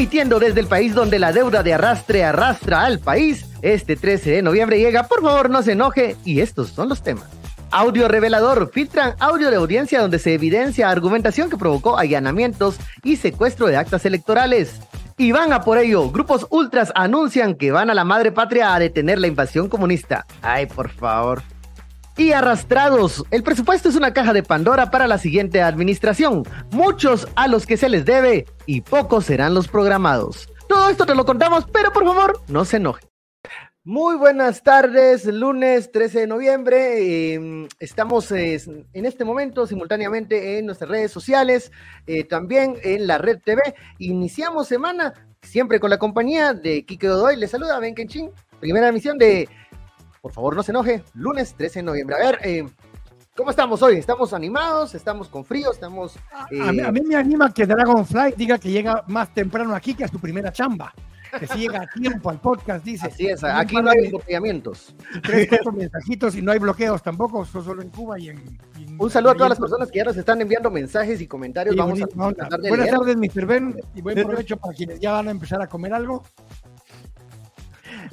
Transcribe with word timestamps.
Emitiendo 0.00 0.40
desde 0.40 0.60
el 0.60 0.66
país 0.66 0.94
donde 0.94 1.18
la 1.18 1.30
deuda 1.30 1.62
de 1.62 1.74
arrastre 1.74 2.24
arrastra 2.24 2.86
al 2.86 3.00
país, 3.00 3.44
este 3.60 3.96
13 3.96 4.30
de 4.30 4.40
noviembre 4.40 4.78
llega, 4.78 5.02
por 5.02 5.20
favor 5.20 5.50
no 5.50 5.62
se 5.62 5.72
enoje, 5.72 6.16
y 6.24 6.40
estos 6.40 6.70
son 6.70 6.88
los 6.88 7.02
temas. 7.02 7.28
Audio 7.70 8.08
revelador. 8.08 8.70
Filtran 8.72 9.14
audio 9.18 9.50
de 9.50 9.56
audiencia 9.56 10.00
donde 10.00 10.18
se 10.18 10.32
evidencia 10.32 10.88
argumentación 10.88 11.50
que 11.50 11.58
provocó 11.58 11.98
allanamientos 11.98 12.78
y 13.04 13.16
secuestro 13.16 13.66
de 13.66 13.76
actas 13.76 14.06
electorales. 14.06 14.80
Y 15.18 15.32
van 15.32 15.52
a 15.52 15.60
por 15.60 15.76
ello. 15.76 16.10
Grupos 16.10 16.46
ultras 16.48 16.92
anuncian 16.94 17.54
que 17.54 17.70
van 17.70 17.90
a 17.90 17.94
la 17.94 18.04
madre 18.04 18.32
patria 18.32 18.74
a 18.74 18.78
detener 18.78 19.18
la 19.18 19.26
invasión 19.26 19.68
comunista. 19.68 20.24
Ay, 20.40 20.64
por 20.64 20.88
favor. 20.88 21.42
Y 22.20 22.32
arrastrados. 22.32 23.24
El 23.30 23.42
presupuesto 23.42 23.88
es 23.88 23.96
una 23.96 24.12
caja 24.12 24.34
de 24.34 24.42
Pandora 24.42 24.90
para 24.90 25.06
la 25.06 25.16
siguiente 25.16 25.62
administración. 25.62 26.42
Muchos 26.70 27.26
a 27.34 27.48
los 27.48 27.64
que 27.64 27.78
se 27.78 27.88
les 27.88 28.04
debe 28.04 28.44
y 28.66 28.82
pocos 28.82 29.24
serán 29.24 29.54
los 29.54 29.68
programados. 29.68 30.52
Todo 30.68 30.90
esto 30.90 31.06
te 31.06 31.14
lo 31.14 31.24
contamos, 31.24 31.64
pero 31.72 31.94
por 31.94 32.04
favor, 32.04 32.42
no 32.48 32.66
se 32.66 32.76
enoje. 32.76 33.06
Muy 33.84 34.16
buenas 34.16 34.62
tardes, 34.62 35.24
lunes 35.24 35.90
13 35.92 36.20
de 36.20 36.26
noviembre. 36.26 37.32
Em, 37.32 37.66
estamos 37.78 38.30
en 38.32 38.84
este 38.92 39.24
momento 39.24 39.66
simultáneamente 39.66 40.58
en 40.58 40.66
nuestras 40.66 40.90
redes 40.90 41.10
sociales, 41.10 41.72
eh, 42.06 42.24
también 42.24 42.76
en 42.82 43.06
la 43.06 43.16
red 43.16 43.38
TV. 43.42 43.62
Iniciamos 43.96 44.68
semana 44.68 45.14
siempre 45.40 45.80
con 45.80 45.88
la 45.88 45.96
compañía 45.96 46.52
de 46.52 46.84
Kike 46.84 47.08
Godoy. 47.08 47.36
Les 47.36 47.50
saluda 47.50 47.80
Ben 47.80 47.94
Kenchin, 47.94 48.30
primera 48.60 48.88
emisión 48.88 49.16
de, 49.16 49.48
por 50.20 50.32
favor 50.32 50.56
no 50.56 50.62
se 50.62 50.72
enoje, 50.72 51.02
lunes 51.14 51.54
13 51.54 51.80
de 51.80 51.82
noviembre. 51.82 52.16
A 52.16 52.18
ver, 52.18 52.38
em, 52.42 52.68
¿cómo 53.36 53.50
estamos 53.50 53.82
hoy? 53.82 53.96
¿Estamos 53.96 54.32
animados? 54.32 54.94
¿Estamos 54.94 55.28
con 55.28 55.44
frío? 55.44 55.72
¿Estamos...? 55.72 56.18
a, 56.32 56.46
mí, 56.50 56.80
a, 56.80 56.92
mí, 56.92 57.00
me 57.02 57.16
anima 57.16 57.52
que 57.52 57.66
Dragonfly 57.66 58.34
diga 58.36 58.58
que 58.58 58.70
llega 58.70 59.04
más 59.08 59.32
temprano 59.32 59.74
aquí 59.74 59.94
que 59.94 60.04
a 60.04 60.08
su 60.08 60.18
primera 60.18 60.52
chamba 60.52 60.92
que 61.38 61.46
si 61.46 61.58
llega 61.58 61.82
a 61.82 61.86
tiempo 61.86 62.30
al 62.30 62.40
podcast, 62.40 62.84
dice. 62.84 63.06
Así 63.06 63.26
es, 63.26 63.44
aquí 63.44 63.76
no 63.76 63.90
hay 63.90 64.06
embotellamientos. 64.06 64.94
Tres, 65.22 65.48
cuatro 65.48 65.72
mensajitos 65.72 66.34
y 66.34 66.42
no 66.42 66.52
hay 66.52 66.58
bloqueos 66.58 67.02
tampoco, 67.02 67.44
solo 67.44 67.82
en 67.82 67.90
Cuba 67.90 68.18
y 68.18 68.30
en... 68.30 68.58
Un 68.98 69.10
saludo 69.10 69.32
a 69.32 69.34
todas 69.34 69.50
las 69.50 69.58
personas 69.58 69.90
que 69.90 69.98
ya 69.98 70.04
nos 70.04 70.16
están 70.16 70.40
enviando 70.40 70.70
mensajes 70.70 71.20
y 71.20 71.26
comentarios. 71.26 71.76
Vamos 71.76 72.00
a 72.02 72.32
tratar 72.32 72.60
de 72.60 72.68
Buenas 72.68 72.90
tardes, 72.90 73.16
Mr. 73.16 73.46
Ben, 73.46 73.76
y 73.94 74.00
buen 74.00 74.16
provecho 74.16 74.56
para 74.56 74.74
quienes 74.74 75.00
ya 75.00 75.12
van 75.12 75.28
a 75.28 75.30
empezar 75.30 75.62
a 75.62 75.68
comer 75.68 75.94
algo. 75.94 76.24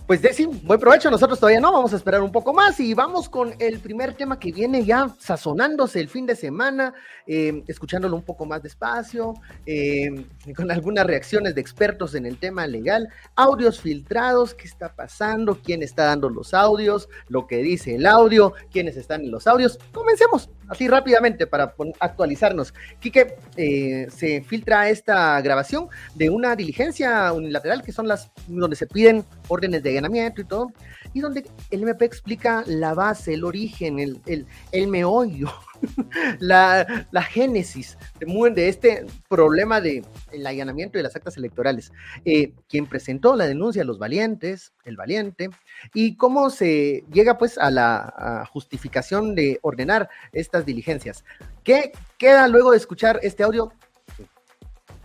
Pues 0.07 0.21
Desi, 0.21 0.45
buen 0.45 0.79
provecho, 0.79 1.11
nosotros 1.11 1.37
todavía 1.37 1.59
no, 1.59 1.69
vamos 1.73 1.91
a 1.91 1.97
esperar 1.97 2.21
un 2.21 2.31
poco 2.31 2.53
más 2.53 2.79
y 2.79 2.93
vamos 2.93 3.27
con 3.27 3.53
el 3.59 3.81
primer 3.81 4.13
tema 4.13 4.39
que 4.39 4.53
viene 4.53 4.85
ya 4.85 5.13
sazonándose 5.19 5.99
el 5.99 6.07
fin 6.07 6.25
de 6.25 6.37
semana, 6.37 6.93
eh, 7.25 7.61
escuchándolo 7.67 8.15
un 8.15 8.23
poco 8.23 8.45
más 8.45 8.63
despacio, 8.63 9.33
eh, 9.65 10.25
con 10.55 10.71
algunas 10.71 11.05
reacciones 11.05 11.55
de 11.55 11.59
expertos 11.59 12.15
en 12.15 12.25
el 12.25 12.37
tema 12.37 12.65
legal, 12.67 13.09
audios 13.35 13.81
filtrados, 13.81 14.53
qué 14.53 14.69
está 14.69 14.95
pasando, 14.95 15.59
quién 15.61 15.83
está 15.83 16.05
dando 16.05 16.29
los 16.29 16.53
audios, 16.53 17.09
lo 17.27 17.45
que 17.45 17.57
dice 17.57 17.95
el 17.95 18.05
audio, 18.05 18.53
quiénes 18.71 18.95
están 18.95 19.25
en 19.25 19.31
los 19.31 19.45
audios. 19.45 19.77
Comencemos 19.91 20.49
así 20.67 20.87
rápidamente 20.87 21.47
para 21.47 21.73
actualizarnos. 21.99 22.73
Quique, 22.99 23.35
eh, 23.55 24.07
se 24.09 24.41
filtra 24.41 24.89
esta 24.89 25.39
grabación 25.41 25.87
de 26.15 26.29
una 26.29 26.55
diligencia 26.55 27.31
unilateral 27.33 27.83
que 27.83 27.91
son 27.91 28.07
las 28.07 28.31
donde 28.47 28.75
se 28.75 28.87
piden 28.87 29.25
órdenes 29.47 29.83
de 29.83 29.91
allanamiento 29.91 30.41
y 30.41 30.45
todo, 30.45 30.71
y 31.13 31.21
donde 31.21 31.45
el 31.71 31.83
MP 31.83 32.05
explica 32.05 32.63
la 32.67 32.93
base, 32.93 33.33
el 33.33 33.43
origen, 33.43 33.99
el, 33.99 34.19
el, 34.25 34.45
el 34.71 34.87
meollo, 34.87 35.51
la, 36.39 37.07
la, 37.11 37.21
génesis 37.21 37.97
de, 38.19 38.51
de, 38.51 38.69
este 38.69 39.05
problema 39.27 39.81
del 39.81 40.05
el 40.31 40.45
allanamiento 40.45 40.97
de 40.97 41.03
las 41.03 41.15
actas 41.15 41.37
electorales. 41.37 41.91
Eh, 42.25 42.53
quien 42.67 42.87
presentó 42.87 43.35
la 43.35 43.47
denuncia, 43.47 43.83
los 43.83 43.99
valientes, 43.99 44.73
el 44.85 44.95
valiente, 44.95 45.49
y 45.93 46.15
cómo 46.15 46.49
se 46.49 47.03
llega 47.11 47.37
pues 47.37 47.57
a 47.57 47.71
la 47.71 48.47
justificación 48.51 49.35
de 49.35 49.59
ordenar 49.61 50.09
estas 50.31 50.65
diligencias. 50.65 51.23
¿Qué 51.63 51.91
queda 52.17 52.47
luego 52.47 52.71
de 52.71 52.77
escuchar 52.77 53.19
este 53.23 53.43
audio? 53.43 53.71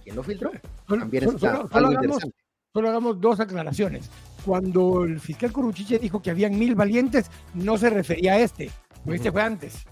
¿Quién 0.03 0.17
lo 0.17 0.23
filtró? 0.23 0.51
También 0.87 1.25
está 1.25 1.67
algo 1.71 1.93
interesante 1.93 2.43
solo 2.73 2.89
hagamos 2.89 3.21
dos 3.21 3.39
aclaraciones. 3.41 4.09
Cuando 4.45 5.05
el 5.05 5.21
fiscal 5.21 5.53
Curuchiche 5.53 5.99
dijo 5.99 6.23
que 6.23 6.31
habían 6.31 6.59
mil 6.59 6.75
valientes, 6.75 7.31
no 7.55 7.77
se 7.77 7.91
refería 7.91 8.35
a 8.35 8.39
este, 8.39 8.71
este 9.07 9.31
fue 9.31 9.43
antes. 9.43 9.85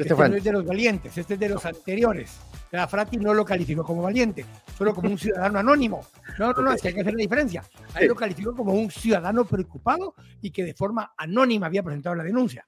Este, 0.00 0.14
este 0.14 0.28
no 0.30 0.36
es 0.36 0.44
de 0.44 0.52
los 0.52 0.64
valientes, 0.64 1.18
este 1.18 1.34
es 1.34 1.40
de 1.40 1.48
los 1.50 1.66
anteriores. 1.66 2.38
La 2.70 2.88
Frati 2.88 3.18
no 3.18 3.34
lo 3.34 3.44
calificó 3.44 3.84
como 3.84 4.02
valiente, 4.02 4.46
solo 4.76 4.94
como 4.94 5.10
un 5.10 5.18
ciudadano 5.18 5.58
anónimo. 5.58 6.06
No, 6.38 6.52
no, 6.52 6.62
no, 6.62 6.72
es 6.72 6.80
que 6.80 6.88
hay 6.88 6.94
que 6.94 7.00
hacer 7.00 7.12
la 7.12 7.20
diferencia. 7.20 7.62
Ahí 7.92 8.08
lo 8.08 8.14
calificó 8.14 8.54
como 8.54 8.72
un 8.72 8.90
ciudadano 8.90 9.44
preocupado 9.44 10.14
y 10.40 10.50
que 10.50 10.64
de 10.64 10.72
forma 10.72 11.12
anónima 11.18 11.66
había 11.66 11.82
presentado 11.82 12.16
la 12.16 12.24
denuncia. 12.24 12.66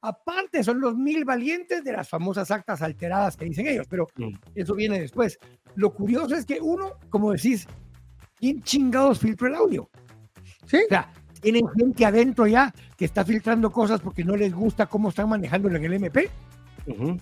Aparte, 0.00 0.64
son 0.64 0.80
los 0.80 0.96
mil 0.96 1.24
valientes 1.24 1.84
de 1.84 1.92
las 1.92 2.08
famosas 2.08 2.50
actas 2.50 2.82
alteradas 2.82 3.36
que 3.36 3.44
dicen 3.44 3.66
ellos, 3.68 3.86
pero 3.88 4.08
eso 4.54 4.74
viene 4.74 5.00
después. 5.00 5.38
Lo 5.76 5.92
curioso 5.94 6.34
es 6.34 6.44
que 6.44 6.60
uno, 6.60 6.94
como 7.08 7.32
decís, 7.32 7.66
¿quién 8.36 8.62
chingados 8.62 9.20
filtró 9.20 9.46
el 9.46 9.54
audio? 9.54 9.88
¿Sí? 10.66 10.78
O 10.84 10.88
sea, 10.88 11.12
tienen 11.40 11.68
gente 11.76 12.04
adentro 12.04 12.46
ya 12.46 12.72
que 12.96 13.04
está 13.04 13.24
filtrando 13.24 13.70
cosas 13.70 14.00
porque 14.00 14.24
no 14.24 14.36
les 14.36 14.52
gusta 14.52 14.86
cómo 14.86 15.10
están 15.10 15.28
manejando 15.28 15.68
en 15.68 15.84
el 15.84 15.92
MP. 15.92 16.28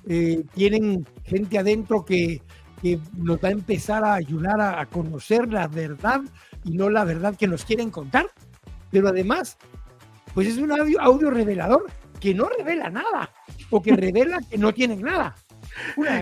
Eh, 0.09 0.45
tienen 0.55 1.07
gente 1.25 1.59
adentro 1.59 2.05
que, 2.05 2.43
que, 2.83 2.99
nos 3.17 3.39
va 3.39 3.49
a 3.49 3.53
empezar 3.53 4.05
a 4.05 4.15
ayudar 4.15 4.61
a, 4.61 4.85
conocer 4.87 5.53
la 5.53 5.67
verdad 5.69 6.21
y 6.65 6.73
no 6.73 6.91
la 6.91 7.05
verdad 7.05 7.37
que 7.37 7.47
nos 7.47 7.65
quieren 7.65 7.91
contar. 7.91 8.27
Pero 8.91 9.09
además, 9.09 9.57
pues 10.35 10.49
es 10.49 10.59
un 10.59 10.73
audio, 10.73 11.01
audio 11.01 11.31
revelador 11.31 11.87
que 12.21 12.35
no 12.35 12.49
revela 12.49 12.91
nada 12.91 13.31
o 13.71 13.83
que 13.83 13.93
revela 13.97 14.41
que 14.49 14.59
no 14.59 14.73
tienen 14.73 15.01
nada 15.01 15.35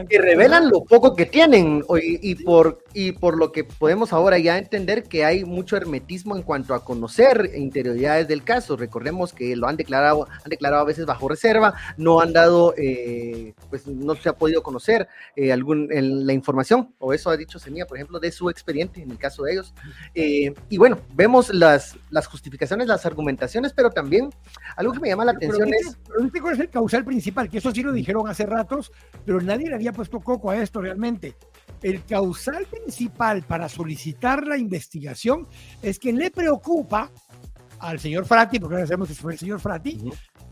que 0.09 0.19
revelan 0.19 0.69
lo 0.69 0.85
poco 0.85 1.15
que 1.15 1.27
tienen 1.27 1.85
y, 2.01 2.35
por, 2.37 2.85
y 2.95 3.13
por 3.13 3.39
lo 3.39 3.53
que 3.53 3.65
podemos 3.65 4.13
ahora 4.13 4.39
ya 4.39 4.59
entender 4.59 5.05
que 5.05 5.25
hay 5.25 5.45
mucho 5.45 5.77
hermetismo 5.77 6.37
en 6.37 6.43
cuanto 6.43 6.75
a 6.75 6.85
conocer 6.85 7.51
interioridades 7.55 8.29
del 8.29 8.45
caso. 8.45 8.77
Recordemos 8.77 9.33
que 9.33 9.55
lo 9.57 9.69
han 9.69 9.77
declarado, 9.77 10.27
han 10.45 10.51
declarado 10.51 10.83
a 10.83 10.87
veces 10.87 11.07
bajo 11.07 11.29
reserva, 11.29 11.75
no 11.97 12.21
han 12.21 12.33
dado, 12.33 12.75
eh, 12.77 13.55
pues 13.71 13.87
no 13.87 14.15
se 14.15 14.29
ha 14.29 14.35
podido 14.35 14.63
conocer 14.63 15.09
eh, 15.37 15.53
algún, 15.53 15.89
la 15.91 16.33
información, 16.33 16.95
o 16.99 17.13
eso 17.13 17.31
ha 17.31 17.37
dicho 17.37 17.59
Semilla, 17.59 17.87
por 17.87 17.97
ejemplo, 17.97 18.21
de 18.21 18.33
su 18.33 18.51
expediente 18.51 19.03
en 19.03 19.11
el 19.11 19.19
caso 19.19 19.45
de 19.45 19.53
ellos. 19.53 19.75
Eh, 20.15 20.55
y 20.69 20.79
bueno, 20.79 20.99
vemos 21.15 21.53
las, 21.53 21.97
las 22.11 22.27
justificaciones, 22.27 22.87
las 22.87 23.07
argumentaciones, 23.07 23.73
pero 23.73 23.91
también 23.91 24.31
algo 24.77 24.93
que 24.93 25.01
me 25.01 25.09
llama 25.09 25.25
la 25.25 25.33
atención 25.33 25.69
es... 25.75 25.99
¿Cuál 26.41 26.55
es 26.55 26.61
el 26.61 26.71
causal 26.71 27.05
principal? 27.05 27.49
Que 27.49 27.59
eso 27.59 27.71
sí 27.71 27.83
lo 27.83 27.93
dijeron 27.93 28.29
hace 28.29 28.47
ratos, 28.47 28.91
pero 29.25 29.41
nadie 29.43 29.69
le 29.69 29.75
había 29.75 29.93
puesto 29.93 30.21
coco 30.21 30.51
a 30.51 30.57
esto 30.57 30.81
realmente. 30.81 31.37
El 31.83 32.05
causal 32.05 32.67
principal 32.67 33.43
para 33.43 33.69
solicitar 33.69 34.47
la 34.47 34.57
investigación 34.57 35.47
es 35.83 35.99
que 35.99 36.13
le 36.13 36.31
preocupa 36.31 37.11
al 37.81 37.99
señor 37.99 38.25
Frati, 38.25 38.61
porque 38.61 38.77
ahora 38.77 38.87
sabemos 38.87 39.09
que 39.09 39.15
fue 39.15 39.33
el 39.33 39.39
señor 39.39 39.61
Frati, 39.61 39.99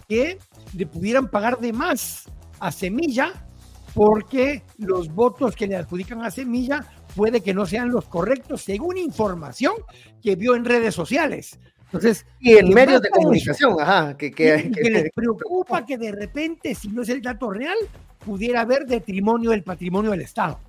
que 0.08 0.38
le 0.76 0.86
pudieran 0.86 1.28
pagar 1.28 1.58
de 1.58 1.72
más 1.72 2.24
a 2.58 2.72
Semilla 2.72 3.46
porque 3.94 4.62
los 4.78 5.08
votos 5.08 5.56
que 5.56 5.66
le 5.66 5.76
adjudican 5.76 6.22
a 6.24 6.30
Semilla 6.30 6.84
puede 7.14 7.40
que 7.40 7.54
no 7.54 7.66
sean 7.66 7.90
los 7.90 8.06
correctos 8.06 8.62
según 8.62 8.96
información 8.96 9.74
que 10.22 10.36
vio 10.36 10.54
en 10.54 10.64
redes 10.64 10.94
sociales. 10.94 11.58
Entonces, 11.92 12.24
y 12.38 12.56
en 12.56 12.72
medios 12.72 13.02
de 13.02 13.10
comunicación, 13.10 13.76
ajá, 13.80 14.16
que, 14.16 14.30
que, 14.30 14.70
que, 14.70 14.90
les 14.90 15.12
preocupa 15.12 15.84
que 15.84 15.98
de 15.98 16.12
repente, 16.12 16.74
si 16.76 16.88
no 16.88 17.02
es 17.02 17.08
el 17.08 17.20
dato 17.20 17.50
real, 17.50 17.76
pudiera 18.24 18.60
haber 18.60 18.86
detrimonio 18.86 19.50
del 19.50 19.64
patrimonio 19.64 20.12
del 20.12 20.20
Estado. 20.20 20.60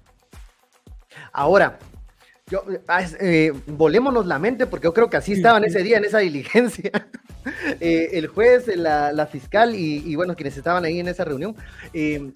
Ahora, 1.32 1.78
yo, 2.48 2.66
ah, 2.88 3.06
eh, 3.20 3.54
volémonos 3.68 4.26
la 4.26 4.40
mente, 4.40 4.66
porque 4.66 4.86
yo 4.86 4.94
creo 4.94 5.10
que 5.10 5.18
así 5.18 5.34
estaban 5.34 5.64
ese 5.64 5.84
día 5.84 5.98
en 5.98 6.06
esa 6.06 6.20
diligencia. 6.20 6.92
Eh, 7.80 8.20
el 8.20 8.28
juez, 8.28 8.68
la, 8.68 9.26
fiscal 9.26 9.74
y, 9.74 10.16
bueno, 10.16 10.36
quienes 10.36 10.56
estaban 10.58 10.86
ahí 10.86 11.00
en 11.00 11.08
esa 11.08 11.26
reunión. 11.26 11.56
Eh, 11.92 12.32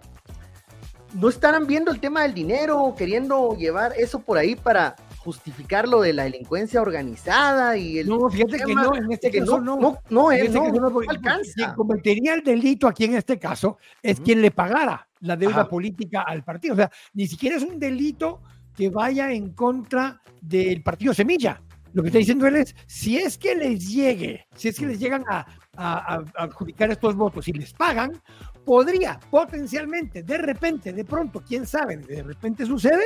no 1.14 1.30
estarán 1.30 1.68
viendo 1.68 1.92
el 1.92 2.00
tema 2.00 2.24
del 2.24 2.34
dinero, 2.34 2.96
queriendo 2.98 3.56
llevar 3.56 3.94
eso 4.00 4.18
por 4.18 4.40
ahí 4.40 4.56
para 4.56 4.96
justificar 5.25 5.88
lo 5.88 6.01
de 6.01 6.13
la 6.13 6.25
delincuencia 6.25 6.80
organizada 6.80 7.75
y 7.75 7.98
el 7.98 8.07
no 8.07 8.30
fíjate 8.30 8.60
que 8.60 8.75
no 8.75 8.95
en 8.95 9.12
este 9.12 9.31
caso 9.31 9.60
no 9.60 9.75
no, 9.75 9.98
no, 10.12 10.31
es, 10.31 10.51
no, 10.51 10.69
no, 10.69 11.00
alcanza 11.10 11.51
quien 11.56 11.74
cometería 11.74 12.36
el 12.36 12.44
delito 12.44 12.88
aquí 12.88 13.06
en 13.06 13.16
este 13.16 13.39
caso 13.39 13.80
es 14.04 14.19
quien 14.19 14.39
le 14.39 14.51
pagara 14.51 15.07
la 15.22 15.36
deuda 15.36 15.68
política 15.68 16.22
al 16.22 16.44
partido. 16.44 16.75
O 16.75 16.77
sea 16.77 16.92
ni 17.16 17.25
siquiera 17.25 17.56
es 17.57 17.63
un 17.63 17.80
delito 17.80 18.44
que 18.75 18.89
vaya 18.89 19.31
en 19.31 19.54
contra 19.54 20.22
del 20.42 20.83
partido 20.83 21.12
Semilla. 21.12 21.60
Lo 21.94 22.04
que 22.04 22.10
está 22.10 22.19
diciendo 22.19 22.45
él 22.45 22.57
es 22.57 22.75
si 22.86 23.18
es 23.18 23.39
que 23.39 23.56
les 23.56 23.89
llegue 23.89 24.45
si 24.56 24.68
es 24.68 24.78
que 24.78 24.86
les 24.86 25.00
llegan 25.00 25.24
a, 25.28 25.39
a, 25.75 26.18
a 26.18 26.24
adjudicar 26.44 26.92
estos 26.92 27.16
votos 27.16 27.48
y 27.48 27.54
les 27.54 27.74
pagan 27.74 28.21
podría 28.63 29.19
potencialmente 29.31 30.21
de 30.21 30.38
repente 30.38 30.94
de 30.94 31.04
pronto 31.04 31.42
quién 31.42 31.66
sabe 31.66 31.98
de 31.98 32.21
repente 32.21 32.63
sucede 32.68 33.06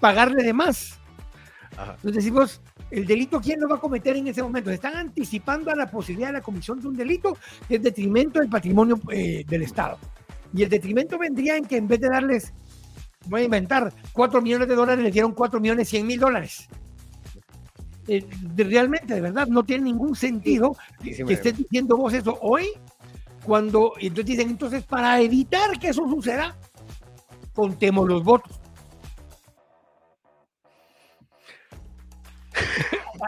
pagarle 0.00 0.42
de 0.42 0.54
más 0.54 0.99
Entonces 1.72 2.14
decimos, 2.14 2.60
¿el 2.90 3.06
delito 3.06 3.40
quién 3.40 3.60
lo 3.60 3.68
va 3.68 3.76
a 3.76 3.80
cometer 3.80 4.16
en 4.16 4.26
ese 4.26 4.42
momento? 4.42 4.70
están 4.70 4.96
anticipando 4.96 5.70
a 5.70 5.76
la 5.76 5.90
posibilidad 5.90 6.28
de 6.28 6.34
la 6.34 6.40
comisión 6.40 6.80
de 6.80 6.88
un 6.88 6.96
delito 6.96 7.36
que 7.68 7.76
es 7.76 7.82
detrimento 7.82 8.40
del 8.40 8.48
patrimonio 8.48 8.98
eh, 9.10 9.44
del 9.46 9.62
Estado. 9.62 9.98
Y 10.52 10.62
el 10.62 10.68
detrimento 10.68 11.18
vendría 11.18 11.56
en 11.56 11.64
que 11.64 11.76
en 11.76 11.86
vez 11.86 12.00
de 12.00 12.08
darles, 12.08 12.52
voy 13.26 13.42
a 13.42 13.44
inventar, 13.44 13.92
4 14.12 14.42
millones 14.42 14.68
de 14.68 14.74
dólares, 14.74 15.04
les 15.04 15.12
dieron 15.12 15.32
4 15.32 15.60
millones 15.60 15.88
100 15.88 16.06
mil 16.06 16.20
dólares. 16.20 16.68
Eh, 18.08 18.26
realmente, 18.56 19.14
de 19.14 19.20
verdad, 19.20 19.46
no 19.46 19.62
tiene 19.62 19.84
ningún 19.84 20.16
sentido 20.16 20.76
que 21.02 21.32
estés 21.32 21.56
diciendo 21.56 21.96
vos 21.96 22.12
eso 22.12 22.36
hoy, 22.42 22.66
cuando 23.44 23.92
entonces 23.98 24.26
dicen, 24.26 24.50
entonces 24.50 24.82
para 24.82 25.20
evitar 25.20 25.78
que 25.78 25.88
eso 25.88 26.08
suceda, 26.08 26.56
contemos 27.54 28.08
los 28.08 28.24
votos. 28.24 28.59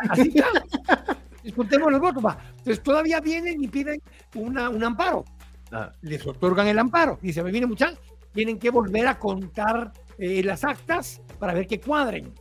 Así 0.08 0.34
Contemos 1.55 1.90
los 1.90 2.00
votos. 2.00 2.25
Va. 2.25 2.38
Entonces 2.58 2.82
todavía 2.82 3.20
vienen 3.20 3.62
y 3.62 3.69
piden 3.69 4.00
una, 4.34 4.70
un 4.70 4.82
amparo. 4.84 5.25
Ah. 5.73 5.90
Les 6.02 6.26
otorgan 6.26 6.67
el 6.69 6.79
amparo. 6.79 7.19
Dice, 7.20 7.43
viene 7.43 7.67
muchachos, 7.67 7.99
tienen 8.32 8.58
que 8.58 8.70
volver 8.70 9.06
a 9.06 9.19
contar 9.19 9.93
eh, 10.19 10.43
las 10.43 10.64
actas 10.64 11.20
para 11.38 11.55
ver 11.55 11.67
que 11.67 11.81
cuadren. 11.81 12.32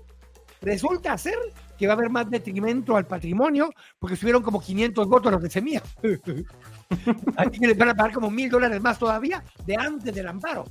Resulta 0.61 1.17
ser 1.17 1.37
que 1.77 1.87
va 1.87 1.93
a 1.93 1.95
haber 1.95 2.11
más 2.11 2.29
detrimento 2.29 2.95
al 2.95 3.07
patrimonio 3.07 3.71
porque 3.97 4.15
subieron 4.15 4.43
como 4.43 4.61
500 4.61 5.07
votos 5.07 5.31
los 5.31 5.41
de 5.41 5.49
Semilla. 5.49 5.81
Así 7.37 7.59
que 7.59 7.67
les 7.67 7.77
van 7.77 7.89
a 7.89 7.95
pagar 7.95 8.13
como 8.13 8.29
mil 8.29 8.49
dólares 8.49 8.79
más 8.81 8.99
todavía 8.99 9.43
de 9.65 9.75
antes 9.75 10.13
del 10.13 10.27
amparo. 10.27 10.65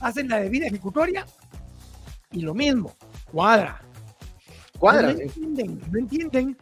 Hacen 0.00 0.28
la 0.28 0.38
debida 0.38 0.66
ejecutoria 0.66 1.26
y 2.30 2.42
lo 2.42 2.54
mismo, 2.54 2.94
cuadra. 3.32 3.80
Cuadra. 4.78 5.12
No 5.12 5.20
entienden, 5.20 5.80
no 5.90 5.98
entienden 5.98 6.56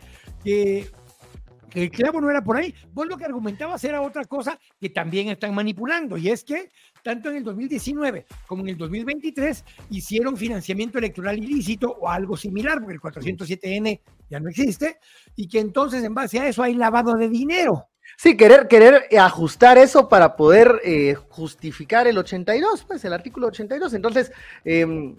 que 0.44 0.90
el 1.74 1.90
clavo 1.90 2.20
no 2.20 2.30
era 2.30 2.42
por 2.42 2.56
ahí. 2.56 2.74
Vos 2.92 3.06
lo 3.06 3.16
que 3.16 3.24
argumentabas 3.24 3.82
era 3.84 4.02
otra 4.02 4.24
cosa 4.24 4.58
que 4.80 4.90
también 4.90 5.28
están 5.28 5.54
manipulando, 5.54 6.16
y 6.16 6.28
es 6.28 6.44
que 6.44 6.70
tanto 7.02 7.30
en 7.30 7.36
el 7.36 7.44
2019 7.44 8.26
como 8.46 8.62
en 8.62 8.68
el 8.68 8.76
2023 8.76 9.64
hicieron 9.90 10.36
financiamiento 10.36 10.98
electoral 10.98 11.38
ilícito 11.38 11.96
o 12.00 12.08
algo 12.08 12.36
similar, 12.36 12.78
porque 12.78 12.94
el 12.94 13.00
407N 13.00 14.00
ya 14.28 14.38
no 14.38 14.50
existe, 14.50 14.98
y 15.34 15.48
que 15.48 15.60
entonces 15.60 16.04
en 16.04 16.14
base 16.14 16.38
a 16.38 16.46
eso 16.46 16.62
hay 16.62 16.74
lavado 16.74 17.14
de 17.14 17.28
dinero. 17.28 17.88
Sí, 18.16 18.36
querer, 18.36 18.68
querer 18.68 19.08
ajustar 19.18 19.78
eso 19.78 20.08
para 20.08 20.36
poder 20.36 20.80
eh, 20.84 21.14
justificar 21.28 22.06
el 22.06 22.18
82, 22.18 22.84
pues 22.84 23.04
el 23.04 23.12
artículo 23.12 23.48
82. 23.48 23.94
Entonces, 23.94 24.32
eh, 24.64 25.14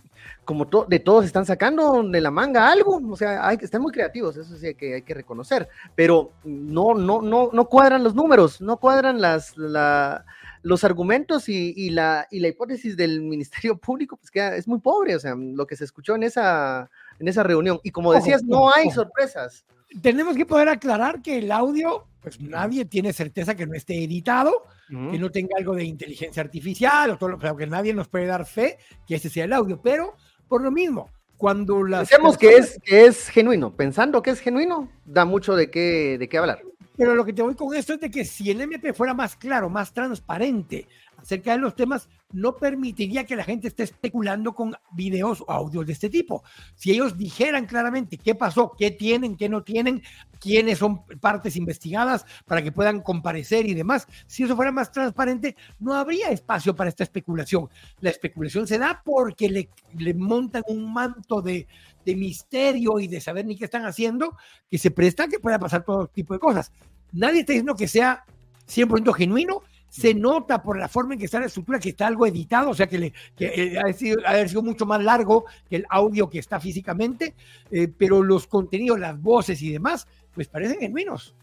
como 0.45 0.65
de 0.88 1.00
todos 1.00 1.25
están 1.25 1.45
sacando 1.45 2.03
de 2.03 2.21
la 2.21 2.31
manga 2.31 2.71
algo, 2.71 3.01
o 3.09 3.15
sea, 3.15 3.47
hay, 3.47 3.57
están 3.62 3.81
muy 3.81 3.91
creativos, 3.91 4.38
eso 4.38 4.56
sí 4.57 4.68
hay 4.68 4.75
que, 4.75 4.95
hay 4.95 5.01
que 5.01 5.13
reconocer, 5.13 5.68
pero 5.95 6.31
no, 6.44 6.94
no, 6.94 7.21
no, 7.21 7.50
no 7.51 7.65
cuadran 7.65 8.03
los 8.03 8.13
números, 8.15 8.62
no 8.62 8.77
cuadran 8.77 9.21
las, 9.21 9.56
los 9.57 10.83
argumentos 10.83 11.47
y, 11.50 11.89
la, 11.89 12.27
y 12.29 12.39
la 12.39 12.50
hipótesis 12.50 12.97
del 12.97 13.21
Ministerio 13.21 13.77
Público, 13.77 14.18
pues 14.18 14.31
que 14.31 14.57
es 14.57 14.68
muy 14.68 14.79
pobre, 14.79 15.15
o 15.15 15.19
sea, 15.19 15.36
lo 15.36 15.65
que 15.65 15.75
se 15.75 15.86
escuchó 15.86 16.15
en 16.15 16.24
esa, 16.24 16.89
en 17.19 17.27
esa 17.27 17.44
reunión. 17.44 17.79
Y 17.83 17.91
como 17.91 18.13
decías, 18.13 18.44
no 18.44 18.74
hay 18.74 18.89
sorpresas. 18.91 19.65
Tenemos 20.01 20.36
que 20.36 20.45
poder 20.45 20.69
aclarar 20.69 21.22
que 21.22 21.38
el 21.38 21.51
audio, 21.51 22.07
pues 22.22 22.40
nadie 22.40 22.86
tiene 22.86 23.13
certeza 23.13 23.56
que 23.56 23.66
no 23.66 23.74
esté 23.75 24.04
editado, 24.04 24.66
que 24.88 25.19
no 25.19 25.30
tenga 25.31 25.56
algo 25.57 25.75
de 25.75 25.86
inteligencia 25.86 26.42
artificial, 26.42 27.12
o 27.12 27.18
todo 27.18 27.30
lo, 27.30 27.57
que 27.57 27.68
nadie 27.68 27.94
nos 27.94 28.07
puede 28.07 28.25
dar 28.25 28.45
fe 28.45 28.78
que 29.07 29.16
ese 29.16 29.30
sea 29.30 29.45
el 29.45 29.54
audio, 29.54 29.81
pero 29.81 30.16
por 30.48 30.62
lo 30.62 30.72
mismo, 30.72 31.10
cuando 31.38 31.84
las. 31.84 32.10
Pensemos 32.10 32.38
que, 32.38 32.56
es, 32.56 32.80
que 32.84 33.06
es 33.06 33.30
genuino. 33.30 33.75
Pensando 33.75 34.22
que 34.22 34.31
es 34.31 34.40
genuino, 34.40 34.90
da 35.06 35.25
mucho 35.25 35.56
de 35.56 35.69
qué, 35.69 36.18
de 36.18 36.30
qué 36.30 36.38
hablar. 36.38 36.62
Pero 36.96 37.16
lo 37.16 37.25
que 37.25 37.34
te 37.34 37.42
voy 37.42 37.56
con 37.56 37.74
esto 37.75 37.94
es 37.94 38.00
de 38.00 38.12
que 38.12 38.24
si 38.24 38.51
el 38.51 38.62
MP 38.62 38.94
fuera 38.94 39.13
más 39.13 39.36
claro, 39.36 39.69
más 39.69 39.94
transparente 39.94 40.88
acerca 41.24 41.54
de 41.54 41.60
los 41.60 41.75
temas, 41.75 42.10
no 42.31 42.58
permitiría 42.58 43.25
que 43.25 43.36
la 43.36 43.44
gente 43.44 43.70
esté 43.70 43.84
especulando 43.84 44.54
con 44.54 44.75
videos 44.92 45.42
o 45.42 45.52
audios 45.52 45.86
de 45.86 45.94
este 45.94 46.10
tipo. 46.10 46.44
Si 46.75 46.92
ellos 46.92 47.18
dijeran 47.18 47.66
claramente 47.66 48.18
qué 48.18 48.36
pasó, 48.36 48.74
qué 48.78 48.92
tienen, 48.92 49.38
qué 49.38 49.48
no 49.48 49.64
tienen, 49.64 50.04
quiénes 50.40 50.80
son 50.80 51.06
partes 51.22 51.56
investigadas 51.56 52.25
para 52.46 52.62
que 52.62 52.74
puedan 52.74 53.02
comparecer 53.02 53.66
y 53.66 53.74
demás, 53.74 54.08
si 54.28 54.44
eso 54.44 54.56
fuera 54.56 54.72
más 54.72 54.92
transparente, 54.92 55.56
no 55.80 55.94
habría 55.94 56.30
espacio 56.30 56.75
para 56.75 56.90
esta 56.90 57.04
especulación. 57.04 57.70
La 58.02 58.10
especulación 58.10 58.68
se 58.68 58.78
da 58.78 59.02
porque 59.04 59.50
le, 59.50 60.14
montan 60.14 60.64
un 60.68 60.94
manto 60.94 61.42
de, 61.42 61.68
de 62.06 62.16
misterio 62.16 63.00
y 63.00 63.08
de 63.08 63.22
saber 63.22 63.46
ni 63.46 63.56
qué 63.56 63.66
están 63.66 63.86
haciendo, 63.86 64.36
que 64.70 64.78
se 64.78 64.92
presta 64.92 65.24
a 65.24 65.28
que 65.28 65.40
pueda 65.40 65.58
pasar 65.58 65.86
todo 65.86 66.08
tipo 66.08 66.34
de 66.34 66.40
cosas. 66.42 66.72
Nadie 67.14 67.42
está 67.42 67.54
diciendo 67.54 67.75
que 67.75 67.88
sea 67.88 68.25
100% 68.68 69.14
genuino, 69.14 69.62
se 69.94 70.16
nota 70.16 70.63
por 70.63 70.80
la 70.80 70.88
forma 70.88 71.13
en 71.13 71.19
que 71.19 71.25
está 71.25 71.40
la 71.40 71.45
estructura 71.45 71.80
que 71.80 71.90
está 71.90 72.07
algo 72.07 72.25
editado, 72.25 72.72
o 72.72 72.74
sea 72.74 72.88
que, 72.88 72.98
le, 72.98 73.13
que 73.36 73.45
eh, 73.45 73.78
ha, 73.80 73.94
sido, 73.94 74.18
ha 74.25 74.48
sido 74.48 74.63
mucho 74.63 74.88
más 74.88 75.04
largo 75.04 75.45
que 75.69 75.75
el 75.75 75.86
audio 75.88 76.31
que 76.31 76.40
está 76.40 76.60
físicamente, 76.60 77.36
eh, 77.69 77.88
pero 77.95 78.24
los 78.24 78.48
contenidos, 78.48 79.00
las 79.00 79.22
voces 79.22 79.62
y 79.62 79.72
demás, 79.72 80.07
pues 80.34 80.48
parecen 80.48 80.80
genuinos. 80.80 81.36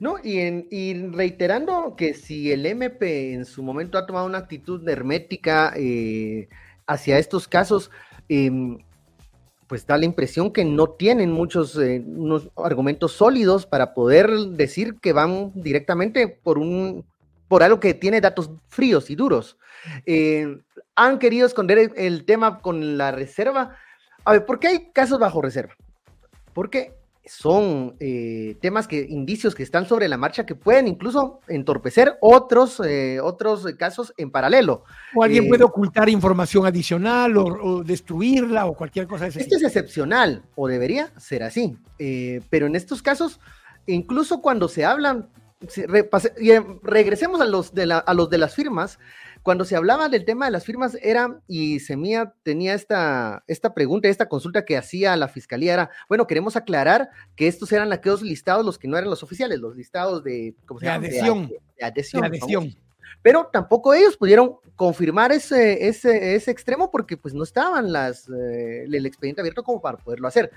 No, 0.00 0.16
y, 0.24 0.38
en, 0.38 1.12
reiterando 1.12 1.96
que 1.96 2.14
si 2.14 2.50
el 2.50 2.64
MP 2.64 3.34
en 3.34 3.44
su 3.44 3.62
momento 3.62 3.98
ha 3.98 4.06
tomado 4.06 4.24
una 4.24 4.38
actitud 4.38 4.88
hermética 4.88 5.74
eh, 5.76 6.48
hacia 6.86 7.18
estos 7.18 7.46
casos, 7.46 7.90
em, 8.30 8.78
pues 9.66 9.86
da 9.86 9.98
la 9.98 10.06
impresión 10.06 10.50
que 10.50 10.64
no 10.64 10.88
tienen 10.88 11.30
muchos 11.30 11.74
unos 11.76 12.48
argumentos 12.56 13.12
sólidos 13.12 13.66
para 13.66 13.92
poder 13.92 14.30
decir 14.30 14.94
que 14.94 15.12
van 15.12 15.52
directamente 15.54 16.26
por 16.26 16.56
un 16.56 17.04
por 17.48 17.62
algo 17.62 17.80
que 17.80 17.94
tiene 17.94 18.20
datos 18.20 18.50
fríos 18.68 19.10
y 19.10 19.16
duros. 19.16 19.58
Eh, 20.06 20.58
han 20.94 21.18
querido 21.18 21.46
esconder 21.46 21.92
el, 21.96 22.24
tema 22.24 22.60
con 22.60 22.98
la 22.98 23.10
reserva. 23.10 23.76
A 24.24 24.32
ver, 24.32 24.44
¿por 24.44 24.60
qué 24.60 24.68
hay 24.68 24.92
casos 24.92 25.18
bajo 25.18 25.40
reserva? 25.40 25.74
Porque 26.52 26.94
son 27.24 27.94
eh, 28.00 28.56
temas 28.60 28.88
que, 28.88 29.00
indicios 29.00 29.54
que 29.54 29.62
están 29.62 29.86
sobre 29.86 30.08
la 30.08 30.16
marcha 30.16 30.46
que 30.46 30.54
pueden 30.54 30.88
incluso 30.88 31.40
entorpecer 31.46 32.16
otros, 32.20 32.80
eh, 32.80 33.20
otros 33.20 33.66
casos 33.78 34.12
en 34.16 34.30
paralelo. 34.30 34.84
O 35.14 35.22
alguien 35.22 35.46
puede 35.46 35.62
ocultar 35.62 36.08
información 36.08 36.66
adicional 36.66 37.36
o, 37.36 37.84
destruirla 37.84 38.66
o 38.66 38.74
cualquier 38.74 39.06
cosa 39.06 39.24
de 39.24 39.30
ese 39.30 39.40
Esto 39.40 39.56
es 39.56 39.62
excepcional 39.62 40.42
o 40.54 40.68
debería 40.68 41.12
ser 41.18 41.42
así. 41.42 41.76
pero 42.50 42.66
en 42.66 42.76
estos 42.76 43.02
casos, 43.02 43.40
incluso 43.86 44.40
cuando 44.40 44.68
se 44.68 44.84
hablan 44.84 45.28
y 46.38 46.50
em, 46.52 46.78
regresemos 46.82 47.40
a 47.40 47.44
los, 47.44 47.74
de 47.74 47.92
a 47.92 48.14
los 48.14 48.30
de 48.30 48.38
las 48.38 48.54
firmas. 48.54 48.98
Cuando 49.42 49.64
se 49.64 49.76
hablaba 49.76 50.08
del 50.08 50.24
tema 50.24 50.46
de 50.46 50.50
las 50.50 50.64
firmas, 50.64 50.96
era, 51.00 51.40
y 51.46 51.80
Semía 51.80 52.34
tenía 52.42 52.74
esta, 52.74 53.44
esta 53.46 53.72
pregunta, 53.72 54.08
esta 54.08 54.28
consulta 54.28 54.64
que 54.64 54.76
hacía 54.76 55.16
la 55.16 55.28
fiscalía, 55.28 55.74
era, 55.74 55.90
bueno, 56.08 56.26
queremos 56.26 56.56
aclarar 56.56 57.08
que 57.36 57.46
estos 57.46 57.72
eran 57.72 57.92
aquellos 57.92 58.22
listados, 58.22 58.64
los 58.64 58.78
que 58.78 58.88
no 58.88 58.96
eran 58.98 59.10
los 59.10 59.22
oficiales, 59.22 59.58
los 59.60 59.76
listados 59.76 60.22
de, 60.22 60.54
¿cómo 60.66 60.80
se 60.80 60.86
llama? 60.86 61.06
Adhesión. 61.06 61.48
De, 61.48 61.84
adhesión. 61.84 62.76
Pero 63.22 63.48
tampoco 63.52 63.94
ellos 63.94 64.16
pudieron 64.16 64.56
confirmar 64.76 65.32
ese, 65.32 65.88
ese, 65.88 66.34
ese 66.34 66.50
extremo 66.50 66.90
porque 66.90 67.16
pues 67.16 67.34
no 67.34 67.42
estaban 67.42 67.92
las, 67.92 68.28
eh, 68.28 68.84
el 68.84 69.06
expediente 69.06 69.40
abierto 69.40 69.62
como 69.62 69.80
para 69.80 69.98
poderlo 69.98 70.28
hacer. 70.28 70.50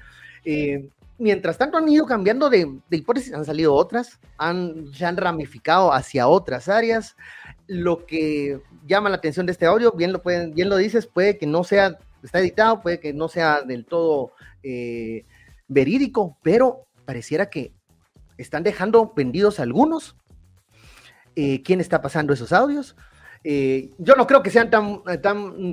Eh, 0.43 0.89
mientras 1.21 1.57
tanto 1.59 1.77
han 1.77 1.87
ido 1.87 2.07
cambiando 2.07 2.49
de, 2.49 2.67
hipótesis, 2.89 3.33
han 3.33 3.45
salido 3.45 3.75
otras, 3.75 4.19
han, 4.37 4.91
se 4.91 5.05
han 5.05 5.17
ramificado 5.17 5.93
hacia 5.93 6.27
otras 6.27 6.67
áreas. 6.67 7.15
Lo 7.67 8.07
que 8.07 8.59
llama 8.87 9.09
la 9.09 9.17
atención 9.17 9.45
de 9.45 9.51
este 9.51 9.67
audio, 9.67 9.91
bien 9.91 10.11
lo, 10.11 10.23
pueden, 10.23 10.53
bien 10.53 10.67
lo 10.67 10.77
dices, 10.77 11.05
puede 11.05 11.37
que 11.37 11.45
no 11.45 11.63
sea, 11.63 11.99
está 12.23 12.39
editado, 12.39 12.81
puede 12.81 12.99
que 12.99 13.13
no 13.13 13.27
sea 13.27 13.61
del 13.61 13.85
todo 13.85 14.33
eh, 14.63 15.25
verídico, 15.67 16.37
pero 16.41 16.87
pareciera 17.05 17.51
que 17.51 17.71
están 18.37 18.63
dejando 18.63 19.13
vendidos 19.15 19.59
algunos. 19.59 20.15
Eh, 21.35 21.61
¿Quién 21.61 21.79
está 21.79 22.01
pasando 22.01 22.33
esos 22.33 22.51
audios? 22.51 22.95
Eh, 23.43 23.89
yo 23.97 24.15
no 24.15 24.27
creo 24.27 24.43
que 24.43 24.51
sean 24.51 24.69
tan, 24.69 25.01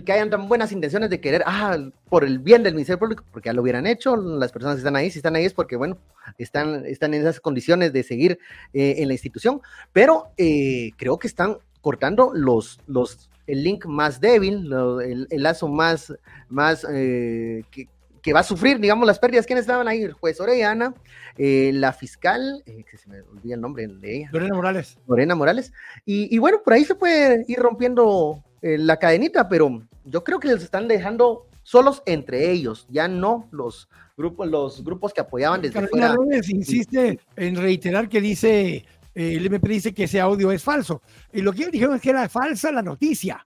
que 0.00 0.12
hayan 0.12 0.30
tan 0.30 0.48
buenas 0.48 0.72
intenciones 0.72 1.10
de 1.10 1.20
querer, 1.20 1.42
ah, 1.46 1.76
por 2.08 2.24
el 2.24 2.38
bien 2.38 2.62
del 2.62 2.74
Ministerio 2.74 2.98
Público, 2.98 3.24
porque 3.30 3.48
ya 3.48 3.52
lo 3.52 3.60
hubieran 3.60 3.86
hecho, 3.86 4.16
las 4.16 4.52
personas 4.52 4.78
están 4.78 4.96
ahí, 4.96 5.10
si 5.10 5.18
están 5.18 5.36
ahí 5.36 5.44
es 5.44 5.52
porque, 5.52 5.76
bueno, 5.76 5.98
están, 6.38 6.86
están 6.86 7.12
en 7.12 7.20
esas 7.20 7.40
condiciones 7.40 7.92
de 7.92 8.02
seguir 8.02 8.38
eh, 8.72 8.96
en 8.98 9.08
la 9.08 9.14
institución, 9.14 9.60
pero 9.92 10.28
eh, 10.38 10.92
creo 10.96 11.18
que 11.18 11.26
están 11.26 11.58
cortando 11.82 12.32
los, 12.32 12.80
los, 12.86 13.28
el 13.46 13.62
link 13.62 13.84
más 13.84 14.20
débil, 14.20 14.72
el, 15.02 15.26
el, 15.30 15.42
lazo 15.42 15.68
más, 15.68 16.14
más 16.48 16.86
que, 16.86 17.88
que 18.28 18.34
va 18.34 18.40
a 18.40 18.44
sufrir, 18.44 18.78
digamos, 18.78 19.06
las 19.06 19.18
pérdidas. 19.18 19.46
¿Quiénes 19.46 19.62
estaban 19.62 19.88
ahí? 19.88 20.02
El 20.02 20.12
juez 20.12 20.38
Orellana, 20.38 20.92
eh, 21.38 21.70
la 21.72 21.94
fiscal, 21.94 22.62
eh, 22.66 22.84
que 22.84 22.98
se 22.98 23.08
me 23.08 23.22
olvida 23.22 23.54
el 23.54 23.60
nombre 23.62 23.86
de 23.86 24.16
ella. 24.16 24.28
Lorena 24.30 24.54
Morales. 24.54 24.98
Lorena 25.06 25.34
Morales. 25.34 25.72
Y, 26.04 26.36
bueno, 26.36 26.60
por 26.62 26.74
ahí 26.74 26.84
se 26.84 26.94
puede 26.94 27.46
ir 27.48 27.58
rompiendo 27.58 28.44
eh, 28.60 28.76
la 28.76 28.98
cadenita, 28.98 29.48
pero 29.48 29.82
yo 30.04 30.24
creo 30.24 30.40
que 30.40 30.48
les 30.48 30.62
están 30.62 30.88
dejando 30.88 31.46
solos 31.62 32.02
entre 32.04 32.50
ellos, 32.50 32.86
ya 32.90 33.08
no 33.08 33.48
los 33.50 33.88
grupos, 34.14 34.46
los 34.46 34.84
grupos 34.84 35.14
que 35.14 35.22
apoyaban 35.22 35.62
desde 35.62 35.80
Carolina 35.80 36.14
fuera. 36.14 36.40
insiste 36.48 37.20
en 37.34 37.56
reiterar 37.56 38.10
que 38.10 38.20
dice, 38.20 38.84
el 39.14 39.46
MP 39.46 39.68
dice 39.70 39.94
que 39.94 40.04
ese 40.04 40.20
audio 40.20 40.52
es 40.52 40.62
falso. 40.62 41.00
Y 41.32 41.40
lo 41.40 41.52
que 41.52 41.60
ellos 41.60 41.72
dijeron 41.72 41.96
es 41.96 42.02
que 42.02 42.10
era 42.10 42.28
falsa 42.28 42.70
la 42.72 42.82
noticia. 42.82 43.42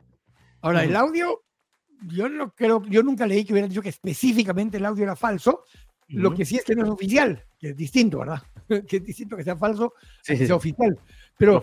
Ahora, 0.60 0.82
el 0.82 0.96
audio, 0.96 1.44
yo 2.06 2.28
no 2.28 2.50
creo, 2.54 2.82
yo 2.86 3.02
nunca 3.02 3.26
leí 3.26 3.44
que 3.44 3.52
hubieran 3.52 3.68
dicho 3.68 3.82
que 3.82 3.88
específicamente 3.88 4.76
el 4.76 4.86
audio 4.86 5.04
era 5.04 5.16
falso. 5.16 5.64
Lo 6.08 6.34
que 6.34 6.44
sí 6.44 6.56
es 6.56 6.64
que 6.64 6.74
no 6.74 6.82
es 6.84 6.90
oficial, 6.90 7.42
que 7.58 7.70
es 7.70 7.76
distinto, 7.76 8.18
¿verdad? 8.18 8.42
que 8.88 8.98
es 8.98 9.04
distinto 9.04 9.36
que 9.36 9.44
sea 9.44 9.56
falso, 9.56 9.94
que 10.24 10.46
sea 10.46 10.56
oficial. 10.56 10.98
Pero 11.38 11.62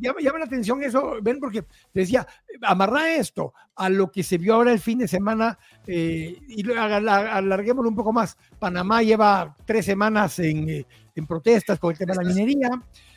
llama, 0.00 0.38
la 0.38 0.44
atención 0.44 0.82
eso, 0.82 1.16
ven, 1.20 1.40
porque 1.40 1.62
te 1.62 2.00
decía, 2.00 2.26
amarra 2.62 3.14
esto 3.14 3.52
a 3.74 3.88
lo 3.88 4.10
que 4.10 4.22
se 4.22 4.38
vio 4.38 4.54
ahora 4.54 4.72
el 4.72 4.78
fin 4.78 4.98
de 4.98 5.08
semana 5.08 5.58
eh, 5.86 6.38
y 6.48 6.70
alarguémoslo 6.72 7.88
un 7.88 7.96
poco 7.96 8.12
más. 8.12 8.36
Panamá 8.58 9.02
lleva 9.02 9.56
tres 9.64 9.84
semanas 9.86 10.38
en, 10.38 10.68
eh, 10.68 10.86
en 11.14 11.26
protestas 11.26 11.78
con 11.78 11.90
el 11.90 11.98
tema 11.98 12.14
de 12.14 12.24
la 12.24 12.28
minería. 12.28 12.70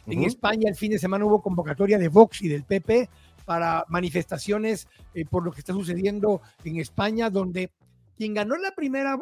En 0.07 0.23
España 0.23 0.69
el 0.69 0.75
fin 0.75 0.91
de 0.91 0.99
semana 0.99 1.25
hubo 1.25 1.41
convocatoria 1.41 1.97
de 1.97 2.09
Vox 2.09 2.41
y 2.41 2.49
del 2.49 2.63
PP 2.63 3.09
para 3.43 3.85
manifestaciones 3.89 4.87
eh, 5.13 5.25
por 5.25 5.43
lo 5.43 5.51
que 5.51 5.59
está 5.59 5.73
sucediendo 5.73 6.41
en 6.63 6.79
España, 6.79 7.29
donde 7.29 7.71
quien 8.17 8.33
ganó 8.33 8.55
la 8.57 8.71
primera, 8.71 9.17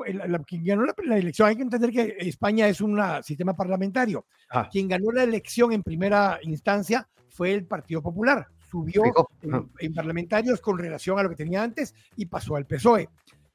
quien 0.45 0.65
ganó 0.65 0.83
la, 0.85 1.17
elección, 1.17 1.47
hay 1.47 1.55
que 1.55 1.61
entender 1.61 1.91
que 1.91 2.17
España 2.19 2.67
es 2.67 2.81
un 2.81 2.99
sistema 3.23 3.53
parlamentario. 3.53 4.25
Ah. 4.49 4.67
Quien 4.71 4.87
ganó 4.87 5.11
la 5.11 5.23
elección 5.23 5.71
en 5.71 5.81
primera 5.81 6.39
instancia 6.43 7.07
fue 7.29 7.53
el 7.53 7.65
Partido 7.65 8.01
Popular. 8.01 8.47
Subió 8.69 9.03
en, 9.79 9.93
parlamentarios 9.93 10.61
con 10.61 10.77
relación 10.77 11.19
a 11.19 11.23
lo 11.23 11.29
que 11.29 11.35
tenía 11.35 11.63
antes 11.63 11.93
y 12.15 12.25
pasó 12.25 12.55
al 12.55 12.65
PSOE. 12.65 13.09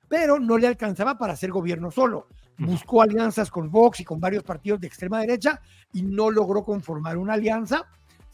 Pero 0.08 0.38
no 0.38 0.58
le 0.58 0.66
alcanzaba 0.66 1.18
para 1.18 1.32
hacer 1.32 1.50
gobierno 1.50 1.90
solo. 1.90 2.28
Buscó 2.58 3.02
alianzas 3.02 3.50
con 3.50 3.70
Vox 3.70 4.00
y 4.00 4.04
con 4.04 4.18
varios 4.18 4.42
partidos 4.42 4.80
de 4.80 4.86
extrema 4.86 5.20
derecha 5.20 5.60
y 5.92 6.02
no 6.02 6.30
logró 6.30 6.64
conformar 6.64 7.18
una 7.18 7.34
alianza. 7.34 7.86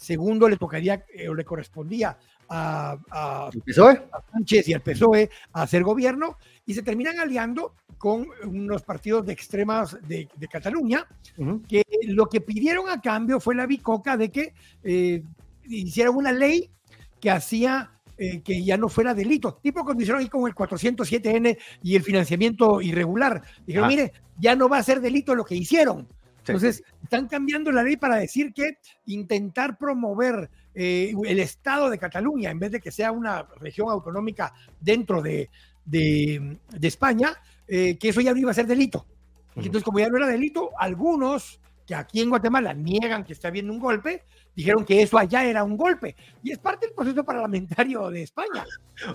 Segundo, 0.03 0.49
le 0.49 0.57
tocaría 0.57 1.05
eh, 1.15 1.29
o 1.29 1.35
le 1.35 1.45
correspondía 1.45 2.19
a, 2.49 2.99
a, 3.11 3.51
PSOE? 3.65 4.03
a 4.13 4.21
Sánchez 4.33 4.67
y 4.69 4.75
al 4.75 4.83
PSOE 4.83 5.31
a 5.53 5.63
hacer 5.63 5.85
gobierno 5.85 6.39
y 6.67 6.75
se 6.75 6.83
terminan 6.83 7.21
aliando 7.21 7.75
con 7.99 8.27
unos 8.45 8.83
partidos 8.83 9.25
de 9.25 9.33
extremas 9.33 9.97
de, 10.09 10.29
Cataluña, 10.51 11.07
que 11.69 11.85
lo 12.09 12.27
que 12.27 12.41
pidieron 12.41 12.89
a 12.89 13.01
cambio 13.01 13.39
fue 13.39 13.55
la 13.55 13.65
bicoca 13.65 14.17
de 14.17 14.33
que 14.33 14.55
eh, 14.83 15.23
hicieran 15.69 16.17
una 16.17 16.33
ley 16.33 16.69
que 17.21 17.31
hacía 17.31 17.93
eh, 18.19 18.43
que 18.43 18.65
ya 18.65 18.77
no 18.77 18.89
fuera 18.89 19.15
delito, 19.15 19.61
tipo 19.63 19.85
cuando 19.85 20.03
hicieron 20.03 20.21
ahí 20.21 20.29
con 20.29 20.49
el 20.49 20.55
407N 20.55 21.57
y 21.85 21.95
el 21.95 22.03
financiamiento 22.03 22.81
irregular. 22.81 23.41
Dijeron, 23.65 23.87
mire, 23.87 24.13
ya 24.37 24.57
no 24.57 24.69
va 24.69 24.79
a 24.79 24.83
ser 24.83 25.01
delito 25.01 25.37
lo 25.37 25.45
que 25.45 25.55
hicieron. 25.55 26.09
Entonces, 26.39 26.83
están 27.13 27.29
cambiando 27.29 27.71
la 27.71 27.83
ley 27.83 27.97
para 27.97 28.17
decir 28.17 28.55
que 28.55 28.79
intentar 29.07 29.77
promover 29.77 30.49
eh, 30.75 31.13
el 31.27 31.41
Estado 31.41 31.91
de 31.91 31.99
Cataluña, 31.99 32.51
en 32.51 32.59
vez 32.59 32.73
de 32.73 32.81
que 32.81 32.91
sea 32.91 33.13
una 33.13 33.43
región 33.61 33.91
autonómica 33.91 34.55
dentro 34.81 35.21
de, 35.21 35.51
de, 35.85 36.57
España, 36.81 37.35
eh, 37.69 37.99
que 37.99 38.09
eso 38.09 38.23
ya 38.23 38.33
no 38.33 38.39
iba 38.39 38.51
a 38.51 38.55
ser 38.55 38.67
delito. 38.67 39.07
Entonces, 39.55 39.83
como 39.83 39.99
ya 39.99 40.09
no 40.09 40.17
era 40.17 40.27
delito, 40.27 40.71
algunos 40.79 41.61
que 41.87 41.95
aquí 41.95 42.23
en 42.23 42.31
Guatemala 42.31 42.73
niegan 42.73 43.25
que 43.25 43.35
está 43.35 43.49
habiendo 43.49 43.75
un 43.75 43.79
golpe, 43.79 44.23
dijeron 44.57 44.83
que 44.85 45.03
eso 45.03 45.19
allá 45.19 45.45
era 45.45 45.65
un 45.65 45.77
golpe. 45.77 46.17
Y 46.43 46.53
es 46.53 46.59
parte 46.59 46.87
del 46.87 46.95
proceso 46.95 47.23
parlamentario 47.25 48.09
de 48.11 48.23
España. 48.23 48.65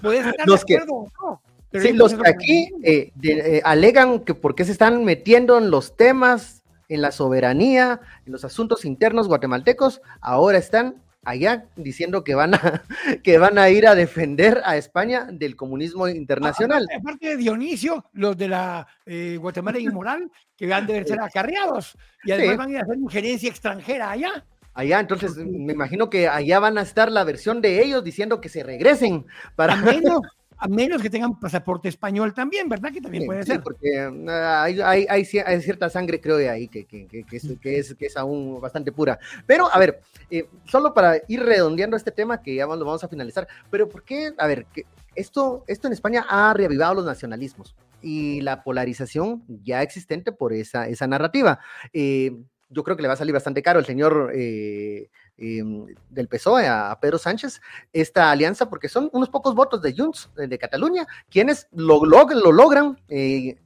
Puedes 0.04 0.28
estar 0.28 0.46
de 0.46 0.54
acuerdo 0.54 0.94
o 0.94 1.12
no. 1.20 1.82
sí, 1.82 1.94
los 1.94 2.14
que 2.14 2.30
aquí 2.30 2.70
eh, 2.84 3.12
eh, 3.24 3.62
alegan 3.64 4.20
que 4.20 4.36
por 4.36 4.54
qué 4.54 4.66
se 4.66 4.74
están 4.74 5.04
metiendo 5.04 5.58
en 5.58 5.72
los 5.72 5.98
temas, 5.98 6.57
en 6.90 7.02
la 7.02 7.12
soberanía, 7.12 8.00
en 8.26 8.32
los 8.32 8.46
asuntos 8.46 8.86
internos 8.86 9.28
guatemaltecos, 9.28 10.02
ahora 10.22 10.58
están 10.58 11.02
allá 11.28 11.66
diciendo 11.76 12.24
que 12.24 12.36
van 12.36 12.56
a, 12.56 12.84
que 13.24 13.38
van 13.38 13.58
a 13.58 13.70
ir 13.70 13.86
a 13.86 13.96
defender 13.96 14.62
a 14.64 14.78
España 14.78 15.28
del 15.32 15.56
comunismo 15.56 16.08
internacional. 16.08 16.86
Aparte, 16.98 17.30
de 17.30 17.38
Dionisio, 17.38 18.06
los 18.14 18.38
de 18.38 18.48
la 18.48 18.88
eh, 19.06 19.38
Guatemala 19.40 19.78
Inmoral, 19.78 20.32
que 20.56 20.68
van 20.68 20.86
a 20.86 21.06
ser 21.06 21.20
acarreados 21.22 21.98
y 22.24 22.32
además 22.32 22.58
van 22.58 22.70
a 22.70 22.72
ir 22.72 22.78
a 22.78 22.82
hacer 22.84 22.98
injerencia 22.98 23.50
extranjera 23.50 24.12
allá. 24.12 24.46
Allá, 24.74 25.00
entonces 25.00 25.36
me 25.38 25.74
imagino 25.74 26.08
que 26.08 26.28
allá 26.28 26.60
van 26.60 26.78
a 26.78 26.84
estar 26.84 27.12
la 27.12 27.24
versión 27.24 27.62
de 27.62 27.84
ellos 27.84 28.04
diciendo 28.04 28.40
que 28.40 28.48
se 28.48 28.62
regresen 28.62 29.26
para. 29.56 29.76
menos, 29.76 30.22
a 30.58 30.68
menos 30.68 31.02
que 31.02 31.10
tengan 31.10 31.40
pasaporte 31.40 31.88
español 31.88 32.34
también, 32.34 32.68
¿verdad? 32.68 32.92
Que 32.92 33.02
también 33.02 33.26
puede 33.26 33.44
ser. 33.44 33.62
porque 33.62 34.10
ah, 34.28 34.64
hay, 34.64 34.80
hay, 34.82 35.06
hay, 35.08 35.62
cierta 35.62 35.90
sangre, 35.90 36.20
creo, 36.20 36.38
de 36.38 36.50
ahí 36.50 36.68
que, 36.68 36.86
que, 36.86 37.08
que, 37.08 37.26
es, 37.32 37.48
que, 37.62 37.80
es, 37.80 37.96
que 37.96 38.06
es 38.08 38.18
aún 38.18 38.60
bastante 38.60 38.92
pura. 38.92 39.20
Pero, 39.46 39.72
a 39.72 39.78
ver, 39.78 40.02
eh, 40.30 40.48
solo 40.66 40.94
para 40.94 41.18
ir 41.28 41.44
redondeando 41.44 41.96
este 41.96 42.12
tema, 42.12 42.42
que 42.42 42.56
ya 42.56 42.66
lo 42.66 42.86
vamos 42.86 43.04
a 43.04 43.08
finalizar, 43.08 43.48
pero 43.70 43.88
¿por 43.88 44.04
qué? 44.04 44.34
A 44.38 44.48
ver, 44.48 44.66
que 44.66 44.86
esto, 45.16 45.64
esto 45.68 45.88
en 45.88 45.94
España 45.94 46.26
ha 46.30 46.54
reavivado 46.54 46.96
los 46.96 47.06
nacionalismos 47.06 47.76
y 48.02 48.42
la 48.42 48.64
polarización 48.64 49.44
ya 49.64 49.82
existente 49.82 50.32
por 50.32 50.54
esa, 50.54 50.88
esa 50.88 51.08
narrativa. 51.08 51.60
Eh, 51.94 52.32
yo 52.70 52.84
creo 52.84 52.96
que 52.96 53.02
le 53.02 53.08
va 53.08 53.14
a 53.14 53.18
salir 53.18 53.34
bastante 53.34 53.62
caro 53.62 53.80
el 53.80 53.86
señor 53.86 54.32
eh, 54.36 55.10
em, 55.38 55.86
del 56.10 56.28
PSOE 56.28 56.68
a, 56.68 56.98
Pedro 57.00 57.18
Sánchez 57.18 57.62
esta 57.94 58.32
alianza, 58.32 58.70
porque 58.70 58.90
son 58.90 59.10
unos 59.14 59.30
pocos 59.30 59.56
votos 59.56 59.82
de 59.82 59.94
Junts 59.96 60.30
de, 60.36 60.58
Cataluña 60.58 61.08
quienes 61.30 61.68
lo, 61.72 62.04
lo 62.06 62.52
logran. 62.52 63.00
Eh, 63.08 63.58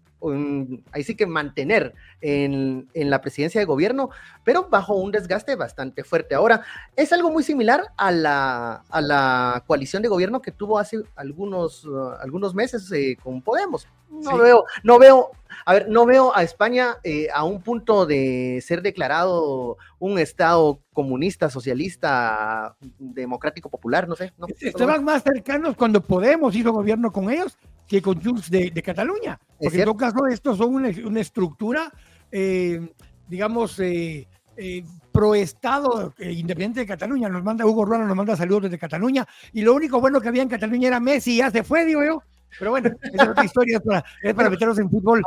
ahí 0.91 1.03
sí 1.03 1.15
que 1.15 1.25
mantener 1.25 1.93
en, 2.21 2.87
la 2.93 3.21
presidencia 3.21 3.59
de 3.59 3.65
gobierno, 3.65 4.09
pero 4.43 4.67
bajo 4.69 4.95
un 4.95 5.11
desgaste 5.11 5.55
bastante 5.55 6.03
fuerte. 6.03 6.35
Ahora, 6.35 6.63
es 6.95 7.11
algo 7.11 7.31
muy 7.31 7.43
similar 7.43 7.85
a 7.97 8.11
la, 8.11 8.83
a 8.89 9.01
la 9.01 9.63
coalición 9.65 10.01
de 10.03 10.09
gobierno 10.09 10.41
que 10.41 10.51
tuvo 10.51 10.77
hace 10.77 11.01
algunos, 11.15 11.85
uh, 11.85 12.11
algunos 12.21 12.53
meses 12.53 12.91
eh, 12.91 13.17
con 13.21 13.41
Podemos. 13.41 13.87
No 14.09 14.37
veo, 14.37 14.65
no 14.83 14.99
veo, 14.99 15.31
a 15.65 15.73
ver, 15.73 15.89
no 15.89 16.05
veo 16.05 16.35
a 16.35 16.43
España 16.43 16.97
eh, 17.03 17.29
a 17.33 17.45
un 17.45 17.61
punto 17.61 18.05
de 18.05 18.61
ser 18.61 18.81
declarado 18.81 19.77
un 19.99 20.19
Estado 20.19 20.81
comunista, 20.91 21.49
socialista, 21.49 22.75
democrático, 22.99 23.69
popular, 23.69 24.07
no 24.07 24.17
sé. 24.17 24.33
Estaban 24.59 25.05
más 25.05 25.23
cercanos 25.23 25.77
cuando 25.77 26.01
Podemos 26.01 26.53
hizo 26.55 26.73
gobierno 26.73 27.11
con 27.13 27.29
ellos 27.31 27.57
que 27.91 28.01
con 28.01 28.23
Junts 28.23 28.49
de, 28.49 28.71
Cataluña. 28.81 29.37
Porque 29.59 29.79
en 29.79 29.83
todo 29.83 29.97
caso, 29.97 30.25
estos 30.25 30.57
son 30.57 30.75
una, 30.75 31.19
estructura, 31.19 31.91
eh, 32.31 32.89
digamos, 33.27 33.77
eh, 33.79 34.29
eh, 34.55 34.85
pro 35.11 35.35
Estado 35.35 36.13
independiente 36.17 36.79
de 36.79 36.85
Cataluña. 36.85 37.27
Nos 37.27 37.43
manda 37.43 37.65
Hugo 37.65 37.83
Ruano, 37.83 38.07
nos 38.07 38.15
manda 38.15 38.37
saludos 38.37 38.63
desde 38.63 38.79
Cataluña. 38.79 39.27
Y 39.51 39.63
lo 39.63 39.73
único 39.73 39.99
bueno 39.99 40.21
que 40.21 40.29
había 40.29 40.41
en 40.41 40.47
Cataluña 40.47 40.87
era 40.87 41.01
Messi, 41.01 41.35
ya 41.35 41.51
se 41.51 41.65
fue, 41.65 41.83
digo 41.83 42.01
yo. 42.01 42.23
Pero 42.59 42.71
bueno, 42.71 42.89
esa 43.01 43.23
es 43.23 43.29
otra 43.29 43.45
historia, 43.45 43.77
es 43.77 43.83
para, 43.83 44.05
es 44.21 44.33
para 44.33 44.49
meternos 44.51 44.77
en 44.79 44.89
fútbol. 44.89 45.21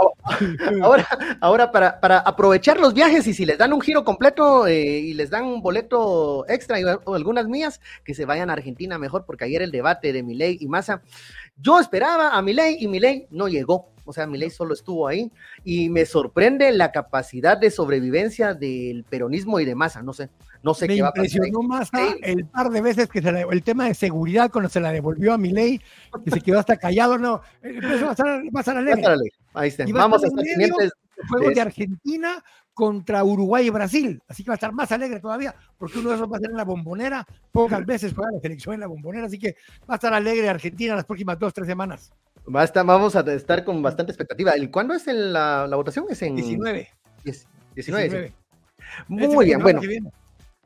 Ahora, 0.83 1.07
ahora 1.41 1.73
para, 1.73 2.01
para, 2.01 2.19
aprovechar 2.19 2.79
los 2.79 2.95
viajes 2.95 3.27
y 3.27 3.35
si 3.35 3.45
les 3.45 3.59
dan 3.59 3.73
un 3.73 3.81
giro 3.81 4.05
completo 4.05 4.69
y 4.69 5.15
les 5.15 5.31
dan 5.31 5.45
un 5.45 5.63
boleto 5.63 6.45
extra 6.49 6.79
o 7.05 7.15
algunas 7.15 7.47
mías, 7.47 7.81
que 8.05 8.15
se 8.15 8.25
vayan 8.25 8.51
a 8.51 8.55
Argentina 8.55 8.99
mejor, 8.99 9.25
porque 9.25 9.45
ayer 9.45 9.63
el 9.63 9.71
debate 9.71 10.13
de 10.13 10.23
Milei 10.23 10.59
y 10.61 10.69
Massa 10.69 11.03
yo 11.57 11.79
esperaba 11.79 12.31
a 12.31 12.43
Milei 12.43 12.77
y 12.81 12.89
Milei 12.89 13.27
no 13.31 13.49
llegó. 13.49 13.93
O 14.07 14.13
sea, 14.13 14.27
Milei 14.27 14.51
solo 14.51 14.75
estuvo 14.75 15.09
ahí 15.09 15.31
y 15.65 15.89
me 15.89 16.05
sorprende 16.05 16.71
la 16.73 16.93
capacidad 16.93 17.57
de 17.57 17.71
sobrevivencia 17.71 18.53
del 18.53 19.05
peronismo 19.05 19.61
y 19.61 19.65
de 19.65 19.75
masa. 19.75 20.03
No 20.03 20.13
sé, 20.13 20.29
no 20.65 20.73
sé 20.73 20.89
qué 20.89 21.03
va 21.03 21.09
a 21.09 21.13
pasar. 21.13 21.41
Me 21.41 21.49
impresionó 21.49 21.63
Massa 21.63 22.17
el 22.23 22.47
par 22.47 22.71
de 22.71 22.81
veces 22.81 23.09
que 23.09 23.21
se 23.21 23.29
el 23.29 23.63
tema 23.63 23.87
de 23.87 23.95
seguridad 23.95 24.51
cuando 24.51 24.71
se 24.71 24.81
la 24.81 24.93
devolvió 24.93 25.35
a 25.35 25.39
Milei, 25.39 25.79
que 26.25 26.31
se 26.31 26.41
quedó 26.41 26.59
hasta 26.59 26.79
callado. 26.79 27.19
No, 27.19 27.43
empezó 27.63 28.09
a 28.09 28.13
estar, 28.13 28.27
va 28.27 28.51
a 28.55 28.61
estar 28.61 28.77
alegre. 28.79 29.03
Ahí 29.53 29.69
está. 29.69 29.85
Vamos 29.93 30.25
a 30.25 30.27
estar 30.27 30.43
pendientes. 30.43 30.93
Juegos 31.29 31.55
de 31.55 31.61
Argentina 31.61 32.43
contra 32.73 33.23
Uruguay 33.23 33.67
y 33.67 33.71
Brasil. 33.71 34.23
Así 34.27 34.43
que 34.43 34.49
va 34.49 34.55
a 34.55 34.57
estar 34.57 34.73
más 34.73 34.91
alegre 34.91 35.21
todavía, 35.21 35.55
porque 35.79 35.99
uno 35.99 36.11
de 36.11 36.17
esos 36.17 36.33
va 36.33 36.39
a 36.39 36.41
ser 36.41 36.51
en 36.51 36.57
la 36.57 36.65
bombonera. 36.65 37.27
Pocas 37.53 37.85
veces 37.87 38.15
juega 38.15 38.33
la 38.33 38.41
selección 38.41 38.75
en 38.75 38.81
la 38.81 38.87
bombonera, 38.87 39.27
así 39.27 39.39
que 39.39 39.57
va 39.89 39.95
a 39.95 39.97
estar 39.97 40.15
alegre 40.15 40.49
Argentina 40.49 40.97
las 40.97 41.05
próximas 41.05 41.39
dos, 41.39 41.53
tres 41.53 41.67
semanas. 41.67 42.13
vamos 42.47 43.15
a 43.17 43.21
estar 43.35 43.65
con 43.65 43.83
bastante 43.83 44.13
expectativa. 44.13 44.55
¿Cuándo 44.73 44.95
es 44.95 45.07
la, 45.07 45.69
votación? 45.77 46.07
Es 46.09 46.23
en 46.23 46.37
19. 46.37 46.89
19. 47.75 48.33
Muy 49.09 49.45
bien, 49.45 49.61
bueno. 49.61 49.81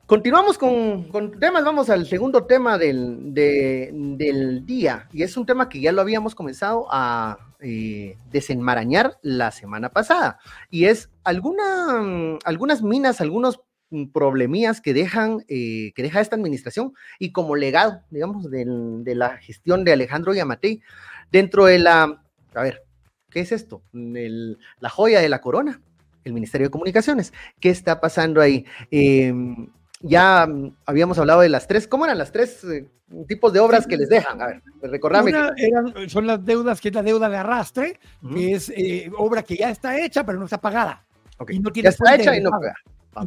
Continuamos 0.09 0.57
con, 0.57 1.39
temas, 1.39 1.63
vamos 1.63 1.87
al 1.91 2.07
segundo 2.07 2.47
tema 2.47 2.79
del, 2.79 3.31
del 3.31 4.65
día, 4.65 5.07
y 5.13 5.21
es 5.21 5.37
un 5.37 5.45
tema 5.45 5.69
que 5.69 5.81
ya 5.81 5.91
lo 5.91 6.01
habíamos 6.01 6.33
comenzado 6.33 6.87
a, 6.89 7.37
eh, 7.59 8.17
desenmarañar 8.31 9.19
la 9.21 9.51
semana 9.51 9.89
pasada. 9.89 10.39
Y 10.71 10.85
es 10.85 11.11
alguna, 11.23 12.39
algunas 12.43 12.81
minas, 12.81 13.21
algunos 13.21 13.61
problemías 14.11 14.81
que 14.81 14.95
dejan, 14.95 15.45
eh, 15.47 15.91
que 15.93 16.01
deja 16.01 16.21
esta 16.21 16.35
administración 16.35 16.93
y 17.19 17.31
como 17.31 17.55
legado, 17.55 18.01
digamos, 18.09 18.49
de 18.49 19.13
la 19.13 19.37
gestión 19.37 19.83
de 19.83 19.93
Alejandro 19.93 20.33
Yamatei 20.33 20.81
dentro 21.31 21.65
de 21.65 21.77
la, 21.77 22.23
a 22.55 22.63
ver, 22.63 22.83
¿Qué 23.29 23.41
es 23.41 23.51
esto? 23.51 23.83
la 23.93 24.89
joya 24.89 25.21
de 25.21 25.29
la 25.29 25.39
corona, 25.39 25.83
el 26.23 26.33
Ministerio 26.33 26.65
de 26.65 26.71
Comunicaciones. 26.71 27.31
¿Qué 27.59 27.69
está 27.69 28.01
pasando 28.01 28.41
ahí? 28.41 28.65
Em, 28.89 29.67
ya 30.01 30.47
habíamos 30.85 31.19
hablado 31.19 31.41
de 31.41 31.49
las 31.49 31.67
tres, 31.67 31.87
¿cómo 31.87 32.05
eran 32.05 32.17
las 32.17 32.31
tres 32.31 32.63
eh, 32.63 32.87
tipos 33.27 33.51
de 33.51 33.59
obras 33.59 33.85
que 33.85 33.97
les 33.97 34.09
dejan? 34.09 34.41
A 34.41 34.47
ver, 34.47 34.61
recordame. 34.81 35.33
son 36.07 36.25
las 36.25 36.43
deudas, 36.43 36.79
que 36.79 36.89
es 36.89 36.95
la 36.95 37.03
deuda 37.03 37.29
de 37.29 37.37
arrastre, 37.37 37.99
que 38.33 38.53
es 38.53 38.69
eh, 38.69 39.11
obra 39.17 39.43
que 39.43 39.57
ya 39.57 39.69
está 39.69 39.99
hecha, 39.99 40.25
pero 40.25 40.39
no 40.39 40.45
está 40.45 40.59
pagada. 40.59 41.05
Y 41.47 41.59
no 41.59 41.71
tiene 41.71 41.85
ya 41.85 41.89
está 41.89 42.15
hecha 42.15 42.35
y 42.35 42.41
no 42.41 42.49
paga. 42.49 42.75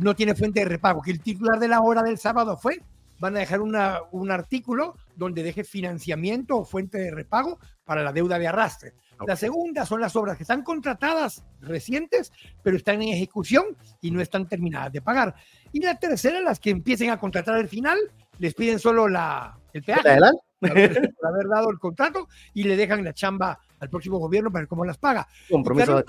No 0.01 0.15
tiene 0.15 0.35
fuente 0.35 0.61
de 0.61 0.67
repago, 0.67 1.03
que 1.03 1.11
el 1.11 1.21
titular 1.21 1.59
de 1.59 1.69
la 1.69 1.81
hora 1.81 2.03
del 2.03 2.17
sábado 2.17 2.57
fue, 2.57 2.81
van 3.19 3.37
a 3.37 3.41
dejar 3.41 3.61
una, 3.61 3.99
un 4.11 4.31
artículo 4.31 4.97
donde 5.17 5.43
deje 5.43 5.65
financiamiento 5.65 6.57
o 6.57 6.65
fuente 6.65 6.99
de 6.99 7.11
repago 7.11 7.59
para 7.85 8.03
la 8.03 8.13
deuda 8.13 8.39
de 8.39 8.49
arrastre. 8.49 8.95
La 9.27 9.37
segunda 9.37 9.87
son 9.87 10.01
las 10.01 10.17
obras 10.17 10.37
que 10.37 10.43
están 10.43 10.63
contratadas 10.63 11.45
recientes, 11.61 12.33
pero 12.63 12.77
están 12.77 13.03
en 13.03 13.11
ejecución 13.11 13.77
y 14.01 14.11
no 14.11 14.21
están 14.21 14.49
terminadas 14.49 14.93
de 14.93 15.01
pagar. 15.01 15.35
Y 15.73 15.81
la 15.81 15.97
tercera, 15.99 16.41
las 16.41 16.59
que 16.59 16.71
empiecen 16.71 17.11
a 17.11 17.19
contratar 17.19 17.55
al 17.55 17.69
final, 17.69 17.99
les 18.39 18.55
piden 18.55 18.79
solo 18.79 19.09
la, 19.09 19.59
el 19.73 19.83
peaje. 19.83 20.19
Por 20.61 20.71
haber 20.71 21.49
dado 21.49 21.71
el 21.71 21.79
contrato 21.79 22.29
y 22.55 22.65
le 22.65 22.77
dejan 22.77 23.05
la 23.05 23.13
chamba 23.13 23.59
al 23.81 23.91
próximo 23.91 24.19
gobierno 24.19 24.51
para 24.51 24.63
ver 24.63 24.69
cómo 24.69 24.85
las 24.85 24.99
paga. 24.99 25.27
Compromiso 25.51 26.05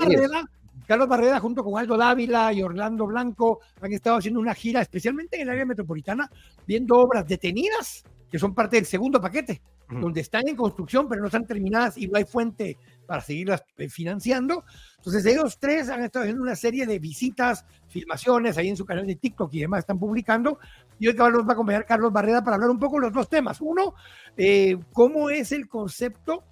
Carlos 0.87 1.07
Barreda 1.07 1.39
junto 1.39 1.63
con 1.63 1.79
Aldo 1.79 1.97
Dávila 1.97 2.51
y 2.51 2.61
Orlando 2.61 3.05
Blanco 3.07 3.59
han 3.81 3.93
estado 3.93 4.17
haciendo 4.17 4.39
una 4.39 4.53
gira, 4.53 4.81
especialmente 4.81 5.37
en 5.37 5.43
el 5.43 5.49
área 5.49 5.65
metropolitana, 5.65 6.29
viendo 6.67 6.97
obras 6.97 7.27
detenidas 7.27 8.03
que 8.29 8.39
son 8.39 8.53
parte 8.53 8.77
del 8.77 8.85
segundo 8.85 9.21
paquete, 9.21 9.61
donde 9.89 10.21
están 10.21 10.47
en 10.47 10.55
construcción 10.55 11.07
pero 11.07 11.21
no 11.21 11.27
están 11.27 11.45
terminadas 11.45 11.97
y 11.97 12.07
no 12.07 12.17
hay 12.17 12.25
fuente 12.25 12.77
para 13.05 13.21
seguirlas 13.21 13.63
eh, 13.77 13.89
financiando. 13.89 14.65
Entonces 14.97 15.25
ellos 15.25 15.57
tres 15.59 15.89
han 15.89 16.03
estado 16.03 16.23
haciendo 16.23 16.43
una 16.43 16.55
serie 16.55 16.85
de 16.85 16.99
visitas, 16.99 17.65
filmaciones 17.87 18.57
ahí 18.57 18.69
en 18.69 18.77
su 18.77 18.85
canal 18.85 19.05
de 19.05 19.15
TikTok 19.15 19.53
y 19.53 19.61
demás 19.61 19.79
están 19.79 19.99
publicando. 19.99 20.59
Y 20.99 21.07
hoy 21.07 21.15
nos 21.15 21.45
va 21.45 21.49
a 21.49 21.53
acompañar 21.53 21.85
Carlos 21.85 22.11
Barreda 22.11 22.43
para 22.43 22.55
hablar 22.55 22.69
un 22.69 22.79
poco 22.79 22.95
de 22.95 23.07
los 23.07 23.13
dos 23.13 23.29
temas. 23.29 23.59
Uno, 23.61 23.95
eh, 24.37 24.77
cómo 24.93 25.29
es 25.29 25.51
el 25.51 25.67
concepto 25.67 26.45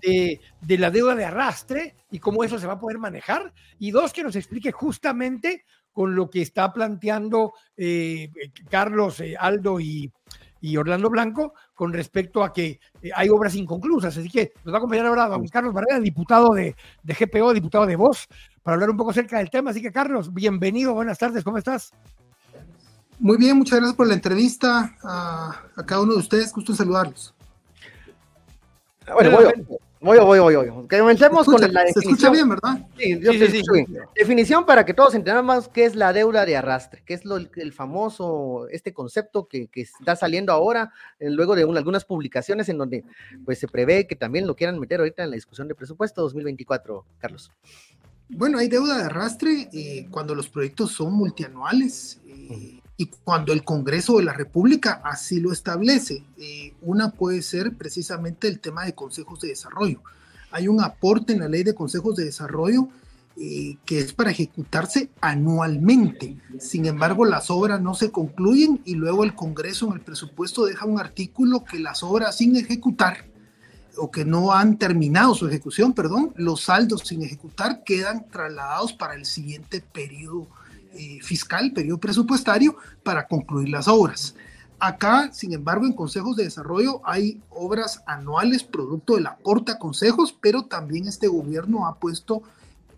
de, 0.00 0.40
la 0.76 0.90
deuda 0.90 1.14
de 1.14 1.24
arrastre 1.24 1.96
y 2.10 2.18
cómo 2.18 2.44
eso 2.44 2.58
se 2.58 2.66
va 2.66 2.74
a 2.74 2.80
poder 2.80 2.98
manejar. 2.98 3.52
Y 3.78 3.90
dos, 3.90 4.12
que 4.12 4.22
nos 4.22 4.36
explique 4.36 4.72
justamente 4.72 5.64
con 5.92 6.14
lo 6.14 6.28
que 6.28 6.42
está 6.42 6.72
planteando 6.72 7.54
eh, 7.76 8.30
Carlos, 8.68 9.22
Aldo 9.38 9.80
y, 9.80 10.12
y, 10.60 10.76
Orlando 10.76 11.10
Blanco 11.10 11.54
con 11.74 11.92
respecto 11.92 12.42
a 12.42 12.52
que 12.52 12.80
eh, 13.02 13.10
hay 13.14 13.28
obras 13.28 13.54
inconclusas. 13.54 14.16
Así 14.16 14.28
que 14.28 14.52
nos 14.64 14.72
va 14.72 14.76
a 14.76 14.78
acompañar 14.78 15.06
ahora 15.06 15.28
don 15.28 15.46
Carlos 15.48 15.74
Barrera, 15.74 16.00
diputado 16.00 16.54
de, 16.54 16.74
de 17.02 17.14
GPO, 17.14 17.52
diputado 17.52 17.86
de 17.86 17.96
Voz, 17.96 18.26
para 18.62 18.74
hablar 18.74 18.90
un 18.90 18.96
poco 18.96 19.10
acerca 19.10 19.38
del 19.38 19.50
tema. 19.50 19.70
Así 19.70 19.82
que 19.82 19.92
Carlos, 19.92 20.32
bienvenido, 20.32 20.94
buenas 20.94 21.18
tardes, 21.18 21.44
¿cómo 21.44 21.58
estás? 21.58 21.92
Muy 23.18 23.38
bien, 23.38 23.56
muchas 23.56 23.78
gracias 23.78 23.96
por 23.96 24.06
la 24.06 24.14
entrevista 24.14 24.94
a, 25.02 25.62
a 25.74 25.86
cada 25.86 26.02
uno 26.02 26.12
de 26.12 26.18
ustedes, 26.18 26.52
gusto 26.52 26.72
en 26.72 26.78
saludarlos. 26.78 27.34
Bueno, 29.14 29.30
voy, 29.30 29.78
Voy, 30.00 30.18
voy, 30.18 30.38
voy, 30.38 30.54
voy. 30.54 30.88
Comencemos 30.88 31.46
con 31.46 31.60
la 31.60 31.66
definición. 31.66 31.92
Se 31.94 32.08
escucha 32.10 32.30
bien, 32.30 32.48
¿verdad? 32.48 32.86
Sí, 32.98 33.18
yo 33.18 33.32
sí, 33.32 33.48
sí, 33.48 33.86
Definición 34.14 34.66
para 34.66 34.84
que 34.84 34.92
todos 34.92 35.14
entendamos 35.14 35.68
qué 35.68 35.86
es 35.86 35.96
la 35.96 36.12
deuda 36.12 36.44
de 36.44 36.56
arrastre, 36.56 37.02
qué 37.06 37.14
es 37.14 37.24
lo, 37.24 37.36
el 37.36 37.72
famoso, 37.72 38.68
este 38.70 38.92
concepto 38.92 39.48
que, 39.48 39.68
que 39.68 39.82
está 39.82 40.14
saliendo 40.14 40.52
ahora, 40.52 40.92
eh, 41.18 41.30
luego 41.30 41.54
de 41.54 41.62
algunas 41.62 42.04
publicaciones 42.04 42.68
en 42.68 42.76
donde 42.78 43.04
pues 43.44 43.58
se 43.58 43.68
prevé 43.68 44.06
que 44.06 44.16
también 44.16 44.46
lo 44.46 44.54
quieran 44.54 44.78
meter 44.78 45.00
ahorita 45.00 45.24
en 45.24 45.30
la 45.30 45.36
discusión 45.36 45.66
de 45.66 45.74
presupuesto 45.74 46.20
2024, 46.22 47.04
Carlos. 47.18 47.50
Bueno, 48.28 48.58
hay 48.58 48.68
deuda 48.68 48.98
de 48.98 49.04
arrastre 49.04 49.68
eh, 49.72 50.08
cuando 50.10 50.34
los 50.34 50.48
proyectos 50.48 50.92
son 50.92 51.14
multianuales. 51.14 52.20
Eh, 52.26 52.80
y 52.96 53.06
cuando 53.06 53.52
el 53.52 53.62
Congreso 53.62 54.16
de 54.16 54.24
la 54.24 54.32
República 54.32 55.02
así 55.04 55.40
lo 55.40 55.52
establece. 55.52 56.24
Eh, 56.38 56.74
una 56.80 57.10
puede 57.10 57.42
ser 57.42 57.76
precisamente 57.76 58.48
el 58.48 58.60
tema 58.60 58.84
de 58.84 58.94
consejos 58.94 59.40
de 59.40 59.48
desarrollo. 59.48 60.00
Hay 60.50 60.68
un 60.68 60.80
aporte 60.80 61.32
en 61.32 61.40
la 61.40 61.48
ley 61.48 61.62
de 61.62 61.74
consejos 61.74 62.16
de 62.16 62.24
desarrollo 62.24 62.88
eh, 63.38 63.76
que 63.84 63.98
es 63.98 64.14
para 64.14 64.30
ejecutarse 64.30 65.10
anualmente. 65.20 66.38
Sin 66.58 66.86
embargo, 66.86 67.26
las 67.26 67.50
obras 67.50 67.82
no 67.82 67.92
se 67.92 68.10
concluyen 68.10 68.80
y 68.86 68.94
luego 68.94 69.24
el 69.24 69.34
Congreso 69.34 69.88
en 69.88 69.94
el 69.94 70.00
presupuesto 70.00 70.64
deja 70.64 70.86
un 70.86 70.98
artículo 70.98 71.62
que 71.64 71.78
las 71.78 72.02
obras 72.02 72.38
sin 72.38 72.56
ejecutar 72.56 73.26
o 73.98 74.10
que 74.10 74.24
no 74.24 74.52
han 74.52 74.78
terminado 74.78 75.34
su 75.34 75.48
ejecución, 75.48 75.92
perdón, 75.92 76.32
los 76.36 76.62
saldos 76.62 77.02
sin 77.04 77.22
ejecutar 77.22 77.84
quedan 77.84 78.26
trasladados 78.30 78.94
para 78.94 79.14
el 79.14 79.26
siguiente 79.26 79.82
periodo 79.82 80.48
eh, 80.98 81.20
fiscal, 81.22 81.72
periodo 81.72 81.98
presupuestario, 81.98 82.76
para 83.02 83.26
concluir 83.26 83.68
las 83.68 83.88
obras. 83.88 84.34
Acá, 84.78 85.30
sin 85.32 85.54
embargo, 85.54 85.86
en 85.86 85.94
consejos 85.94 86.36
de 86.36 86.44
desarrollo 86.44 87.00
hay 87.04 87.40
obras 87.50 88.02
anuales 88.06 88.62
producto 88.62 89.14
del 89.14 89.26
aporte 89.26 89.72
a 89.72 89.78
consejos, 89.78 90.36
pero 90.38 90.64
también 90.64 91.08
este 91.08 91.28
gobierno 91.28 91.86
ha 91.86 91.94
puesto 91.94 92.42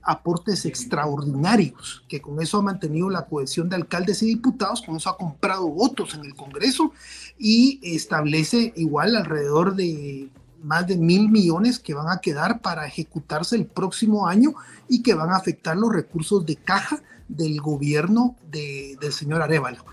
aportes 0.02 0.64
extraordinarios, 0.64 2.02
que 2.08 2.20
con 2.20 2.40
eso 2.40 2.58
ha 2.58 2.62
mantenido 2.62 3.10
la 3.10 3.26
cohesión 3.26 3.68
de 3.68 3.76
alcaldes 3.76 4.22
y 4.22 4.26
diputados, 4.26 4.82
con 4.82 4.96
eso 4.96 5.10
ha 5.10 5.16
comprado 5.16 5.68
votos 5.68 6.14
en 6.14 6.24
el 6.24 6.34
Congreso 6.34 6.92
y 7.38 7.78
establece 7.82 8.72
igual 8.76 9.14
alrededor 9.14 9.76
de 9.76 10.30
más 10.62 10.86
de 10.86 10.96
mil 10.96 11.28
millones 11.28 11.78
que 11.78 11.94
van 11.94 12.08
a 12.08 12.20
quedar 12.20 12.60
para 12.60 12.86
ejecutarse 12.86 13.54
el 13.54 13.66
próximo 13.66 14.26
año 14.26 14.54
y 14.88 15.02
que 15.02 15.14
van 15.14 15.30
a 15.30 15.36
afectar 15.36 15.76
los 15.76 15.92
recursos 15.92 16.44
de 16.46 16.56
caja 16.56 17.00
del 17.28 17.60
gobierno 17.60 18.36
del 18.50 19.12
señor 19.12 19.42
Arevalo. 19.42 19.84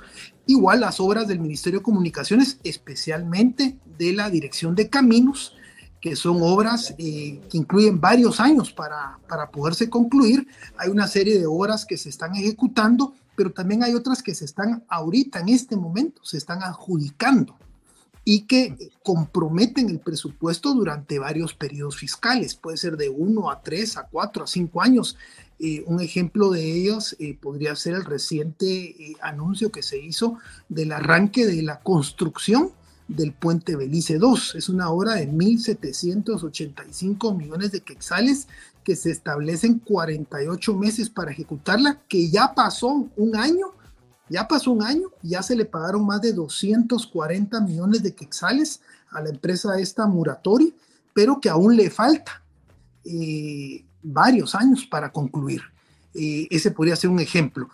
Igual 0.48 0.82
las 0.82 1.00
obras 1.00 1.28
del 1.28 1.40
Ministerio 1.40 1.80
de 1.80 1.84
Comunicaciones, 1.84 2.60
especialmente 2.64 3.78
de 3.98 4.14
la 4.14 4.30
Dirección 4.30 4.76
de 4.76 4.90
Caminos, 4.90 5.56
que 6.00 6.16
son 6.16 6.38
obras 6.42 6.94
eh, 7.00 7.42
que 7.50 7.58
incluyen 7.58 8.00
varios 8.00 8.40
años 8.40 8.72
para, 8.72 9.18
para 9.28 9.50
poderse 9.50 9.90
concluir. 9.90 10.48
Hay 10.78 10.90
una 10.90 11.08
serie 11.08 11.40
de 11.40 11.48
obras 11.48 11.84
que 11.84 11.98
se 11.98 12.10
están 12.10 12.36
ejecutando, 12.36 13.16
pero 13.36 13.52
también 13.52 13.84
hay 13.84 13.96
otras 13.96 14.22
que 14.22 14.36
se 14.36 14.46
están 14.46 14.84
ahorita, 14.88 15.40
en 15.40 15.50
este 15.50 15.76
momento, 15.76 16.24
se 16.24 16.38
están 16.38 16.62
adjudicando 16.62 17.58
y 18.28 18.42
que 18.42 18.92
comprometen 19.04 19.88
el 19.90 20.00
presupuesto 20.00 20.74
durante 20.74 21.20
varios 21.20 21.54
periodos 21.54 21.98
fiscales. 21.98 22.56
Puede 22.56 22.78
ser 22.78 22.98
de 22.98 23.08
uno 23.08 23.52
a 23.52 23.62
tres, 23.62 23.98
a 23.98 24.08
cuatro, 24.08 24.44
a 24.44 24.48
cinco 24.48 24.82
años. 24.82 25.16
Eh, 25.58 25.86
un 25.88 26.02
ejemplo 26.02 26.50
de 26.50 26.74
ellos 26.74 27.16
eh, 27.18 27.38
podría 27.40 27.78
ser 27.78 27.94
el 27.94 28.04
reciente 28.04 28.68
eh, 28.68 29.16
anuncio 29.22 29.72
que 29.72 29.84
se 29.84 29.98
hizo 29.98 30.38
del 30.68 30.92
arranque 30.92 31.46
de 31.46 31.62
la 31.62 31.80
construcción 31.80 32.72
del 33.08 33.32
puente 33.32 33.78
Belice 33.78 34.18
2. 34.18 34.56
Es 34.56 34.68
una 34.68 34.90
obra 34.90 35.16
de 35.16 35.32
1.785 35.32 37.38
millones 37.38 37.72
de 37.72 37.80
quetzales 37.82 38.50
que 38.84 38.98
se 38.98 39.12
establecen 39.12 39.80
48 39.80 40.76
meses 40.76 41.10
para 41.10 41.32
ejecutarla, 41.32 42.02
que 42.10 42.30
ya 42.30 42.54
pasó 42.54 43.08
un 43.16 43.38
año, 43.38 43.68
ya 44.30 44.48
pasó 44.48 44.72
un 44.72 44.84
año, 44.84 45.10
ya 45.22 45.42
se 45.42 45.56
le 45.56 45.66
pagaron 45.66 46.06
más 46.06 46.22
de 46.22 46.34
240 46.34 47.62
millones 47.62 48.04
de 48.04 48.14
quetzales 48.14 48.82
a 49.10 49.22
la 49.22 49.30
empresa 49.30 49.80
esta 49.80 50.06
Muratori, 50.06 50.76
pero 51.14 51.40
que 51.40 51.48
aún 51.50 51.78
le 51.78 51.90
falta 51.90 52.44
varios 54.06 54.56
años 54.56 54.86
para 54.86 55.12
concluir. 55.12 55.62
Eh, 56.14 56.48
ese 56.50 56.72
podría 56.72 56.96
ser 56.96 57.10
un 57.10 57.20
ejemplo. 57.20 57.70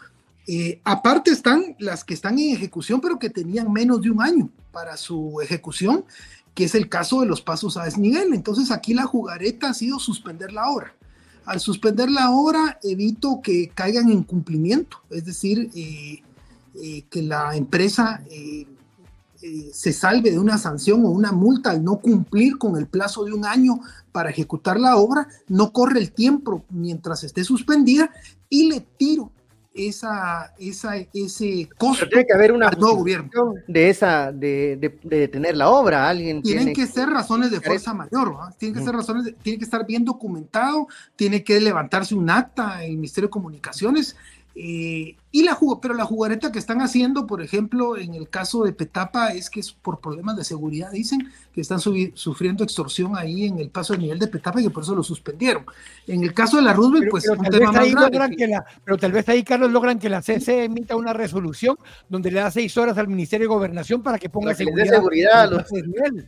Eh, 0.47 0.81
aparte 0.83 1.31
están 1.31 1.75
las 1.79 2.03
que 2.03 2.13
están 2.13 2.39
en 2.39 2.55
ejecución, 2.55 2.99
pero 2.99 3.19
que 3.19 3.29
tenían 3.29 3.71
menos 3.71 4.01
de 4.01 4.09
un 4.09 4.21
año 4.21 4.49
para 4.71 4.97
su 4.97 5.39
ejecución, 5.41 6.05
que 6.55 6.63
es 6.63 6.75
el 6.75 6.89
caso 6.89 7.21
de 7.21 7.27
los 7.27 7.41
pasos 7.41 7.77
a 7.77 7.85
desnivel. 7.85 8.33
Entonces 8.33 8.71
aquí 8.71 8.93
la 8.93 9.03
jugareta 9.03 9.69
ha 9.69 9.73
sido 9.73 9.99
suspender 9.99 10.51
la 10.51 10.69
obra. 10.69 10.93
Al 11.45 11.59
suspender 11.59 12.09
la 12.09 12.31
obra 12.31 12.79
evito 12.83 13.41
que 13.43 13.69
caigan 13.69 14.09
en 14.09 14.23
cumplimiento, 14.23 15.01
es 15.09 15.25
decir, 15.25 15.69
eh, 15.75 16.21
que 17.09 17.21
la 17.21 17.55
empresa 17.55 18.23
eh, 19.43 19.69
se 19.73 19.93
salve 19.93 20.31
de 20.31 20.39
una 20.39 20.57
sanción 20.57 21.05
o 21.05 21.09
una 21.09 21.31
multa 21.31 21.71
al 21.71 21.83
no 21.83 21.97
cumplir 21.99 22.57
con 22.57 22.77
el 22.77 22.87
plazo 22.87 23.25
de 23.25 23.33
un 23.33 23.45
año 23.45 23.79
para 24.11 24.29
ejecutar 24.29 24.79
la 24.79 24.97
obra, 24.97 25.27
no 25.47 25.71
corre 25.71 25.99
el 25.99 26.11
tiempo 26.11 26.63
mientras 26.69 27.23
esté 27.23 27.43
suspendida 27.43 28.11
y 28.49 28.69
le 28.69 28.81
tiro 28.81 29.31
esa, 29.73 30.53
esa, 30.59 30.95
ese 31.13 31.69
costo. 31.77 32.07
tiene 32.07 32.25
que 32.25 32.33
haber 32.33 32.51
una 32.51 32.69
nuevo 32.71 32.97
gobierno 32.97 33.55
de 33.67 33.89
esa, 33.89 34.31
de, 34.31 34.77
de, 34.77 35.17
detener 35.17 35.55
la 35.55 35.69
obra. 35.69 36.09
Alguien 36.09 36.41
tienen 36.41 36.73
que 36.73 36.85
ser 36.85 37.09
razones 37.09 37.51
de 37.51 37.61
fuerza 37.61 37.93
mayor, 37.93 38.35
tienen 38.57 38.77
que 38.77 38.83
ser 38.83 38.93
razones, 38.93 39.33
tiene 39.41 39.57
que 39.57 39.65
estar 39.65 39.85
bien 39.85 40.03
documentado, 40.03 40.87
tiene 41.15 41.43
que 41.43 41.59
levantarse 41.59 42.15
un 42.15 42.29
acta 42.29 42.83
en 42.83 42.91
el 42.91 42.97
Ministerio 42.97 43.27
de 43.27 43.31
Comunicaciones. 43.31 44.15
Eh, 44.53 45.15
y 45.33 45.43
la 45.43 45.57
pero 45.81 45.93
la 45.93 46.05
jugareta 46.05 46.51
que 46.51 46.59
están 46.59 46.81
haciendo, 46.81 47.25
por 47.25 47.41
ejemplo, 47.41 47.97
en 47.97 48.15
el 48.15 48.27
caso 48.27 48.63
de 48.63 48.73
Petapa, 48.73 49.29
es 49.29 49.49
que 49.49 49.61
es 49.61 49.71
por 49.71 49.99
problemas 49.99 50.35
de 50.35 50.43
seguridad, 50.43 50.91
dicen 50.91 51.31
que 51.53 51.61
están 51.61 51.79
sufriendo 51.79 52.63
extorsión 52.63 53.15
ahí 53.15 53.45
en 53.45 53.59
el 53.59 53.69
paso 53.69 53.93
de 53.93 53.99
nivel 53.99 54.19
de 54.19 54.27
Petapa 54.27 54.59
y 54.59 54.65
que 54.65 54.69
por 54.69 54.83
eso 54.83 54.93
lo 54.93 55.03
suspendieron. 55.03 55.65
En 56.07 56.23
el 56.23 56.33
caso 56.33 56.57
de 56.57 56.63
la 56.63 56.73
Roosevelt, 56.73 57.09
pues 57.09 57.25
pero 57.25 57.41
tal, 57.41 57.59
vez 57.59 57.75
ahí 57.75 57.91
logran 57.91 58.31
que 58.35 58.47
la, 58.47 58.65
pero 58.83 58.97
tal 58.97 59.11
vez 59.13 59.29
ahí, 59.29 59.43
Carlos, 59.43 59.71
logran 59.71 59.99
que 59.99 60.09
la 60.09 60.21
CC 60.21 60.65
emita 60.65 60.97
una 60.97 61.13
resolución 61.13 61.77
donde 62.09 62.31
le 62.31 62.41
da 62.41 62.51
seis 62.51 62.75
horas 62.77 62.97
al 62.97 63.07
Ministerio 63.07 63.47
de 63.47 63.53
Gobernación 63.53 64.01
para 64.01 64.19
que 64.19 64.29
ponga 64.29 64.53
seguridad. 64.53 64.95
seguridad 64.95 65.65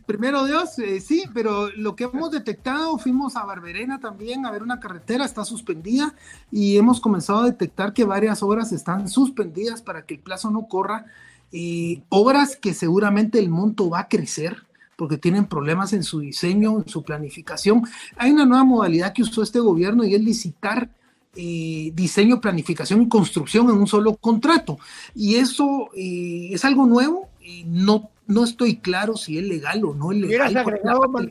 Primero 0.06 0.46
Dios, 0.46 0.78
eh, 0.78 1.00
sí, 1.00 1.24
pero 1.34 1.68
lo 1.76 1.94
que 1.94 2.04
hemos 2.04 2.30
detectado, 2.30 2.96
fuimos 2.96 3.36
a 3.36 3.44
Barberena 3.44 4.00
también 4.00 4.46
a 4.46 4.50
ver 4.50 4.62
una 4.62 4.80
carretera, 4.80 5.24
está 5.24 5.44
suspendida 5.44 6.14
y 6.50 6.78
hemos 6.78 7.00
comenzado 7.00 7.40
a 7.40 7.46
detectar 7.46 7.92
que 7.92 8.04
varias 8.04 8.42
obras 8.42 8.72
están 8.72 8.93
suspendidas 9.08 9.82
para 9.82 10.06
que 10.06 10.14
el 10.14 10.20
plazo 10.20 10.50
no 10.50 10.66
corra. 10.68 11.06
y 11.52 12.02
obras 12.08 12.56
que 12.56 12.74
seguramente 12.74 13.38
el 13.38 13.48
monto 13.48 13.88
va 13.88 14.00
a 14.00 14.08
crecer 14.08 14.64
porque 14.96 15.18
tienen 15.18 15.46
problemas 15.46 15.92
en 15.92 16.02
su 16.02 16.20
diseño, 16.20 16.78
en 16.78 16.88
su 16.88 17.02
planificación. 17.02 17.82
Hay 18.16 18.30
una 18.30 18.46
nueva 18.46 18.64
modalidad 18.64 19.12
que 19.12 19.22
usó 19.22 19.42
este 19.42 19.60
gobierno 19.60 20.04
y 20.04 20.14
es 20.14 20.22
licitar 20.22 20.88
eh, 21.36 21.90
diseño, 21.94 22.40
planificación 22.40 23.02
y 23.02 23.08
construcción 23.08 23.68
en 23.68 23.76
un 23.76 23.86
solo 23.86 24.16
contrato. 24.16 24.78
Y 25.14 25.36
eso 25.36 25.90
eh, 25.96 26.50
es 26.52 26.64
algo 26.64 26.86
nuevo 26.86 27.28
y 27.42 27.64
no, 27.64 28.10
no 28.26 28.44
estoy 28.44 28.76
claro 28.76 29.16
si 29.16 29.38
es 29.38 29.44
legal 29.44 29.84
o 29.84 29.94
no 29.94 30.12
es 30.12 30.18
legal. 30.18 30.48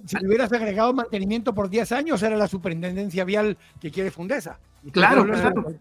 si 0.06 0.26
hubieras 0.26 0.52
agregado 0.52 0.94
mantenimiento 0.94 1.54
por 1.54 1.70
10 1.70 1.92
años, 1.94 2.22
era 2.22 2.36
la 2.36 2.48
superintendencia 2.48 3.24
vial 3.24 3.58
que 3.80 3.92
quiere 3.92 4.12
Fundesa. 4.12 4.60
Claro, 4.92 5.26
claro. 5.26 5.76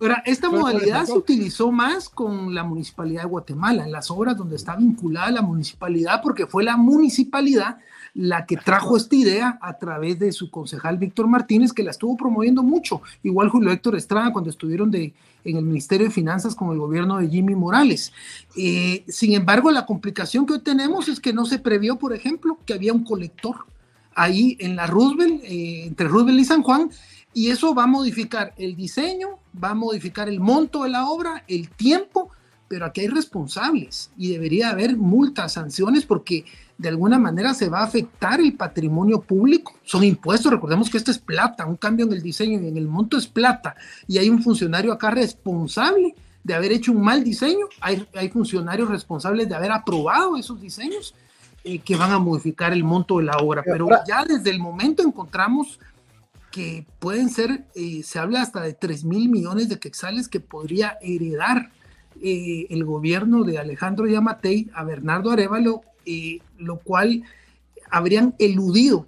Ahora, 0.00 0.22
esta 0.26 0.50
modalidad 0.50 1.04
se 1.04 1.12
utilizó 1.12 1.70
más 1.70 2.08
con 2.08 2.54
la 2.54 2.64
Municipalidad 2.64 3.22
de 3.22 3.28
Guatemala, 3.28 3.84
en 3.84 3.92
las 3.92 4.10
obras 4.10 4.36
donde 4.36 4.56
está 4.56 4.74
vinculada 4.74 5.30
la 5.30 5.42
municipalidad, 5.42 6.20
porque 6.22 6.46
fue 6.46 6.64
la 6.64 6.76
municipalidad 6.76 7.78
la 8.14 8.46
que 8.46 8.56
trajo 8.56 8.96
esta 8.96 9.14
idea 9.14 9.58
a 9.62 9.78
través 9.78 10.18
de 10.18 10.32
su 10.32 10.50
concejal 10.50 10.98
Víctor 10.98 11.28
Martínez, 11.28 11.72
que 11.72 11.84
la 11.84 11.92
estuvo 11.92 12.16
promoviendo 12.16 12.62
mucho, 12.64 13.00
igual 13.22 13.48
Julio 13.48 13.70
Héctor 13.70 13.94
Estrada 13.96 14.32
cuando 14.32 14.50
estuvieron 14.50 14.90
de, 14.90 15.12
en 15.44 15.56
el 15.56 15.64
Ministerio 15.64 16.08
de 16.08 16.12
Finanzas 16.12 16.54
con 16.54 16.72
el 16.72 16.78
gobierno 16.78 17.18
de 17.18 17.28
Jimmy 17.28 17.54
Morales. 17.54 18.12
Eh, 18.56 19.04
sin 19.06 19.34
embargo, 19.34 19.70
la 19.70 19.86
complicación 19.86 20.46
que 20.46 20.54
hoy 20.54 20.60
tenemos 20.60 21.08
es 21.08 21.20
que 21.20 21.32
no 21.32 21.44
se 21.46 21.60
previó, 21.60 21.96
por 21.96 22.12
ejemplo, 22.12 22.58
que 22.66 22.74
había 22.74 22.92
un 22.92 23.04
colector 23.04 23.66
ahí 24.14 24.56
en 24.58 24.74
la 24.74 24.86
Roosevelt, 24.86 25.44
eh, 25.44 25.86
entre 25.86 26.08
Roosevelt 26.08 26.40
y 26.40 26.44
San 26.44 26.62
Juan, 26.62 26.90
y 27.34 27.50
eso 27.50 27.74
va 27.74 27.84
a 27.84 27.86
modificar 27.88 28.54
el 28.56 28.74
diseño, 28.76 29.38
va 29.62 29.70
a 29.70 29.74
modificar 29.74 30.28
el 30.28 30.40
monto 30.40 30.84
de 30.84 30.90
la 30.90 31.08
obra, 31.08 31.44
el 31.46 31.68
tiempo, 31.70 32.30
pero 32.68 32.84
aquí 32.84 33.02
hay 33.02 33.08
responsables 33.08 34.10
y 34.16 34.32
debería 34.32 34.70
haber 34.70 34.96
multas, 34.96 35.54
sanciones, 35.54 36.04
porque 36.04 36.44
de 36.76 36.88
alguna 36.88 37.18
manera 37.18 37.54
se 37.54 37.68
va 37.68 37.80
a 37.80 37.84
afectar 37.84 38.40
el 38.40 38.54
patrimonio 38.54 39.20
público. 39.20 39.74
Son 39.84 40.04
impuestos, 40.04 40.52
recordemos 40.52 40.90
que 40.90 40.98
esto 40.98 41.10
es 41.10 41.18
plata, 41.18 41.66
un 41.66 41.76
cambio 41.76 42.06
en 42.06 42.12
el 42.12 42.22
diseño 42.22 42.60
y 42.60 42.68
en 42.68 42.76
el 42.76 42.86
monto 42.86 43.16
es 43.16 43.26
plata, 43.26 43.74
y 44.06 44.18
hay 44.18 44.28
un 44.28 44.42
funcionario 44.42 44.92
acá 44.92 45.10
responsable 45.10 46.14
de 46.44 46.54
haber 46.54 46.72
hecho 46.72 46.92
un 46.92 47.02
mal 47.02 47.24
diseño, 47.24 47.66
hay, 47.80 48.06
hay 48.14 48.28
funcionarios 48.28 48.88
responsables 48.88 49.48
de 49.48 49.54
haber 49.54 49.72
aprobado 49.72 50.36
esos 50.36 50.60
diseños 50.60 51.14
eh, 51.64 51.80
que 51.80 51.96
van 51.96 52.12
a 52.12 52.18
modificar 52.18 52.72
el 52.72 52.84
monto 52.84 53.18
de 53.18 53.24
la 53.24 53.36
obra, 53.38 53.62
pero 53.62 53.88
ya 54.06 54.24
desde 54.24 54.50
el 54.50 54.60
momento 54.60 55.02
encontramos 55.02 55.78
que 56.58 56.84
pueden 56.98 57.30
ser, 57.30 57.66
eh, 57.76 58.02
se 58.02 58.18
habla 58.18 58.42
hasta 58.42 58.60
de 58.60 58.72
3 58.72 59.04
mil 59.04 59.28
millones 59.28 59.68
de 59.68 59.78
quetzales 59.78 60.26
que 60.26 60.40
podría 60.40 60.98
heredar 61.00 61.70
eh, 62.20 62.66
el 62.70 62.84
gobierno 62.84 63.44
de 63.44 63.58
Alejandro 63.58 64.08
Yamatei 64.08 64.68
a 64.74 64.82
Bernardo 64.82 65.30
Arevalo, 65.30 65.82
eh, 66.04 66.40
lo 66.58 66.80
cual 66.80 67.22
habrían 67.92 68.34
eludido 68.40 69.06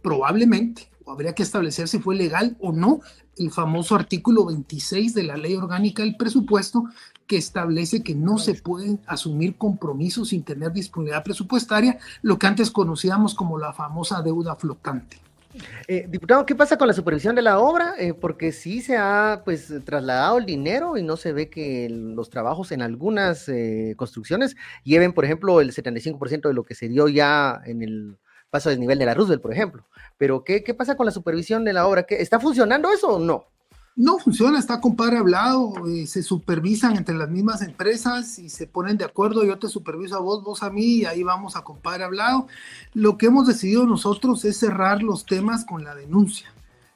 probablemente, 0.00 0.88
o 1.04 1.10
habría 1.10 1.34
que 1.34 1.42
establecer 1.42 1.88
si 1.88 1.98
fue 1.98 2.14
legal 2.14 2.56
o 2.60 2.70
no, 2.70 3.00
el 3.36 3.50
famoso 3.50 3.96
artículo 3.96 4.44
26 4.44 5.12
de 5.12 5.24
la 5.24 5.36
ley 5.36 5.56
orgánica 5.56 6.04
del 6.04 6.16
presupuesto 6.16 6.84
que 7.26 7.36
establece 7.36 8.04
que 8.04 8.14
no 8.14 8.38
se 8.38 8.54
pueden 8.54 9.00
asumir 9.08 9.56
compromisos 9.56 10.28
sin 10.28 10.44
tener 10.44 10.72
disponibilidad 10.72 11.24
presupuestaria, 11.24 11.98
lo 12.22 12.38
que 12.38 12.46
antes 12.46 12.70
conocíamos 12.70 13.34
como 13.34 13.58
la 13.58 13.72
famosa 13.72 14.22
deuda 14.22 14.54
flotante. 14.54 15.24
Eh, 15.86 16.06
diputado, 16.08 16.44
¿qué 16.46 16.54
pasa 16.54 16.76
con 16.76 16.88
la 16.88 16.94
supervisión 16.94 17.34
de 17.34 17.42
la 17.42 17.58
obra? 17.58 17.94
Eh, 17.98 18.14
porque 18.14 18.52
sí 18.52 18.80
se 18.80 18.96
ha 18.96 19.42
pues 19.44 19.72
trasladado 19.84 20.38
el 20.38 20.46
dinero 20.46 20.96
y 20.96 21.02
no 21.02 21.16
se 21.16 21.32
ve 21.32 21.50
que 21.50 21.88
los 21.90 22.30
trabajos 22.30 22.72
en 22.72 22.82
algunas 22.82 23.48
eh, 23.48 23.94
construcciones 23.96 24.56
lleven, 24.82 25.12
por 25.12 25.24
ejemplo, 25.24 25.60
el 25.60 25.72
75% 25.72 26.48
de 26.48 26.54
lo 26.54 26.64
que 26.64 26.74
se 26.74 26.88
dio 26.88 27.08
ya 27.08 27.60
en 27.64 27.82
el 27.82 28.18
paso 28.50 28.70
del 28.70 28.80
nivel 28.80 28.98
de 28.98 29.06
la 29.06 29.14
Roosevelt, 29.14 29.42
por 29.42 29.52
ejemplo. 29.52 29.86
Pero 30.16 30.44
¿qué, 30.44 30.62
qué 30.64 30.74
pasa 30.74 30.96
con 30.96 31.06
la 31.06 31.12
supervisión 31.12 31.64
de 31.64 31.72
la 31.72 31.86
obra? 31.86 32.04
¿Qué, 32.04 32.16
¿Está 32.16 32.40
funcionando 32.40 32.90
eso 32.92 33.16
o 33.16 33.18
no? 33.18 33.53
No 33.96 34.18
funciona, 34.18 34.58
está 34.58 34.80
compadre 34.80 35.18
hablado, 35.18 35.72
eh, 35.86 36.08
se 36.08 36.24
supervisan 36.24 36.96
entre 36.96 37.14
las 37.14 37.30
mismas 37.30 37.62
empresas 37.62 38.40
y 38.40 38.48
se 38.48 38.66
ponen 38.66 38.96
de 38.96 39.04
acuerdo, 39.04 39.44
yo 39.44 39.56
te 39.56 39.68
superviso 39.68 40.16
a 40.16 40.20
vos, 40.20 40.42
vos 40.42 40.64
a 40.64 40.70
mí, 40.70 40.96
y 40.96 41.04
ahí 41.04 41.22
vamos 41.22 41.54
a 41.54 41.62
compadre 41.62 42.02
hablado. 42.02 42.48
Lo 42.92 43.16
que 43.16 43.26
hemos 43.26 43.46
decidido 43.46 43.86
nosotros 43.86 44.44
es 44.44 44.58
cerrar 44.58 45.00
los 45.00 45.24
temas 45.26 45.64
con 45.64 45.84
la 45.84 45.94
denuncia. 45.94 46.52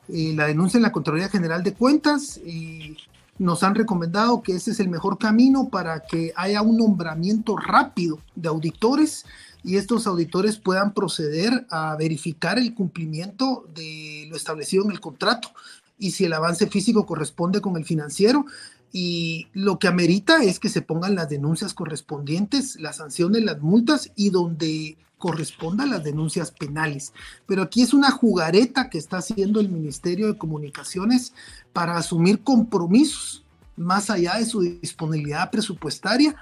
Eh, 0.08 0.32
la 0.34 0.46
denuncia 0.46 0.78
en 0.78 0.82
la 0.82 0.90
Contraloría 0.90 1.28
General 1.28 1.62
de 1.62 1.74
Cuentas 1.74 2.38
y 2.38 2.96
nos 3.38 3.62
han 3.62 3.76
recomendado 3.76 4.42
que 4.42 4.56
ese 4.56 4.72
es 4.72 4.80
el 4.80 4.88
mejor 4.88 5.18
camino 5.18 5.68
para 5.68 6.00
que 6.00 6.32
haya 6.34 6.62
un 6.62 6.78
nombramiento 6.78 7.56
rápido 7.56 8.18
de 8.34 8.48
auditores 8.48 9.24
y 9.62 9.76
estos 9.76 10.08
auditores 10.08 10.58
puedan 10.58 10.94
proceder 10.94 11.66
a 11.70 11.94
verificar 11.96 12.58
el 12.58 12.74
cumplimiento 12.74 13.66
de 13.72 14.26
lo 14.28 14.36
establecido 14.36 14.84
en 14.84 14.90
el 14.90 15.00
contrato 15.00 15.50
y 15.98 16.12
si 16.12 16.24
el 16.24 16.32
avance 16.32 16.66
físico 16.66 17.06
corresponde 17.06 17.60
con 17.60 17.76
el 17.76 17.84
financiero. 17.84 18.46
Y 18.90 19.48
lo 19.52 19.78
que 19.78 19.88
amerita 19.88 20.42
es 20.42 20.58
que 20.58 20.70
se 20.70 20.80
pongan 20.80 21.14
las 21.14 21.28
denuncias 21.28 21.74
correspondientes, 21.74 22.80
las 22.80 22.96
sanciones, 22.96 23.42
las 23.42 23.60
multas 23.60 24.10
y 24.16 24.30
donde 24.30 24.96
correspondan 25.18 25.90
las 25.90 26.04
denuncias 26.04 26.52
penales. 26.52 27.12
Pero 27.46 27.62
aquí 27.62 27.82
es 27.82 27.92
una 27.92 28.10
jugareta 28.10 28.88
que 28.88 28.98
está 28.98 29.18
haciendo 29.18 29.60
el 29.60 29.68
Ministerio 29.68 30.28
de 30.28 30.38
Comunicaciones 30.38 31.34
para 31.72 31.96
asumir 31.96 32.42
compromisos 32.42 33.44
más 33.76 34.10
allá 34.10 34.36
de 34.38 34.46
su 34.46 34.60
disponibilidad 34.60 35.50
presupuestaria 35.50 36.34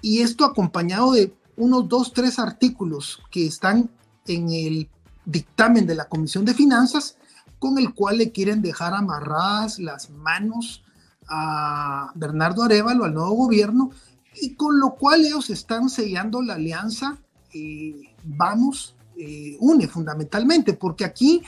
y 0.00 0.20
esto 0.20 0.44
acompañado 0.44 1.12
de 1.12 1.32
unos 1.56 1.88
dos, 1.88 2.12
tres 2.12 2.38
artículos 2.38 3.22
que 3.30 3.46
están 3.46 3.90
en 4.26 4.50
el 4.50 4.88
dictamen 5.24 5.86
de 5.86 5.94
la 5.94 6.08
Comisión 6.08 6.44
de 6.44 6.54
Finanzas 6.54 7.16
con 7.62 7.78
el 7.78 7.94
cual 7.94 8.18
le 8.18 8.32
quieren 8.32 8.60
dejar 8.60 8.92
amarradas 8.92 9.78
las 9.78 10.10
manos 10.10 10.82
a 11.28 12.10
Bernardo 12.16 12.64
Arevalo, 12.64 13.04
al 13.04 13.14
nuevo 13.14 13.30
gobierno, 13.34 13.92
y 14.34 14.56
con 14.56 14.80
lo 14.80 14.96
cual 14.96 15.24
ellos 15.24 15.48
están 15.48 15.88
sellando 15.88 16.42
la 16.42 16.54
alianza 16.54 17.18
eh, 17.54 17.94
Vamos, 18.24 18.96
eh, 19.16 19.56
une 19.60 19.86
fundamentalmente, 19.86 20.74
porque 20.74 21.04
aquí 21.04 21.42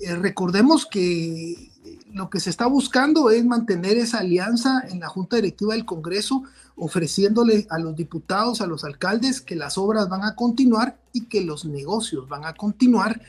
eh, 0.00 0.14
recordemos 0.16 0.84
que 0.84 1.70
lo 2.12 2.28
que 2.28 2.40
se 2.40 2.50
está 2.50 2.66
buscando 2.66 3.30
es 3.30 3.42
mantener 3.46 3.96
esa 3.96 4.18
alianza 4.18 4.84
en 4.90 5.00
la 5.00 5.08
Junta 5.08 5.36
Directiva 5.36 5.72
del 5.72 5.86
Congreso, 5.86 6.42
ofreciéndole 6.76 7.66
a 7.70 7.78
los 7.78 7.96
diputados, 7.96 8.60
a 8.60 8.66
los 8.66 8.84
alcaldes, 8.84 9.40
que 9.40 9.56
las 9.56 9.78
obras 9.78 10.10
van 10.10 10.24
a 10.24 10.34
continuar 10.34 10.98
y 11.14 11.24
que 11.24 11.40
los 11.40 11.64
negocios 11.64 12.28
van 12.28 12.44
a 12.44 12.52
continuar, 12.52 13.22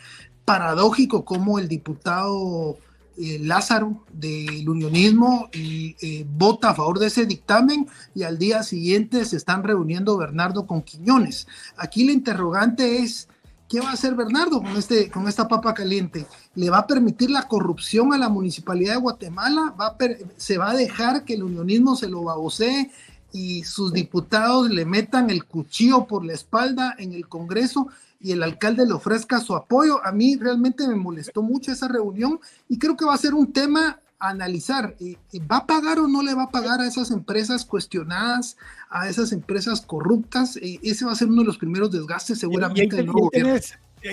paradójico 0.46 1.26
como 1.26 1.60
el 1.60 1.68
diputado 1.68 2.78
eh, 3.18 3.40
Lázaro 3.42 4.04
del 4.12 4.68
unionismo 4.68 5.50
eh, 5.54 6.26
vota 6.30 6.72
a 6.72 6.76
favor 6.76 7.00
de 7.00 7.08
ese 7.08 7.26
dictamen 7.26 7.88
y 8.14 8.24
al 8.24 8.38
día 8.38 8.62
siguiente 8.62 9.24
se 9.26 9.38
están 9.38 9.64
reuniendo 9.64 10.18
Bernardo 10.18 10.68
con 10.68 10.84
Quiñones. 10.84 11.48
Aquí 11.78 12.04
la 12.04 12.12
interrogante 12.12 13.00
es, 13.00 13.30
¿qué 13.70 13.80
va 13.80 13.90
a 13.90 13.94
hacer 13.94 14.16
Bernardo 14.16 14.62
con, 14.62 14.76
este, 14.76 15.10
con 15.10 15.28
esta 15.30 15.48
papa 15.48 15.74
caliente? 15.74 16.28
¿Le 16.56 16.70
va 16.70 16.80
a 16.80 16.88
permitir 16.88 17.32
la 17.32 17.48
corrupción 17.48 18.14
a 18.14 18.18
la 18.18 18.28
municipalidad 18.30 18.96
de 18.96 19.02
Guatemala? 19.02 19.74
¿Va 19.80 19.96
¿Se 20.36 20.58
va 20.58 20.72
a 20.72 20.76
dejar 20.76 21.24
que 21.24 21.36
el 21.36 21.44
unionismo 21.44 21.96
se 21.96 22.10
lo 22.10 22.24
babosee 22.24 22.92
y 23.36 23.65
sus 23.65 23.91
diputados 23.91 24.69
le 24.69 24.86
metan 24.86 25.30
el 25.30 25.43
cuchillo 25.43 26.08
por 26.08 26.24
la 26.24 26.32
espalda 26.32 26.95
en 26.98 27.12
el 27.12 27.28
Congreso 27.28 27.89
y 28.21 28.32
el 28.32 28.41
alcalde 28.41 28.86
le 28.86 28.93
ofrezca 28.93 29.41
su 29.41 29.56
apoyo. 29.56 30.00
A 30.06 30.13
mí 30.13 30.38
realmente 30.38 30.88
me 30.88 30.95
molestó 30.95 31.41
mucho 31.41 31.74
esa 31.74 31.89
reunión 31.89 32.39
y 32.69 32.80
creo 32.80 32.95
que 32.95 33.04
va 33.04 33.13
a 33.13 33.17
ser 33.17 33.34
un 33.34 33.52
tema 33.52 34.00
a 34.19 34.30
analizar. 34.30 34.95
Eh, 35.02 35.17
eh, 35.34 35.39
¿Va 35.52 35.58
a 35.58 35.67
pagar 35.67 36.00
o 36.00 36.08
no 36.08 36.24
le 36.24 36.34
va 36.34 36.43
a 36.43 36.50
pagar 36.50 36.80
a 36.80 36.88
esas 36.88 37.12
empresas 37.12 37.65
cuestionadas, 37.65 38.56
a 38.89 39.10
esas 39.10 39.34
empresas 39.34 39.82
corruptas? 39.82 40.56
Eh, 40.56 40.80
ese 40.82 41.04
va 41.04 41.12
a 41.12 41.15
ser 41.15 41.28
uno 41.28 41.41
de 41.41 41.48
los 41.48 41.58
primeros 41.58 41.91
desgastes 41.91 42.39
seguramente 42.39 42.95
del 42.95 43.08
nuevo 43.08 43.30
gobierno 43.32 43.60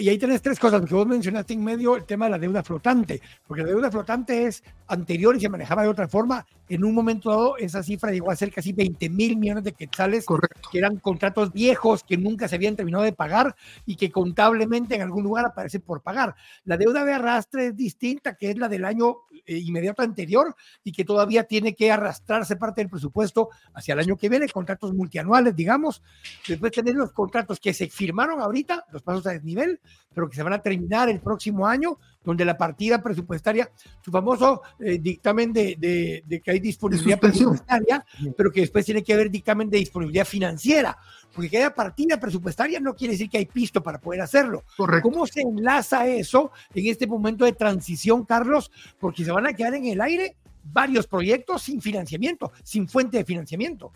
y 0.00 0.08
ahí 0.08 0.18
tenés 0.18 0.40
tres 0.40 0.58
cosas, 0.58 0.80
porque 0.80 0.94
vos 0.94 1.06
mencionaste 1.06 1.52
en 1.54 1.62
medio 1.62 1.96
el 1.96 2.04
tema 2.04 2.24
de 2.26 2.30
la 2.32 2.38
deuda 2.38 2.62
flotante, 2.62 3.20
porque 3.46 3.62
la 3.62 3.68
deuda 3.68 3.90
flotante 3.90 4.46
es 4.46 4.62
anterior 4.88 5.36
y 5.36 5.40
se 5.40 5.48
manejaba 5.48 5.82
de 5.82 5.88
otra 5.88 6.08
forma. 6.08 6.46
En 6.68 6.84
un 6.84 6.94
momento 6.94 7.28
dado, 7.28 7.56
esa 7.58 7.82
cifra 7.82 8.10
llegó 8.10 8.30
a 8.30 8.36
ser 8.36 8.50
casi 8.50 8.72
20 8.72 9.10
mil 9.10 9.36
millones 9.36 9.64
de 9.64 9.72
quetzales, 9.72 10.24
que 10.70 10.78
eran 10.78 10.96
contratos 10.98 11.52
viejos 11.52 12.02
que 12.04 12.16
nunca 12.16 12.48
se 12.48 12.54
habían 12.54 12.76
terminado 12.76 13.04
de 13.04 13.12
pagar 13.12 13.54
y 13.84 13.96
que 13.96 14.10
contablemente 14.10 14.94
en 14.94 15.02
algún 15.02 15.24
lugar 15.24 15.44
aparecen 15.44 15.82
por 15.82 16.00
pagar. 16.00 16.34
La 16.64 16.76
deuda 16.78 17.04
de 17.04 17.12
arrastre 17.12 17.66
es 17.66 17.76
distinta, 17.76 18.34
que 18.34 18.50
es 18.50 18.56
la 18.56 18.68
del 18.68 18.84
año 18.84 19.18
inmediato 19.46 20.02
anterior 20.02 20.54
y 20.84 20.92
que 20.92 21.04
todavía 21.04 21.44
tiene 21.44 21.74
que 21.74 21.90
arrastrarse 21.90 22.56
parte 22.56 22.80
del 22.80 22.90
presupuesto 22.90 23.50
hacia 23.74 23.94
el 23.94 24.00
año 24.00 24.16
que 24.16 24.28
viene, 24.28 24.48
contratos 24.48 24.94
multianuales, 24.94 25.54
digamos. 25.54 26.02
Después 26.46 26.72
tener 26.72 26.94
los 26.94 27.12
contratos 27.12 27.60
que 27.60 27.74
se 27.74 27.88
firmaron 27.88 28.40
ahorita, 28.40 28.86
los 28.92 29.02
pasos 29.02 29.26
a 29.26 29.30
desnivel, 29.30 29.80
pero 30.14 30.28
que 30.28 30.36
se 30.36 30.42
van 30.42 30.52
a 30.52 30.62
terminar 30.62 31.08
el 31.08 31.20
próximo 31.20 31.66
año, 31.66 31.98
donde 32.24 32.44
la 32.44 32.56
partida 32.56 33.02
presupuestaria, 33.02 33.70
su 34.00 34.10
famoso 34.10 34.62
eh, 34.78 34.98
dictamen 34.98 35.52
de, 35.52 36.22
de, 36.24 36.40
que 36.40 36.50
hay 36.50 36.60
disponibilidad 36.60 37.18
presupuestaria, 37.18 38.04
pero 38.36 38.50
que 38.50 38.60
después 38.60 38.84
tiene 38.84 39.02
que 39.02 39.14
haber 39.14 39.30
dictamen 39.30 39.68
de 39.68 39.78
disponibilidad 39.78 40.24
financiera, 40.24 40.96
porque 41.32 41.50
que 41.50 41.58
haya 41.58 41.74
partida 41.74 42.20
presupuestaria 42.20 42.78
no 42.80 42.94
quiere 42.94 43.12
decir 43.12 43.30
que 43.30 43.38
hay 43.38 43.46
pisto 43.46 43.82
para 43.82 44.00
poder 44.00 44.20
hacerlo. 44.20 44.64
¿Cómo 45.02 45.26
se 45.26 45.40
enlaza 45.42 46.06
eso 46.06 46.52
en 46.74 46.86
este 46.86 47.06
momento 47.06 47.44
de 47.44 47.52
transición, 47.52 48.24
Carlos? 48.24 48.70
Porque 49.00 49.24
se 49.24 49.32
van 49.32 49.46
a 49.46 49.52
quedar 49.52 49.74
en 49.74 49.86
el 49.86 50.00
aire 50.00 50.36
varios 50.64 51.06
proyectos 51.06 51.62
sin 51.62 51.80
financiamiento, 51.80 52.52
sin 52.62 52.88
fuente 52.88 53.18
de 53.18 53.24
financiamiento. 53.24 53.92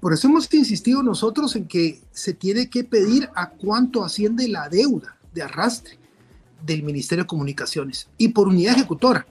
Por 0.00 0.12
eso 0.12 0.28
hemos 0.28 0.52
insistido 0.54 1.02
nosotros 1.02 1.56
en 1.56 1.66
que 1.66 2.00
se 2.12 2.32
tiene 2.32 2.70
que 2.70 2.84
pedir 2.84 3.28
a 3.34 3.50
cuánto 3.50 4.04
asciende 4.04 4.48
la 4.48 4.68
deuda 4.68 5.18
de 5.34 5.42
arrastre 5.42 5.98
del 6.64 6.82
Ministerio 6.82 7.24
de 7.24 7.28
Comunicaciones 7.28 8.08
y 8.16 8.28
por 8.28 8.48
unidad 8.48 8.76
ejecutora, 8.76 9.26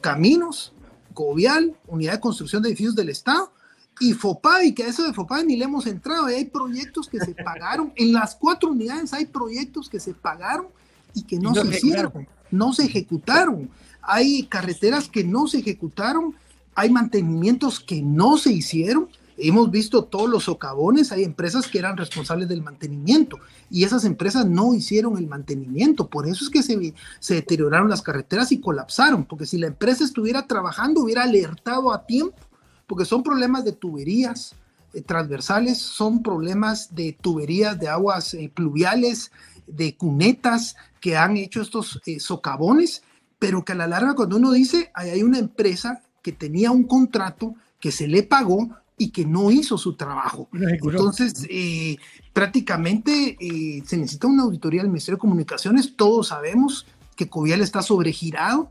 Caminos, 0.00 0.72
Govial, 1.14 1.76
Unidad 1.86 2.14
de 2.14 2.20
Construcción 2.20 2.62
de 2.62 2.70
Edificios 2.70 2.96
del 2.96 3.10
Estado 3.10 3.52
y 4.00 4.14
y 4.64 4.74
que 4.74 4.84
a 4.84 4.88
eso 4.88 5.04
de 5.04 5.12
FOPAI 5.12 5.46
ni 5.46 5.56
le 5.56 5.64
hemos 5.64 5.86
entrado, 5.86 6.26
hay 6.26 6.44
proyectos 6.46 7.08
que 7.08 7.20
se 7.20 7.34
pagaron, 7.44 7.92
en 7.96 8.12
las 8.12 8.34
cuatro 8.34 8.70
unidades 8.70 9.12
hay 9.12 9.26
proyectos 9.26 9.88
que 9.88 10.00
se 10.00 10.14
pagaron 10.14 10.66
y 11.14 11.22
que 11.22 11.38
no, 11.38 11.54
se 11.54 11.66
hicieron, 11.66 12.26
no 12.50 12.72
se 12.72 12.84
ejecutaron, 12.84 13.70
hay 14.02 14.44
carreteras 14.46 15.08
que 15.08 15.24
no 15.24 15.46
se 15.46 15.58
ejecutaron, 15.58 16.34
hay 16.74 16.90
mantenimientos 16.90 17.78
que 17.78 18.02
no 18.02 18.36
se 18.36 18.52
hicieron, 18.52 19.08
Hemos 19.36 19.70
visto 19.70 20.04
todos 20.04 20.30
los 20.30 20.44
socavones, 20.44 21.10
hay 21.10 21.24
empresas 21.24 21.66
que 21.66 21.78
eran 21.78 21.96
responsables 21.96 22.48
del 22.48 22.62
mantenimiento 22.62 23.38
y 23.68 23.82
esas 23.82 24.04
empresas 24.04 24.46
no 24.46 24.74
hicieron 24.74 25.18
el 25.18 25.26
mantenimiento, 25.26 26.08
por 26.08 26.28
eso 26.28 26.44
es 26.44 26.50
que 26.50 26.62
se, 26.62 26.94
se 27.18 27.34
deterioraron 27.34 27.90
las 27.90 28.02
carreteras 28.02 28.52
y 28.52 28.60
colapsaron, 28.60 29.24
porque 29.24 29.46
si 29.46 29.58
la 29.58 29.66
empresa 29.66 30.04
estuviera 30.04 30.46
trabajando 30.46 31.00
hubiera 31.00 31.24
alertado 31.24 31.92
a 31.92 32.06
tiempo, 32.06 32.36
porque 32.86 33.04
son 33.04 33.22
problemas 33.22 33.64
de 33.64 33.72
tuberías 33.72 34.54
eh, 34.92 35.02
transversales, 35.02 35.78
son 35.78 36.22
problemas 36.22 36.94
de 36.94 37.16
tuberías 37.20 37.78
de 37.78 37.88
aguas 37.88 38.34
eh, 38.34 38.50
pluviales, 38.52 39.32
de 39.66 39.96
cunetas 39.96 40.76
que 41.00 41.16
han 41.16 41.36
hecho 41.36 41.62
estos 41.62 42.00
eh, 42.06 42.20
socavones, 42.20 43.02
pero 43.38 43.64
que 43.64 43.72
a 43.72 43.76
la 43.76 43.86
larga 43.86 44.14
cuando 44.14 44.36
uno 44.36 44.52
dice, 44.52 44.90
hay 44.94 45.22
una 45.22 45.38
empresa 45.38 46.02
que 46.22 46.32
tenía 46.32 46.70
un 46.70 46.84
contrato 46.84 47.54
que 47.80 47.92
se 47.92 48.08
le 48.08 48.22
pagó, 48.22 48.70
y 48.96 49.10
que 49.10 49.24
no 49.24 49.50
hizo 49.50 49.76
su 49.76 49.94
trabajo. 49.94 50.48
Entonces, 50.52 51.46
eh, 51.50 51.96
prácticamente 52.32 53.36
eh, 53.40 53.82
se 53.84 53.96
necesita 53.96 54.26
una 54.26 54.44
auditoría 54.44 54.82
del 54.82 54.90
Ministerio 54.90 55.16
de 55.16 55.22
Comunicaciones. 55.22 55.96
Todos 55.96 56.28
sabemos 56.28 56.86
que 57.16 57.28
Covial 57.28 57.60
está 57.60 57.82
sobregirado. 57.82 58.70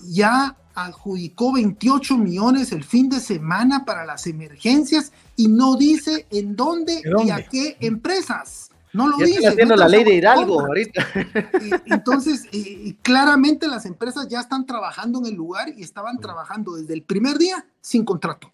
Ya 0.00 0.56
adjudicó 0.84 1.52
28 1.52 2.18
millones 2.18 2.72
el 2.72 2.84
fin 2.84 3.08
de 3.08 3.20
semana 3.20 3.84
para 3.84 4.04
las 4.04 4.26
emergencias 4.26 5.12
y 5.36 5.48
no 5.48 5.76
dice 5.76 6.26
en 6.30 6.56
dónde, 6.56 7.02
y 7.24 7.30
a 7.30 7.46
qué 7.46 7.76
empresas. 7.80 8.70
No 8.92 9.08
lo 9.08 9.18
dice. 9.18 9.38
Está 9.38 9.50
haciendo 9.50 9.76
la 9.76 9.88
ley 9.88 10.02
de 10.02 10.14
Hidalgo 10.14 10.60
ahorita. 10.60 11.06
Entonces, 11.86 12.44
eh, 12.52 12.96
claramente 13.02 13.68
las 13.68 13.84
empresas 13.86 14.28
ya 14.28 14.40
están 14.40 14.66
trabajando 14.66 15.18
en 15.18 15.26
el 15.26 15.34
lugar 15.34 15.72
y 15.76 15.82
estaban 15.82 16.18
trabajando 16.18 16.74
desde 16.74 16.94
el 16.94 17.02
primer 17.02 17.38
día 17.38 17.66
sin 17.80 18.04
contrato. 18.04 18.50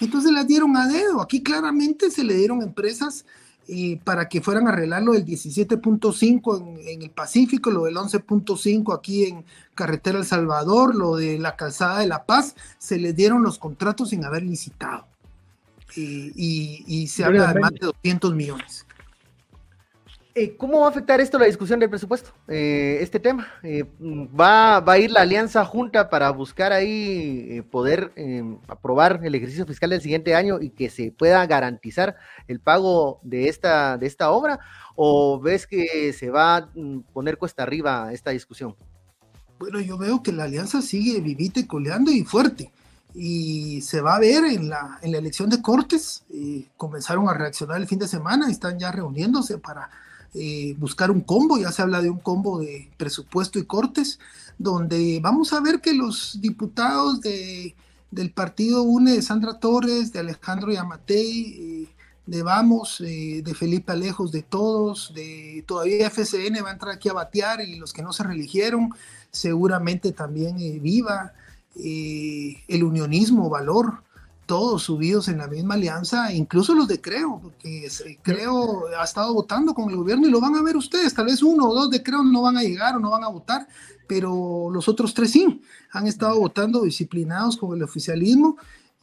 Entonces 0.00 0.32
las 0.32 0.46
dieron 0.46 0.76
a 0.76 0.86
dedo. 0.86 1.20
Aquí 1.20 1.42
claramente 1.42 2.10
se 2.10 2.24
le 2.24 2.34
dieron 2.34 2.62
empresas 2.62 3.24
eh, 3.70 4.00
para 4.02 4.28
que 4.28 4.40
fueran 4.40 4.66
a 4.66 4.70
arreglar 4.70 5.02
lo 5.02 5.12
del 5.12 5.26
17.5 5.26 6.80
en, 6.86 7.02
el 7.02 7.10
Pacífico, 7.10 7.70
lo 7.70 7.84
del 7.84 7.96
11.5 7.96 8.96
aquí 8.96 9.26
en 9.26 9.44
Carretera 9.74 10.18
El 10.18 10.24
Salvador, 10.24 10.94
lo 10.94 11.16
de 11.16 11.38
la 11.38 11.54
Calzada 11.54 11.98
de 11.98 12.06
La 12.06 12.24
Paz, 12.24 12.56
se 12.78 12.98
les 12.98 13.14
dieron 13.14 13.42
los 13.42 13.58
contratos 13.58 14.08
sin 14.08 14.24
haber 14.24 14.42
licitado. 14.42 15.06
Eh, 15.96 16.32
y, 16.34 17.06
se 17.08 17.24
habla 17.24 17.52
de 17.52 17.60
más 17.60 17.72
de 17.72 17.86
200 17.86 18.34
millones. 18.34 18.86
Eh, 20.34 20.56
¿Cómo 20.56 20.80
va 20.80 20.86
a 20.86 20.90
afectar 20.90 21.20
esto 21.20 21.38
la 21.38 21.46
discusión 21.46 21.80
del 21.80 21.88
presupuesto? 21.88 22.30
Eh, 22.46 22.98
este 23.00 23.18
tema. 23.18 23.48
Eh, 23.62 23.84
¿va, 24.00 24.80
¿Va 24.80 24.92
a 24.92 24.98
ir 24.98 25.10
la 25.10 25.22
alianza 25.22 25.64
junta 25.64 26.10
para 26.10 26.30
buscar 26.30 26.72
ahí 26.72 27.62
poder 27.70 28.12
aprobar 28.68 29.20
el 29.24 29.34
ejercicio 29.34 29.66
fiscal 29.66 29.90
del 29.90 30.00
siguiente 30.00 30.34
año 30.34 30.60
y 30.60 30.70
que 30.70 30.90
se 30.90 31.10
pueda 31.10 31.44
garantizar 31.46 32.16
el 32.46 32.60
pago 32.60 33.18
de 33.22 33.48
esta, 33.48 33.96
de 33.96 34.06
esta 34.06 34.30
obra? 34.30 34.60
¿O 34.94 35.40
ves 35.40 35.66
que 35.66 36.12
se 36.12 36.30
va 36.30 36.56
a 36.56 36.70
mm, 36.74 37.00
poner 37.12 37.38
cuesta 37.38 37.62
arriba 37.62 38.12
esta 38.12 38.30
discusión? 38.30 38.76
Bueno, 39.58 39.80
yo 39.80 39.98
veo 39.98 40.22
que 40.22 40.32
la 40.32 40.44
alianza 40.44 40.82
sigue 40.82 41.20
vivite, 41.20 41.66
coleando 41.66 42.10
y 42.12 42.22
fuerte 42.22 42.70
y 43.14 43.80
se 43.80 44.00
va 44.00 44.16
a 44.16 44.20
ver 44.20 44.44
en 44.44 44.68
la, 44.68 44.98
en 45.02 45.10
la 45.10 45.18
elección 45.18 45.48
de 45.48 45.62
Cortes. 45.62 46.24
comenzaron 46.76 47.28
a 47.28 47.34
reaccionar 47.34 47.78
el 47.78 47.88
fin 47.88 47.98
de 47.98 48.06
semana 48.06 48.48
y 48.48 48.52
están 48.52 48.78
ya 48.78 48.92
reuniéndose 48.92 49.58
para 49.58 49.90
eh, 50.34 50.74
buscar 50.78 51.10
un 51.10 51.20
combo, 51.20 51.58
ya 51.58 51.72
se 51.72 51.82
habla 51.82 52.02
de 52.02 52.10
un 52.10 52.18
combo 52.18 52.58
de 52.58 52.90
presupuesto 52.96 53.58
y 53.58 53.64
cortes, 53.64 54.18
donde 54.58 55.20
vamos 55.22 55.52
a 55.52 55.60
ver 55.60 55.80
que 55.80 55.94
los 55.94 56.40
diputados 56.40 57.20
de, 57.20 57.74
del 58.10 58.30
partido 58.30 58.82
UNE, 58.82 59.12
de 59.12 59.22
Sandra 59.22 59.58
Torres, 59.58 60.12
de 60.12 60.20
Alejandro 60.20 60.72
Yamatei, 60.72 61.84
eh, 61.84 61.88
de 62.26 62.42
Vamos, 62.42 63.00
eh, 63.00 63.40
de 63.42 63.54
Felipe 63.54 63.92
Alejos, 63.92 64.32
de 64.32 64.42
todos, 64.42 65.12
de 65.14 65.64
todavía 65.66 66.08
FCN 66.08 66.62
va 66.62 66.70
a 66.70 66.72
entrar 66.74 66.94
aquí 66.94 67.08
a 67.08 67.14
batear 67.14 67.62
y 67.62 67.76
los 67.76 67.94
que 67.94 68.02
no 68.02 68.12
se 68.12 68.22
religieron, 68.22 68.90
seguramente 69.30 70.12
también 70.12 70.56
Viva, 70.82 71.32
el 71.74 72.82
unionismo, 72.84 73.48
Valor, 73.48 74.02
todos 74.48 74.84
subidos 74.84 75.28
en 75.28 75.36
la 75.36 75.46
misma 75.46 75.74
alianza, 75.74 76.32
incluso 76.32 76.74
los 76.74 76.88
de 76.88 77.02
Creo, 77.02 77.38
porque 77.42 77.86
Creo 78.22 78.86
ha 78.98 79.04
estado 79.04 79.34
votando 79.34 79.74
con 79.74 79.90
el 79.90 79.96
gobierno 79.96 80.26
y 80.26 80.30
lo 80.30 80.40
van 80.40 80.56
a 80.56 80.62
ver 80.62 80.74
ustedes, 80.74 81.12
tal 81.12 81.26
vez 81.26 81.42
uno 81.42 81.68
o 81.68 81.74
dos 81.74 81.90
de 81.90 82.02
Creo 82.02 82.24
no 82.24 82.40
van 82.40 82.56
a 82.56 82.62
llegar 82.62 82.96
o 82.96 82.98
no 82.98 83.10
van 83.10 83.24
a 83.24 83.28
votar, 83.28 83.68
pero 84.06 84.70
los 84.72 84.88
otros 84.88 85.12
tres 85.12 85.32
sí, 85.32 85.60
han 85.92 86.06
estado 86.06 86.40
votando 86.40 86.80
disciplinados 86.80 87.58
con 87.58 87.76
el 87.76 87.82
oficialismo. 87.82 88.56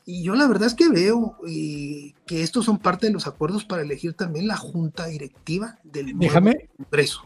Y 0.08 0.23
yo 0.23 0.34
la 0.36 0.47
verdad 0.47 0.67
es 0.67 0.73
que 0.73 0.89
veo 0.89 1.38
eh, 1.47 2.13
que 2.25 2.41
estos 2.41 2.65
son 2.65 2.79
parte 2.79 3.08
de 3.08 3.13
los 3.13 3.27
acuerdos 3.27 3.65
para 3.65 3.84
elegir 3.84 4.13
también 4.13 4.47
la 4.47 4.58
junta 4.58 5.05
directiva 5.05 5.77
del 5.84 6.17
Déjame, 6.17 6.69
Congreso. 6.77 7.21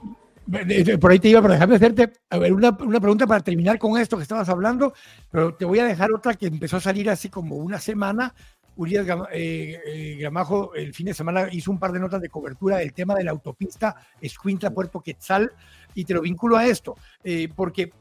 Por 1.00 1.12
ahí 1.12 1.20
te 1.20 1.30
iba, 1.30 1.42
pero 1.42 1.54
déjame 1.54 1.76
hacerte 1.76 2.12
a 2.30 2.38
ver, 2.38 2.54
una, 2.54 2.76
una, 2.82 3.00
pregunta 3.00 3.28
para 3.28 3.42
terminar 3.42 3.78
con 3.78 4.00
esto 4.00 4.18
que 4.18 4.24
estabas 4.24 4.50
hablando, 4.50 4.94
pero 5.30 5.54
te 5.54 5.66
voy 5.66 5.80
a 5.80 5.86
dejar 5.86 6.12
otra 6.12 6.34
que 6.34 6.48
empezó 6.48 6.78
a 6.78 6.82
salir 6.82 7.10
así 7.10 7.30
como 7.30 7.58
una 7.58 7.80
semana. 7.80 8.34
Urias 8.76 9.06
eh, 9.34 9.80
eh, 9.86 10.18
Gramajo 10.20 10.74
el 10.74 10.94
fin 10.94 11.08
de 11.08 11.14
semana 11.14 11.50
hizo 11.52 11.70
un 11.70 11.78
par 11.78 11.92
de 11.92 12.00
notas 12.00 12.22
de 12.22 12.30
cobertura 12.30 12.78
del 12.78 12.94
tema 12.94 13.14
de 13.14 13.26
la 13.26 13.32
autopista 13.32 13.96
Escuintla-Puerto 14.22 15.02
Quetzal 15.02 15.52
y 15.94 16.06
te 16.06 16.14
lo 16.14 16.22
vinculo 16.22 16.56
a 16.56 16.66
esto, 16.66 16.96
eh, 17.24 17.50
porque 17.54 17.92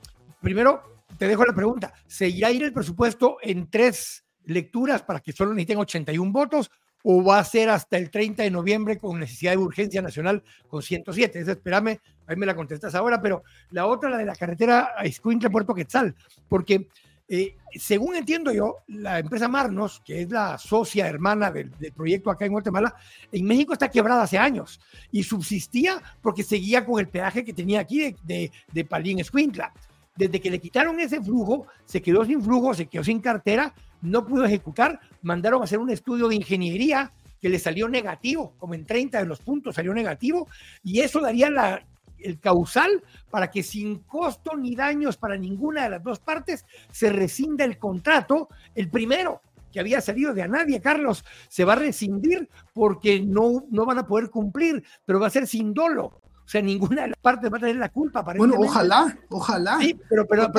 primero 0.41 1.03
te 1.19 1.27
dejo 1.27 1.45
la 1.45 1.53
pregunta, 1.53 1.93
¿se 2.07 2.29
ir 2.29 2.63
el 2.63 2.73
presupuesto 2.73 3.39
en 3.43 3.69
tres 3.69 4.25
lecturas 4.45 5.03
para 5.03 5.21
que 5.21 5.33
solo 5.33 5.53
necesiten 5.53 5.79
81 5.79 6.33
votos 6.33 6.71
o 7.03 7.23
va 7.23 7.39
a 7.39 7.45
ser 7.45 7.69
hasta 7.71 7.97
el 7.97 8.11
30 8.11 8.43
de 8.43 8.51
noviembre 8.51 8.99
con 8.99 9.19
necesidad 9.19 9.53
de 9.53 9.59
urgencia 9.59 10.03
nacional 10.03 10.43
con 10.69 10.83
107. 10.83 11.41
Esa, 11.41 11.53
espérame, 11.53 11.99
ahí 12.29 12.37
me 12.37 12.47
la 12.47 12.55
contestas 12.55 12.95
ahora, 12.95 13.21
pero 13.21 13.43
la 13.71 13.87
otra, 13.87 14.11
la 14.11 14.19
de 14.19 14.25
la 14.25 14.37
carretera 14.37 14.93
a 14.97 15.05
Escuintle, 15.05 15.51
Puerto 15.51 15.75
Quetzal, 15.75 16.15
porque 16.49 16.89
eh, 17.31 17.57
según 17.75 18.17
entiendo 18.17 18.53
yo, 18.53 18.77
la 18.87 19.19
empresa 19.19 19.49
Marnos, 19.49 20.01
que 20.05 20.23
es 20.23 20.31
la 20.31 20.57
socia 20.57 21.07
hermana 21.07 21.51
del, 21.51 21.71
proyecto 21.95 22.31
acá 22.31 22.47
en 22.47 22.53
Guatemala, 22.53 22.95
en 23.31 23.45
México 23.45 23.75
está 23.75 23.91
quebrada 23.91 24.23
hace 24.23 24.39
años 24.39 24.81
y 25.13 25.23
subsistía 25.23 26.03
porque 26.23 26.43
seguía 26.43 26.87
con 26.87 27.01
el 27.01 27.09
peaje 27.09 27.45
que 27.45 27.53
tenía 27.53 27.81
aquí 27.81 28.01
de, 28.01 28.17
de, 28.23 28.53
de 28.73 28.85
Palín 28.85 29.19
Escuintla. 29.19 29.73
Desde 30.17 30.41
que 30.41 30.51
le 30.51 30.59
quitaron 30.59 30.99
ese 31.01 31.23
flujo, 31.23 31.67
se 31.85 32.01
quedó 32.01 32.25
sin 32.25 32.43
flujo, 32.43 32.73
se 32.73 32.87
quedó 32.87 33.05
sin 33.05 33.21
cartera, 33.21 33.75
no 34.01 34.25
pudo 34.27 34.47
ejecutar, 34.47 34.99
mandaron 35.23 35.61
a 35.61 35.65
hacer 35.65 35.79
un 35.79 35.91
estudio 35.91 36.29
de 36.29 36.37
ingeniería 36.37 37.13
que 37.41 37.49
le 37.49 37.59
salió 37.59 37.89
negativo, 37.89 38.55
como 38.59 38.75
en 38.75 38.85
30 38.85 39.19
de 39.19 39.27
los 39.27 39.41
puntos 39.41 39.75
salió 39.77 39.95
negativo, 39.95 40.49
y 40.83 41.01
eso 41.01 41.21
daría 41.21 41.51
la 41.51 41.85
el 42.21 42.39
causal 42.39 43.03
para 43.31 43.51
que 43.51 43.63
sin 43.63 44.01
costo 44.01 44.57
ni 44.57 44.75
daños 44.75 45.17
para 45.17 45.37
ninguna 45.37 45.85
de 45.85 45.91
las 45.91 46.03
dos 46.03 46.19
partes 46.19 46.65
se 46.91 47.11
rescinda 47.11 47.65
el 47.65 47.79
contrato, 47.79 48.49
el 48.75 48.89
primero 48.89 49.43
que 49.73 49.81
había 49.81 50.01
salido 50.01 50.33
de 50.33 50.43
a 50.43 50.49
nadie, 50.49 50.81
Carlos, 50.81 51.25
se 51.49 51.65
va 51.65 51.75
a 51.75 51.77
rescindir 51.77 52.49
porque 52.73 53.21
no, 53.21 53.65
no 53.71 53.85
van 53.85 53.99
a 53.99 54.07
poder 54.07 54.31
cumplir, 54.31 54.83
pero 55.05 55.21
va 55.21 55.27
a 55.27 55.31
ser 55.31 55.47
sin 55.47 55.75
dolo. 55.75 56.05
O 56.49 56.51
sea, 56.51 56.63
ninguna 56.63 57.03
de 57.03 57.09
las 57.09 57.19
partes 57.19 57.53
va 57.53 57.59
a 57.59 57.61
tener 57.61 57.77
la 57.77 57.91
culpa. 57.91 58.23
Bueno, 58.23 58.55
ojalá, 58.57 59.19
ojalá. 59.29 59.79
Sí, 59.81 60.01
pero, 60.09 60.27
pero, 60.27 60.51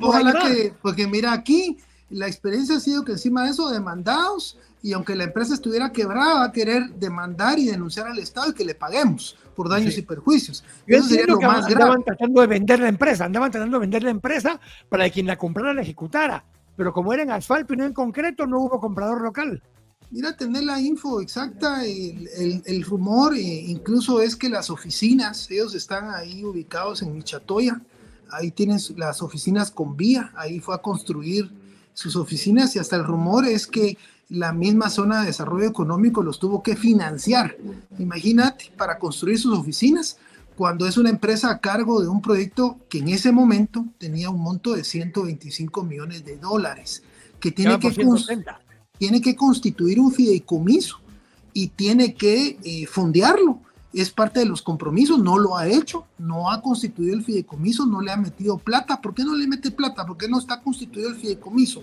ojalá 0.00 0.32
que, 0.32 0.74
porque 0.82 1.06
mira, 1.06 1.32
aquí 1.32 1.78
la 2.08 2.26
experiencia 2.26 2.76
ha 2.76 2.80
sido 2.80 3.04
que 3.04 3.12
encima 3.12 3.44
de 3.44 3.50
eso, 3.50 3.70
demandados, 3.70 4.58
y 4.82 4.92
aunque 4.92 5.14
la 5.14 5.24
empresa 5.24 5.54
estuviera 5.54 5.92
quebrada, 5.92 6.34
va 6.34 6.44
a 6.46 6.52
querer 6.52 6.90
demandar 6.96 7.60
y 7.60 7.66
denunciar 7.66 8.08
al 8.08 8.18
Estado 8.18 8.50
y 8.50 8.54
que 8.54 8.64
le 8.64 8.74
paguemos 8.74 9.36
por 9.60 9.68
daños 9.68 9.98
y 9.98 10.00
perjuicios. 10.00 10.64
eso 10.86 11.06
sería 11.06 11.26
lo 11.26 11.38
más 11.38 11.66
grave. 11.66 11.82
Andaban 11.82 12.02
tratando 12.02 12.40
de 12.40 12.46
vender 12.46 12.80
la 12.80 12.88
empresa, 12.88 13.26
andaban 13.26 13.50
tratando 13.50 13.76
de 13.76 13.80
vender 13.82 14.02
la 14.02 14.08
empresa 14.08 14.58
para 14.88 15.04
que 15.04 15.10
quien 15.10 15.26
la 15.26 15.36
comprara 15.36 15.74
la 15.74 15.82
ejecutara. 15.82 16.42
Pero 16.76 16.94
como 16.94 17.12
era 17.12 17.24
en 17.24 17.30
asfalto 17.30 17.74
y 17.74 17.76
no 17.76 17.84
en 17.84 17.92
concreto, 17.92 18.46
no 18.46 18.58
hubo 18.58 18.80
comprador 18.80 19.20
local. 19.20 19.62
Mira, 20.10 20.34
tener 20.34 20.62
la 20.62 20.80
info 20.80 21.20
exacta, 21.20 21.84
el, 21.84 22.62
el, 22.64 22.82
rumor 22.84 23.34
e 23.34 23.42
incluso 23.42 24.22
es 24.22 24.34
que 24.34 24.48
las 24.48 24.70
oficinas, 24.70 25.50
ellos 25.50 25.74
están 25.74 26.08
ahí 26.08 26.42
ubicados 26.42 27.02
en 27.02 27.12
Michatoya, 27.12 27.82
ahí 28.30 28.52
tienen 28.52 28.78
las 28.96 29.20
oficinas 29.20 29.70
con 29.70 29.94
vía, 29.94 30.32
ahí 30.36 30.58
fue 30.58 30.74
a 30.74 30.78
construir 30.78 31.50
sus 31.92 32.16
oficinas 32.16 32.74
y 32.76 32.78
hasta 32.78 32.96
el 32.96 33.04
rumor 33.04 33.44
es 33.44 33.66
que 33.66 33.98
la 34.30 34.52
misma 34.52 34.88
zona 34.88 35.20
de 35.20 35.26
desarrollo 35.26 35.66
económico 35.66 36.22
los 36.22 36.38
tuvo 36.38 36.62
que 36.62 36.76
financiar. 36.76 37.56
Imagínate, 37.98 38.72
para 38.76 38.98
construir 38.98 39.38
sus 39.38 39.58
oficinas, 39.58 40.18
cuando 40.56 40.86
es 40.86 40.96
una 40.96 41.10
empresa 41.10 41.50
a 41.50 41.58
cargo 41.58 42.00
de 42.00 42.08
un 42.08 42.22
proyecto 42.22 42.78
que 42.88 42.98
en 42.98 43.08
ese 43.08 43.32
momento 43.32 43.84
tenía 43.98 44.30
un 44.30 44.40
monto 44.40 44.74
de 44.74 44.84
125 44.84 45.82
millones 45.82 46.24
de 46.24 46.36
dólares, 46.36 47.02
que 47.40 47.50
tiene, 47.50 47.78
que, 47.78 47.90
tiene 48.98 49.20
que 49.20 49.34
constituir 49.34 49.98
un 49.98 50.12
fideicomiso 50.12 51.00
y 51.52 51.68
tiene 51.68 52.14
que 52.14 52.58
eh, 52.62 52.86
fondearlo. 52.86 53.60
Es 53.92 54.10
parte 54.10 54.40
de 54.40 54.46
los 54.46 54.62
compromisos, 54.62 55.18
no 55.18 55.36
lo 55.36 55.56
ha 55.56 55.66
hecho, 55.66 56.06
no 56.18 56.52
ha 56.52 56.62
constituido 56.62 57.14
el 57.14 57.24
fideicomiso, 57.24 57.86
no 57.86 58.00
le 58.00 58.12
ha 58.12 58.16
metido 58.16 58.56
plata. 58.58 59.00
¿Por 59.00 59.14
qué 59.14 59.24
no 59.24 59.34
le 59.34 59.48
mete 59.48 59.72
plata? 59.72 60.06
¿Por 60.06 60.16
qué 60.16 60.28
no 60.28 60.38
está 60.38 60.60
constituido 60.60 61.08
el 61.08 61.16
fideicomiso? 61.16 61.82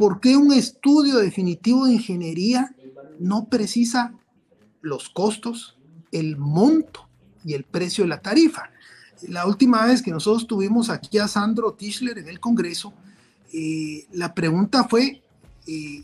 ¿Por 0.00 0.18
qué 0.18 0.34
un 0.34 0.50
estudio 0.50 1.18
definitivo 1.18 1.84
de 1.84 1.92
ingeniería 1.92 2.74
no 3.18 3.50
precisa 3.50 4.14
los 4.80 5.10
costos, 5.10 5.76
el 6.10 6.38
monto 6.38 7.06
y 7.44 7.52
el 7.52 7.64
precio 7.64 8.04
de 8.04 8.08
la 8.08 8.22
tarifa? 8.22 8.70
La 9.28 9.44
última 9.44 9.84
vez 9.84 10.00
que 10.00 10.10
nosotros 10.10 10.46
tuvimos 10.46 10.88
aquí 10.88 11.18
a 11.18 11.28
Sandro 11.28 11.74
Tischler 11.74 12.16
en 12.16 12.30
el 12.30 12.40
Congreso, 12.40 12.94
eh, 13.52 14.06
la 14.12 14.32
pregunta 14.32 14.84
fue 14.84 15.22
eh, 15.66 16.02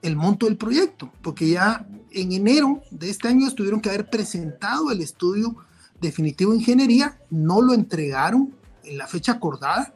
el 0.00 0.14
monto 0.14 0.46
del 0.46 0.56
proyecto, 0.56 1.12
porque 1.22 1.50
ya 1.50 1.84
en 2.12 2.30
enero 2.30 2.84
de 2.92 3.10
este 3.10 3.26
año 3.26 3.50
tuvieron 3.50 3.80
que 3.80 3.88
haber 3.88 4.10
presentado 4.10 4.92
el 4.92 5.00
estudio 5.00 5.56
definitivo 6.00 6.52
de 6.52 6.58
ingeniería, 6.58 7.18
no 7.30 7.62
lo 7.62 7.74
entregaron 7.74 8.54
en 8.84 8.96
la 8.96 9.08
fecha 9.08 9.32
acordada 9.32 9.92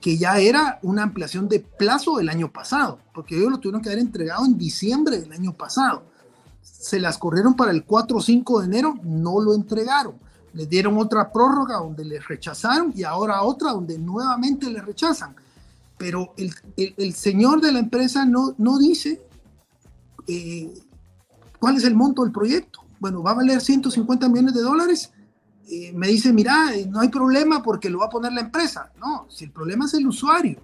que 0.00 0.16
ya 0.16 0.38
era 0.38 0.78
una 0.82 1.02
ampliación 1.02 1.46
de 1.46 1.60
plazo 1.60 2.16
del 2.16 2.30
año 2.30 2.50
pasado, 2.50 2.98
porque 3.12 3.36
ellos 3.36 3.50
lo 3.50 3.58
tuvieron 3.58 3.82
que 3.82 3.90
haber 3.90 4.00
entregado 4.00 4.46
en 4.46 4.56
diciembre 4.56 5.20
del 5.20 5.32
año 5.32 5.52
pasado. 5.52 6.04
Se 6.62 6.98
las 6.98 7.18
corrieron 7.18 7.54
para 7.54 7.70
el 7.70 7.84
4 7.84 8.16
o 8.16 8.20
5 8.20 8.60
de 8.60 8.66
enero, 8.66 8.94
no 9.02 9.40
lo 9.40 9.54
entregaron. 9.54 10.14
Les 10.54 10.68
dieron 10.68 10.96
otra 10.96 11.30
prórroga 11.30 11.76
donde 11.76 12.04
les 12.04 12.26
rechazaron 12.26 12.94
y 12.96 13.02
ahora 13.02 13.42
otra 13.42 13.72
donde 13.72 13.98
nuevamente 13.98 14.70
les 14.70 14.84
rechazan. 14.84 15.36
Pero 15.98 16.32
el, 16.38 16.54
el, 16.76 17.12
señor 17.12 17.60
de 17.60 17.72
la 17.72 17.80
empresa 17.80 18.24
no, 18.24 18.54
no 18.56 18.78
dice 18.78 19.20
eh, 20.26 20.72
cuál 21.58 21.76
es 21.76 21.84
el 21.84 21.94
monto 21.94 22.22
del 22.22 22.32
proyecto. 22.32 22.80
Bueno, 23.00 23.22
va 23.22 23.32
a 23.32 23.34
valer 23.34 23.60
150 23.60 24.28
millones 24.28 24.54
de 24.54 24.62
dólares 24.62 25.12
eh, 25.70 25.92
me 25.94 26.08
dice, 26.08 26.32
mira, 26.32 26.74
eh, 26.74 26.86
no 26.86 27.00
hay 27.00 27.08
problema 27.08 27.62
porque 27.62 27.90
lo 27.90 27.98
va 27.98 28.06
a 28.06 28.10
poner 28.10 28.32
la 28.32 28.40
empresa. 28.40 28.90
No, 28.98 29.26
si 29.28 29.44
el 29.44 29.50
problema 29.50 29.84
es 29.84 29.94
el 29.94 30.06
usuario. 30.06 30.60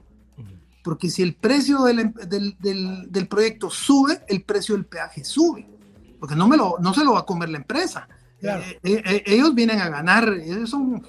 Porque 0.83 1.11
si 1.11 1.23
el 1.23 1.35
precio 1.35 1.87
em, 1.89 2.13
del, 2.13 2.57
del, 2.59 3.11
del, 3.11 3.29
proyecto 3.29 3.71
sube, 3.71 4.23
el 4.29 4.43
precio 4.43 4.75
del 4.75 4.87
peaje 4.87 5.25
sube. 5.25 5.67
Porque 6.19 6.35
no, 6.35 6.49
me 6.49 6.57
lo, 6.57 6.77
no 6.81 6.95
se 6.95 7.05
lo 7.05 7.13
va 7.13 7.21
a 7.21 7.27
comer 7.27 7.51
la 7.51 7.59
empresa. 7.59 8.09
Eh, 8.41 9.23
ellos 9.27 9.55
vienen 9.55 9.81
a 9.81 9.89
ganar, 9.89 10.29
ellos 10.29 10.71
son 10.71 11.07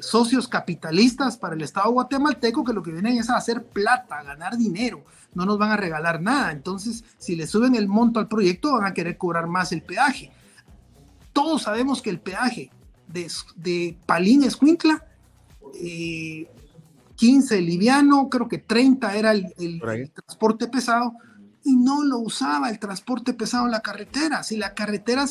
socios 0.00 0.48
capitalistas 0.48 1.36
para 1.36 1.54
el 1.54 1.60
Estado 1.62 1.90
guatemalteco 1.90 2.64
que 2.64 2.72
lo 2.72 2.82
que 2.82 2.92
vienen 2.92 3.18
es 3.18 3.28
a 3.28 3.36
hacer 3.36 3.64
plata, 3.64 4.18
a 4.18 4.22
ganar 4.22 4.56
dinero. 4.56 5.04
No 5.34 5.44
nos 5.44 5.58
van 5.58 5.70
a 5.72 5.76
regalar 5.76 6.20
nada. 6.20 6.50
Entonces, 6.52 7.04
si 7.18 7.36
le 7.36 7.46
suben 7.46 7.74
el 7.74 7.88
monto 7.88 8.18
al 8.18 8.28
proyecto, 8.28 8.72
van 8.72 8.86
a 8.86 8.94
querer 8.94 9.18
cobrar 9.18 9.46
más 9.46 9.72
el 9.72 9.82
peaje. 9.82 10.32
Todos 11.32 11.62
sabemos 11.62 12.00
que 12.00 12.10
el 12.10 12.20
peaje 12.20 12.70
de, 13.12 13.30
de 13.56 13.96
Palín 14.06 14.44
Escuintla, 14.44 15.04
15 17.16 17.58
eh, 17.58 17.60
liviano, 17.60 18.28
creo 18.28 18.48
que 18.48 18.58
30 18.58 19.16
era 19.16 19.32
el, 19.32 19.80
transporte 20.14 20.68
pesado, 20.68 21.14
y 21.62 21.76
no 21.76 22.02
lo 22.04 22.18
usaba 22.18 22.70
el 22.70 22.78
transporte 22.78 23.34
pesado 23.34 23.66
en 23.66 23.72
la 23.72 23.80
carretera. 23.80 24.42
Si 24.42 24.56
la 24.56 24.72
carretera, 24.72 25.26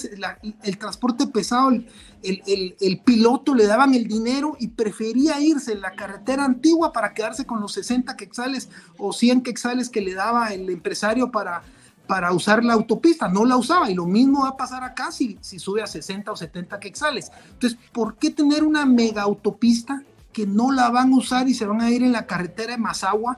el 0.63 0.77
transporte 0.77 1.25
pesado, 1.25 1.71
el, 1.71 1.87
el, 2.21 2.75
el, 2.79 2.99
piloto 2.99 3.55
le 3.55 3.65
daban 3.65 3.95
el 3.95 4.07
dinero 4.07 4.55
y 4.59 4.67
prefería 4.67 5.41
irse 5.41 5.71
en 5.71 5.81
la 5.81 5.95
carretera 5.95 6.45
antigua 6.45 6.93
para 6.93 7.15
quedarse 7.15 7.45
con 7.45 7.61
los 7.61 7.73
60 7.73 8.15
quexales 8.15 8.69
o 8.99 9.11
100 9.11 9.41
quexales 9.41 9.89
que 9.89 10.01
le 10.01 10.13
daba 10.13 10.53
el 10.53 10.69
empresario 10.69 11.31
para 11.31 11.63
para 12.10 12.34
usar 12.34 12.65
la 12.65 12.74
autopista, 12.74 13.28
no 13.28 13.45
la 13.45 13.56
usaba 13.56 13.91
y 13.91 13.93
lo 13.93 14.08
mismo 14.08 14.41
va 14.41 14.50
a 14.50 14.58
pasar 14.58 14.84
acá 14.84 15.12
si, 15.12 15.38
si 15.41 15.60
sube 15.60 15.84
a 15.84 15.86
60 15.86 16.32
o 16.32 16.36
70 16.36 16.80
quexales. 16.80 17.32
Entonces, 17.52 17.78
¿por 17.91 18.17
qué 18.17 18.32
tener 18.32 18.63
una 18.63 18.84
mega 18.84 19.22
autopista 19.22 20.02
que 20.34 20.48
no 20.48 20.72
la 20.72 20.89
van 20.89 21.13
a 21.13 21.17
usar 21.17 21.48
y 21.48 21.54
se 21.54 21.67
van 21.67 21.82
a 21.82 21.91
ir 21.91 22.02
en 22.02 22.12
la 22.12 22.26
carretera 22.26 22.72
de 22.72 22.80
Mazagua? 22.80 23.38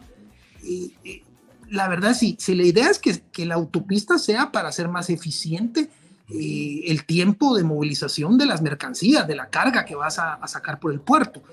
la 1.70 1.90
verdad, 1.90 2.14
si, 2.14 2.38
si 2.40 2.56
la 2.56 2.64
idea 2.64 2.90
es 2.90 3.00
que, 3.00 3.20
que, 3.34 3.46
la 3.46 3.56
autopista 3.56 4.18
sea 4.18 4.54
para 4.54 4.72
ser 4.72 4.88
más 4.88 5.10
eficiente 5.10 5.90
eh, 6.30 6.84
el 6.86 7.04
tiempo 7.04 7.58
de 7.58 7.66
movilización 7.66 8.38
de 8.38 8.46
las 8.46 8.62
mercancías, 8.62 9.28
de 9.28 9.36
la 9.36 9.50
carga 9.50 9.84
que 9.84 9.96
vas 9.96 10.18
a, 10.18 10.40
sacar 10.48 10.80
por 10.80 10.94
el 10.94 11.02
puerto. 11.02 11.44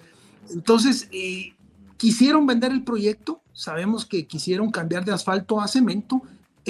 Entonces, 0.51 1.09
eh, 1.11 1.55
quisieron 1.97 2.47
vender 2.47 2.71
el 2.71 2.85
proyecto, 2.85 3.41
sabemos 3.53 4.07
que 4.07 4.29
quisieron 4.29 4.71
cambiar 4.71 5.05
de 5.05 5.13
asfalto 5.13 5.61
a 5.61 5.67
cemento, 5.67 6.23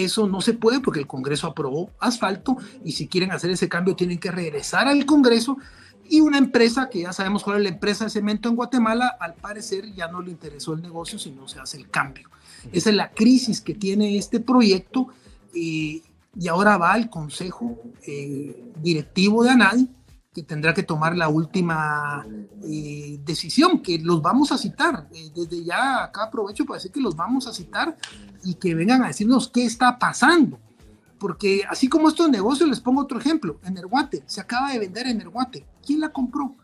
eso 0.05 0.29
no 0.29 0.41
se 0.41 0.55
puede 0.55 0.81
porque 0.81 1.01
el 1.01 1.07
Congreso 1.07 1.47
aprobó 1.47 1.91
asfalto 2.01 2.57
y 2.85 2.93
si 2.93 3.09
quieren 3.09 3.33
hacer 3.33 3.51
ese 3.51 3.69
cambio 3.69 3.97
tienen 3.97 4.19
que 4.19 4.31
regresar 4.31 4.89
al 4.89 5.07
Congreso 5.07 5.59
y 6.11 6.21
una 6.21 6.39
empresa, 6.39 6.89
que 6.89 7.01
ya 7.01 7.13
sabemos 7.13 7.45
cuál 7.45 7.59
es 7.59 7.65
la 7.65 7.69
empresa 7.69 8.05
de 8.05 8.11
cemento 8.11 8.49
en 8.49 8.57
Guatemala, 8.57 9.17
al 9.21 9.35
parecer 9.35 9.93
ya 9.95 10.09
no 10.09 10.23
le 10.23 10.31
interesó 10.31 10.73
el 10.73 10.81
negocio 10.81 11.19
si 11.19 11.31
no 11.31 11.47
se 11.49 11.61
hace 11.61 11.77
el 11.77 11.91
cambio. 11.91 12.31
Esa 12.73 12.91
es 12.91 12.97
la 12.97 13.11
crisis 13.11 13.61
que 13.61 13.75
tiene 13.75 14.17
este 14.17 14.41
proyecto 14.41 15.09
eh, 15.55 16.03
y 16.39 16.49
ahora 16.49 16.79
va 16.79 16.93
al 16.93 17.11
Consejo 17.11 17.79
eh, 18.07 18.65
Directivo 18.83 19.45
de 19.45 19.51
ANADI 19.51 19.89
que 20.33 20.43
tendrá 20.43 20.75
que 20.75 20.83
tomar 20.83 21.17
la 21.17 21.29
última 21.29 22.27
eh, 22.63 23.19
decisión, 23.25 23.81
que 23.81 23.99
los 23.99 24.21
vamos 24.21 24.53
a 24.53 24.59
citar. 24.59 25.09
desde 25.11 25.65
ya 25.65 26.05
acá 26.05 26.25
aprovecho 26.25 26.65
para 26.65 26.77
decir 26.77 26.93
que 26.93 27.01
los 27.01 27.17
vamos 27.17 27.47
a 27.47 27.53
citar 27.53 27.97
y 28.45 28.55
que 28.55 28.75
vengan 28.75 29.03
a 29.03 29.09
decirnos 29.09 29.49
qué 29.49 29.65
está 29.65 29.99
pasando. 29.99 30.59
Porque 31.19 31.63
así 31.69 31.89
como 31.89 32.09
estos 32.09 32.31
negocios, 32.31 32.69
les 32.69 32.81
pongo 32.81 33.03
otro 33.03 33.19
ejemplo. 33.19 33.59
Energuate, 33.65 34.23
se 34.27 34.41
acaba 34.41 34.71
de 34.71 34.79
vender 34.79 35.07
Energuate. 35.07 35.67
¿Quién 35.85 36.01
la 36.01 36.11
compró? 36.11 36.55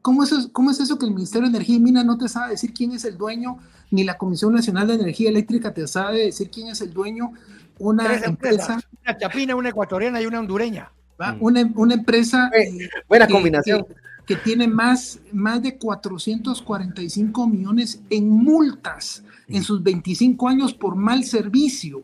¿Cómo 0.00 0.22
es, 0.22 0.48
¿Cómo 0.52 0.70
es 0.70 0.80
eso 0.80 0.98
que 0.98 1.04
el 1.04 1.12
Ministerio 1.12 1.50
de 1.50 1.56
Energía 1.56 1.76
y 1.76 1.80
Minas 1.80 2.06
no 2.06 2.16
te 2.16 2.28
sabe 2.28 2.52
decir 2.52 2.72
quién 2.72 2.92
es 2.92 3.04
el 3.04 3.18
dueño, 3.18 3.58
ni 3.90 4.04
la 4.04 4.16
Comisión 4.16 4.54
Nacional 4.54 4.86
de 4.86 4.94
Energía 4.94 5.28
Eléctrica 5.28 5.74
te 5.74 5.86
sabe 5.86 6.26
decir 6.26 6.50
quién 6.50 6.68
es 6.68 6.80
el 6.80 6.94
dueño? 6.94 7.32
Una 7.78 8.14
empresa. 8.14 8.80
Una 9.02 9.18
chapina, 9.18 9.54
una 9.56 9.68
ecuatoriana 9.68 10.22
y 10.22 10.26
una 10.26 10.38
hondureña. 10.38 10.92
Una, 11.40 11.70
una, 11.74 11.94
empresa. 11.94 12.50
Eh, 12.54 12.88
buena 13.08 13.26
combinación. 13.26 13.84
Que, 14.26 14.34
que, 14.34 14.36
tiene 14.36 14.68
más, 14.68 15.20
más 15.32 15.62
de 15.62 15.76
445 15.76 17.46
millones 17.46 18.00
en 18.10 18.28
multas 18.28 19.24
en 19.48 19.62
sus 19.62 19.82
25 19.82 20.48
años 20.48 20.74
por 20.74 20.94
mal 20.94 21.24
servicio. 21.24 22.02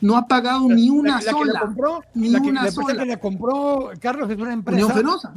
No 0.00 0.16
ha 0.16 0.28
pagado 0.28 0.68
ni 0.68 0.90
una 0.90 1.20
sola. 1.20 1.52
La 1.54 1.60
compró, 1.60 2.02
ni 2.14 2.28
la 2.28 2.40
una 2.40 2.70
sola. 2.70 3.02
que 3.02 3.06
la 3.06 3.16
compró, 3.18 3.90
Carlos, 4.00 4.30
es 4.30 4.38
una 4.38 4.52
empresa. 4.52 4.86
Unión 4.86 4.96
Fenosa, 4.96 5.34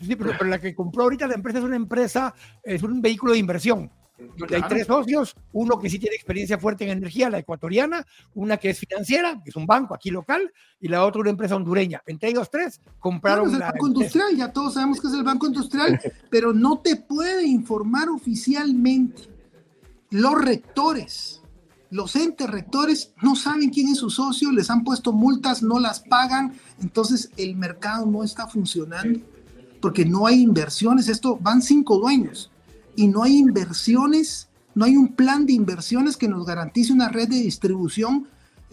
Sí, 0.00 0.14
pero, 0.14 0.32
la 0.44 0.60
que 0.60 0.74
compró 0.74 1.04
ahorita 1.04 1.26
la 1.26 1.34
empresa 1.34 1.58
es 1.58 1.64
una 1.64 1.74
empresa, 1.74 2.32
es 2.62 2.82
un 2.82 3.02
vehículo 3.02 3.32
de 3.32 3.38
inversión. 3.38 3.90
Donde 4.36 4.56
hay 4.56 4.62
tres 4.68 4.86
socios, 4.86 5.34
uno 5.52 5.78
que 5.78 5.88
sí 5.88 5.98
tiene 5.98 6.16
experiencia 6.16 6.58
fuerte 6.58 6.84
en 6.84 6.90
energía, 6.90 7.30
la 7.30 7.38
ecuatoriana, 7.38 8.04
una 8.34 8.56
que 8.56 8.70
es 8.70 8.78
financiera, 8.78 9.40
que 9.42 9.50
es 9.50 9.56
un 9.56 9.66
banco 9.66 9.94
aquí 9.94 10.10
local, 10.10 10.52
y 10.80 10.88
la 10.88 11.04
otra 11.04 11.20
una 11.20 11.30
empresa 11.30 11.56
hondureña. 11.56 12.02
Entre 12.06 12.30
ellos 12.30 12.50
tres 12.50 12.80
compraron 12.98 13.52
el 13.54 13.60
Banco 13.60 13.86
Industrial, 13.86 14.36
ya 14.36 14.52
todos 14.52 14.74
sabemos 14.74 15.00
que 15.00 15.06
es 15.06 15.14
el 15.14 15.22
Banco 15.22 15.46
Industrial, 15.46 16.00
pero 16.30 16.52
no 16.52 16.78
te 16.78 16.96
puede 16.96 17.46
informar 17.46 18.08
oficialmente. 18.08 19.22
Los 20.10 20.34
rectores, 20.40 21.42
los 21.90 22.16
entes 22.16 22.48
rectores 22.48 23.12
no 23.22 23.36
saben 23.36 23.70
quién 23.70 23.88
es 23.88 23.98
su 23.98 24.10
socio, 24.10 24.50
les 24.50 24.70
han 24.70 24.82
puesto 24.82 25.12
multas, 25.12 25.62
no 25.62 25.78
las 25.78 26.00
pagan, 26.00 26.54
entonces 26.80 27.30
el 27.36 27.56
mercado 27.56 28.06
no 28.06 28.24
está 28.24 28.46
funcionando 28.48 29.20
porque 29.80 30.04
no 30.04 30.26
hay 30.26 30.42
inversiones. 30.42 31.08
Esto 31.08 31.38
van 31.40 31.62
cinco 31.62 31.98
dueños 31.98 32.50
y 32.98 33.06
no 33.06 33.22
hay 33.22 33.38
inversiones, 33.38 34.48
no 34.74 34.84
hay 34.84 34.96
un 34.96 35.14
plan 35.14 35.46
de 35.46 35.52
inversiones 35.52 36.16
que 36.16 36.26
nos 36.26 36.44
garantice 36.44 36.92
una 36.92 37.08
red 37.08 37.28
de 37.28 37.36
distribución 37.36 38.26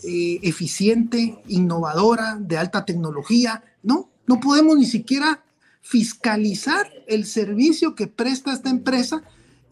eh, 0.04 0.40
eficiente, 0.42 1.38
innovadora, 1.48 2.36
de 2.40 2.58
alta 2.58 2.86
tecnología. 2.86 3.64
No, 3.84 4.10
no 4.26 4.40
podemos 4.40 4.80
ni 4.80 4.86
siquiera 4.86 5.44
fiscalizar 5.82 6.92
el 7.06 7.28
servicio 7.28 7.94
que 7.94 8.08
presta 8.08 8.52
esta 8.52 8.72
empresa. 8.72 9.22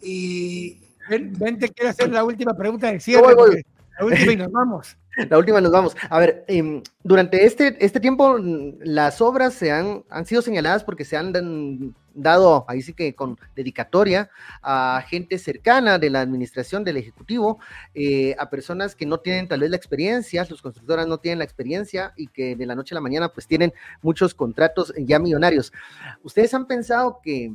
Eh, 0.03 0.77
Vente, 1.09 1.69
quiero 1.69 1.89
hacer 1.89 2.11
la 2.11 2.23
última 2.23 2.55
pregunta 2.55 2.91
de 2.91 2.99
cierre. 2.99 3.33
La 3.99 4.05
última 4.05 4.31
y 4.33 4.35
nos 4.35 4.51
vamos. 4.51 4.97
La 5.29 5.37
última 5.39 5.61
nos 5.61 5.71
vamos. 5.71 5.95
A 6.11 6.19
ver, 6.19 6.45
em, 6.47 6.83
durante 7.03 7.43
este, 7.45 7.83
este 7.83 7.99
tiempo 7.99 8.37
las 8.37 9.19
obras 9.19 9.55
se 9.55 9.71
han, 9.71 10.03
han 10.09 10.27
sido 10.27 10.43
señaladas 10.43 10.83
porque 10.83 11.05
se 11.05 11.17
han 11.17 11.33
dado, 12.13 12.65
ahí 12.67 12.81
sí 12.81 12.93
que 12.93 13.15
con 13.15 13.37
dedicatoria, 13.55 14.29
a 14.61 15.03
gente 15.07 15.37
cercana 15.37 15.99
de 15.99 16.09
la 16.09 16.21
administración 16.21 16.83
del 16.83 16.97
Ejecutivo, 16.97 17.59
eh, 17.93 18.35
a 18.39 18.49
personas 18.49 18.95
que 18.95 19.05
no 19.05 19.19
tienen 19.19 19.47
tal 19.47 19.61
vez 19.61 19.69
la 19.69 19.77
experiencia, 19.77 20.45
sus 20.45 20.61
constructoras 20.61 21.07
no 21.07 21.17
tienen 21.17 21.39
la 21.39 21.45
experiencia 21.45 22.13
y 22.15 22.27
que 22.27 22.55
de 22.55 22.65
la 22.65 22.75
noche 22.75 22.93
a 22.93 22.97
la 22.97 23.01
mañana 23.01 23.29
pues 23.29 23.47
tienen 23.47 23.73
muchos 24.01 24.33
contratos 24.33 24.93
ya 24.97 25.19
millonarios. 25.19 25.73
¿Ustedes 26.23 26.53
han 26.53 26.67
pensado 26.67 27.19
que, 27.23 27.53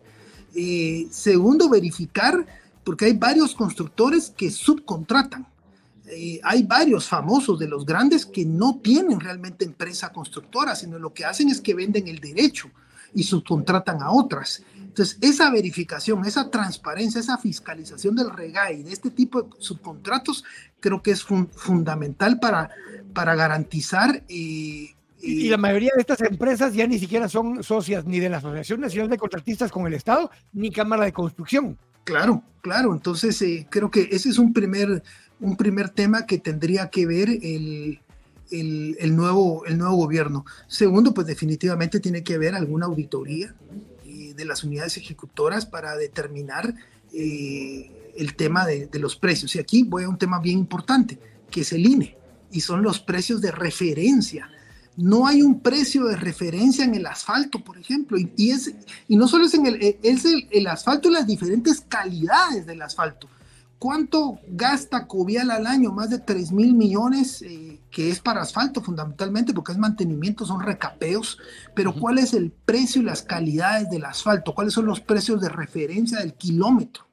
Eh, 0.55 1.07
segundo, 1.11 1.69
verificar, 1.69 2.45
porque 2.83 3.05
hay 3.05 3.13
varios 3.13 3.55
constructores 3.55 4.29
que 4.35 4.51
subcontratan. 4.51 5.47
Eh, 6.09 6.39
hay 6.43 6.63
varios 6.63 7.07
famosos 7.07 7.59
de 7.59 7.67
los 7.67 7.85
grandes 7.85 8.25
que 8.25 8.45
no 8.45 8.79
tienen 8.81 9.19
realmente 9.19 9.65
empresa 9.65 10.11
constructora, 10.13 10.75
sino 10.75 10.97
lo 10.97 11.13
que 11.13 11.25
hacen 11.25 11.49
es 11.49 11.59
que 11.59 11.73
venden 11.73 12.07
el 12.07 12.19
derecho 12.19 12.69
y 13.13 13.23
subcontratan 13.23 14.01
a 14.01 14.11
otras. 14.11 14.63
Entonces, 14.97 15.19
esa 15.21 15.51
verificación, 15.51 16.25
esa 16.25 16.49
transparencia, 16.49 17.21
esa 17.21 17.37
fiscalización 17.37 18.15
del 18.15 18.31
REGAI, 18.31 18.81
de 18.81 18.91
este 18.91 19.11
tipo 19.11 19.43
de 19.43 19.49
subcontratos, 19.59 20.43
creo 20.79 21.03
que 21.03 21.11
es 21.11 21.21
fundamental 21.21 22.39
para, 22.39 22.71
para 23.13 23.35
garantizar... 23.35 24.23
Eh, 24.27 24.95
y 25.21 25.49
la 25.49 25.57
mayoría 25.57 25.91
de 25.93 26.01
estas 26.01 26.21
empresas 26.21 26.73
ya 26.73 26.87
ni 26.87 26.97
siquiera 26.97 27.29
son 27.29 27.63
socias 27.63 28.05
ni 28.05 28.19
de 28.19 28.29
la 28.29 28.37
Asociación 28.37 28.81
Nacional 28.81 29.11
de 29.11 29.19
Contratistas 29.19 29.71
con 29.71 29.85
el 29.85 29.93
Estado, 29.93 30.31
ni 30.51 30.71
Cámara 30.71 31.05
de 31.05 31.13
Construcción. 31.13 31.77
Claro, 32.03 32.41
claro. 32.61 32.91
Entonces, 32.91 33.39
eh, 33.43 33.67
creo 33.69 33.91
que 33.91 34.09
ese 34.11 34.29
es 34.29 34.39
un 34.39 34.51
primer, 34.51 35.03
un 35.39 35.57
primer 35.57 35.89
tema 35.89 36.25
que 36.25 36.39
tendría 36.39 36.89
que 36.89 37.05
ver 37.05 37.29
el, 37.29 37.99
el, 38.49 39.15
nuevo, 39.15 39.63
el 39.67 39.77
nuevo 39.77 39.95
gobierno. 39.95 40.43
Segundo, 40.65 41.13
pues 41.13 41.27
definitivamente 41.27 41.99
tiene 41.99 42.23
que 42.23 42.33
haber 42.33 42.55
alguna 42.55 42.87
auditoría 42.87 43.53
eh, 43.71 43.96
de 44.37 44.45
las 44.45 44.63
unidades 44.63 44.95
ejecutoras 44.97 45.65
para 45.65 45.97
determinar 45.97 46.73
eh, 47.11 48.13
el 48.15 48.35
tema 48.35 48.65
de, 48.65 48.89
los 48.99 49.15
precios. 49.15 49.55
Y 49.55 49.59
aquí 49.59 49.83
voy 49.83 50.03
a 50.03 50.09
un 50.09 50.17
tema 50.17 50.39
bien 50.39 50.59
importante, 50.59 51.19
que 51.51 51.61
es 51.61 51.73
el 51.73 51.85
INE, 51.85 52.15
y 52.51 52.61
son 52.61 52.81
los 52.83 52.99
precios 52.99 53.41
de 53.41 53.51
referencia. 53.51 54.49
No 54.95 55.27
hay 55.27 55.41
un 55.41 55.59
precio 55.59 56.05
de 56.05 56.15
referencia 56.15 56.85
en 56.85 56.95
el 56.95 57.05
asfalto, 57.05 57.63
por 57.63 57.77
ejemplo, 57.77 58.17
y, 58.17 58.51
es, 58.51 58.73
y 59.07 59.17
no 59.17 59.27
solo 59.27 59.45
es 59.45 59.53
en 59.53 59.65
el, 59.65 59.97
es 60.01 60.25
el, 60.25 60.47
el 60.51 60.67
asfalto, 60.67 61.09
las 61.09 61.27
diferentes 61.27 61.81
calidades 61.81 62.65
del 62.65 62.81
asfalto. 62.81 63.27
¿Cuánto 63.79 64.39
gasta 64.47 65.05
Covial 65.05 65.51
al 65.51 65.67
año? 65.67 65.91
Más 65.91 66.09
de 66.09 66.17
3 66.17 66.51
mil 66.51 66.73
millones, 66.73 67.43
eh, 67.43 67.79
que 67.91 68.09
es 68.09 68.19
para 68.19 68.41
asfalto 68.41 68.81
fundamentalmente, 68.81 69.53
porque 69.53 69.71
es 69.71 69.77
mantenimiento, 69.77 70.45
son 70.45 70.61
recapeos. 70.61 71.37
Pero 71.75 71.93
¿cuál 71.93 72.17
es 72.17 72.33
el 72.33 72.49
precio 72.51 73.01
y 73.01 73.05
las 73.05 73.21
calidades 73.21 73.89
del 73.91 74.05
asfalto? 74.05 74.55
¿Cuáles 74.55 74.73
son 74.73 74.87
los 74.87 74.99
precios 74.99 75.41
de 75.41 75.49
referencia 75.49 76.19
del 76.19 76.33
kilómetro 76.33 77.05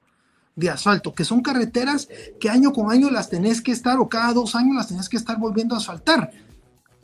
de 0.57 0.71
asfalto? 0.71 1.15
Que 1.15 1.27
son 1.27 1.43
carreteras 1.43 2.09
que 2.41 2.49
año 2.49 2.73
con 2.73 2.91
año 2.91 3.11
las 3.11 3.29
tenés 3.29 3.61
que 3.61 3.73
estar, 3.73 3.99
o 3.99 4.09
cada 4.09 4.33
dos 4.33 4.55
años 4.55 4.75
las 4.75 4.89
tenés 4.89 5.11
que 5.11 5.19
estar 5.19 5.39
volviendo 5.39 5.75
a 5.75 5.79
asfaltar. 5.79 6.31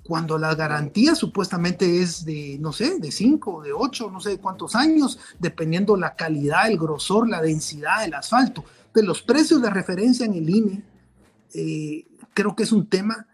Cuando 0.04 0.38
la 0.38 0.54
garantía 0.54 1.14
supuestamente 1.14 2.00
es 2.00 2.24
de, 2.24 2.56
no 2.60 2.72
sé, 2.72 2.98
de 2.98 3.12
5, 3.12 3.62
de 3.62 3.72
8, 3.74 4.10
no 4.10 4.20
sé 4.20 4.30
de 4.30 4.38
cuántos 4.38 4.74
años, 4.74 5.18
dependiendo 5.38 5.98
la 5.98 6.16
calidad, 6.16 6.68
el 6.68 6.78
grosor, 6.78 7.28
la 7.28 7.42
densidad 7.42 8.00
del 8.00 8.14
asfalto 8.14 8.64
de 8.94 9.02
los 9.02 9.22
precios 9.22 9.62
de 9.62 9.70
referencia 9.70 10.26
en 10.26 10.34
el 10.34 10.48
INE, 10.48 10.82
eh, 11.54 12.06
creo 12.34 12.54
que 12.54 12.62
es 12.62 12.72
un 12.72 12.88
tema 12.88 13.26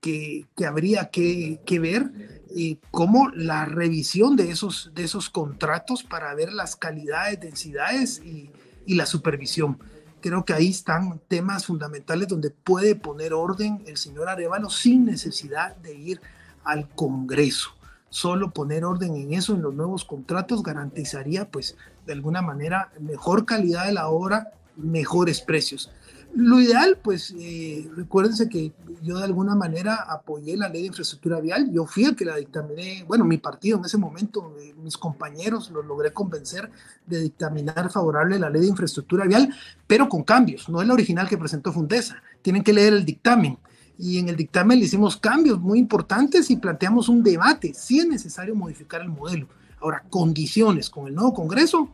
que, 0.00 0.46
habría 0.66 1.08
que, 1.10 1.60
ver 1.80 2.42
eh, 2.54 2.76
cómo 2.90 3.30
la 3.30 3.64
revisión 3.64 4.36
de 4.36 4.50
esos, 4.50 4.90
de 4.94 5.04
esos 5.04 5.30
contratos 5.30 6.02
para 6.02 6.34
ver 6.34 6.52
las 6.52 6.76
calidades, 6.76 7.40
densidades 7.40 8.20
y, 8.22 8.50
y 8.84 8.94
la 8.96 9.06
supervisión. 9.06 9.78
Creo 10.20 10.44
que 10.44 10.52
ahí 10.52 10.68
están 10.68 11.20
temas 11.28 11.66
fundamentales 11.66 12.28
donde 12.28 12.50
puede 12.50 12.94
poner 12.94 13.32
orden 13.32 13.82
el 13.86 13.96
señor 13.96 14.28
Arevalo 14.28 14.70
sin 14.70 15.04
necesidad 15.04 15.76
de 15.76 15.94
ir 15.94 16.20
al 16.64 16.88
Congreso. 16.90 17.70
Solo 18.08 18.52
poner 18.52 18.84
orden 18.84 19.16
en 19.16 19.34
eso, 19.34 19.54
en 19.54 19.62
los 19.62 19.74
nuevos 19.74 20.04
contratos, 20.04 20.62
garantizaría, 20.62 21.50
pues, 21.50 21.76
de 22.06 22.12
alguna 22.12 22.42
manera, 22.42 22.92
mejor 23.00 23.44
calidad 23.44 23.86
de 23.86 23.92
la 23.92 24.08
obra, 24.08 24.52
mejores 24.76 25.40
precios. 25.40 25.90
Lo 26.34 26.60
ideal, 26.60 26.98
pues, 27.00 27.32
eh, 27.38 27.88
recuérdense 27.94 28.48
que 28.48 28.72
yo 29.02 29.18
de 29.18 29.24
alguna 29.24 29.54
manera 29.54 29.94
apoyé 30.08 30.56
la 30.56 30.68
ley 30.68 30.82
de 30.82 30.88
infraestructura 30.88 31.40
vial. 31.40 31.70
Yo 31.72 31.86
fui 31.86 32.04
el 32.04 32.16
que 32.16 32.24
la 32.24 32.34
dictaminé, 32.34 33.04
bueno, 33.06 33.24
mi 33.24 33.38
partido 33.38 33.78
en 33.78 33.84
ese 33.84 33.98
momento, 33.98 34.56
eh, 34.60 34.74
mis 34.82 34.96
compañeros 34.96 35.70
los 35.70 35.86
logré 35.86 36.12
convencer 36.12 36.72
de 37.06 37.20
dictaminar 37.20 37.88
favorable 37.88 38.36
la 38.40 38.50
ley 38.50 38.62
de 38.62 38.68
infraestructura 38.68 39.26
vial, 39.26 39.54
pero 39.86 40.08
con 40.08 40.24
cambios. 40.24 40.68
No 40.68 40.82
es 40.82 40.88
la 40.88 40.94
original 40.94 41.28
que 41.28 41.38
presentó 41.38 41.72
Fundesa. 41.72 42.20
Tienen 42.42 42.64
que 42.64 42.72
leer 42.72 42.94
el 42.94 43.04
dictamen. 43.04 43.58
y 43.96 44.18
en 44.18 44.28
el 44.28 44.34
dictamen 44.34 44.80
le 44.80 44.86
hicimos 44.86 45.16
cambios 45.16 45.60
muy 45.60 45.78
importantes 45.78 46.50
y 46.50 46.56
planteamos 46.56 47.08
un 47.08 47.22
debate, 47.22 47.72
si 47.74 48.00
es 48.00 48.08
necesario 48.08 48.56
modificar 48.56 49.00
el 49.00 49.08
modelo. 49.08 49.46
Ahora, 49.80 50.02
condiciones 50.10 50.90
con 50.90 51.06
el 51.06 51.14
nuevo 51.14 51.32
Congreso, 51.32 51.88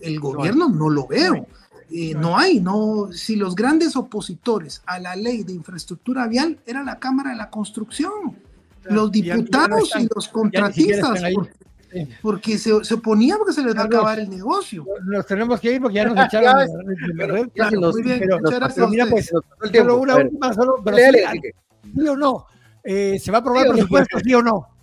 el 0.00 0.20
gobierno 0.20 0.68
no 0.68 0.88
lo 0.88 1.06
veo. 1.06 1.46
Eh, 1.96 2.12
no 2.12 2.36
hay, 2.36 2.58
no, 2.58 3.10
si 3.12 3.36
los 3.36 3.54
grandes 3.54 3.94
opositores 3.94 4.82
a 4.84 4.98
la 4.98 5.14
ley 5.14 5.44
de 5.44 5.52
infraestructura 5.52 6.26
vial 6.26 6.58
era 6.66 6.82
la 6.82 6.98
Cámara 6.98 7.30
de 7.30 7.36
la 7.36 7.50
Construcción, 7.50 8.36
los 8.82 9.12
diputados 9.12 9.92
y 10.00 10.08
los 10.12 10.26
contratistas, 10.26 11.22
porque 12.20 12.58
se, 12.58 12.84
se 12.84 12.94
oponía 12.94 13.36
porque 13.38 13.52
se 13.52 13.62
les 13.62 13.76
va 13.76 13.82
a 13.82 13.84
acabar 13.84 14.18
el 14.18 14.28
negocio. 14.28 14.84
Nos 15.06 15.24
tenemos 15.24 15.60
que 15.60 15.74
ir 15.74 15.80
porque 15.80 15.94
ya 15.94 16.06
nos 16.06 16.18
echaron 16.26 16.66
muy 17.92 18.02
bien, 18.02 18.22
pero, 18.26 18.42
pero 18.74 18.88
mira, 18.88 19.06
pues, 19.08 19.26
solo 19.72 19.98
una 19.98 20.16
última, 20.16 20.52
solo, 20.52 20.82
pero 20.84 20.96
sí, 20.96 22.08
o 22.08 22.16
no, 22.16 22.46
eh, 22.82 23.20
¿se 23.20 23.30
va 23.30 23.38
a 23.38 23.40
aprobar 23.40 23.68
por 23.68 23.78
supuesto, 23.78 24.18
sí 24.18 24.34
o 24.34 24.42
no? 24.42 24.73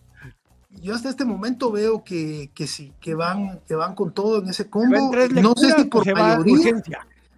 Yo 0.82 0.96
hasta 0.96 1.10
este 1.10 1.26
momento 1.26 1.72
veo 1.72 2.04
que, 2.04 2.50
que 2.56 2.66
sí, 2.66 2.92
que 3.00 3.14
van, 3.14 3.60
que 3.68 3.76
van 3.76 3.94
con 3.94 4.12
todo 4.12 4.42
en 4.42 4.50
ese 4.50 4.70
combo. 4.70 5.12
No 5.32 5.54
sé 5.56 5.72
si 5.74 5.86
por 5.86 6.12
mayoría. 6.12 6.82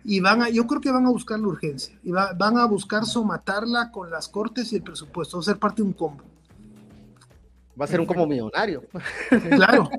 Y 0.05 0.19
van 0.19 0.41
a, 0.41 0.49
yo 0.49 0.65
creo 0.65 0.81
que 0.81 0.91
van 0.91 1.05
a 1.05 1.09
buscar 1.09 1.39
la 1.39 1.47
urgencia. 1.47 1.97
Y 2.03 2.11
va, 2.11 2.33
van 2.33 2.57
a 2.57 2.65
buscar 2.65 3.05
somatarla 3.05 3.91
con 3.91 4.09
las 4.09 4.29
cortes 4.29 4.71
y 4.71 4.77
el 4.77 4.83
presupuesto. 4.83 5.37
Va 5.37 5.41
a 5.41 5.45
ser 5.45 5.57
parte 5.57 5.81
de 5.81 5.87
un 5.87 5.93
combo. 5.93 6.23
Va 7.79 7.85
a 7.85 7.87
ser 7.87 7.99
un 7.99 8.05
como 8.05 8.25
millonario. 8.25 8.83
Claro, 9.49 9.89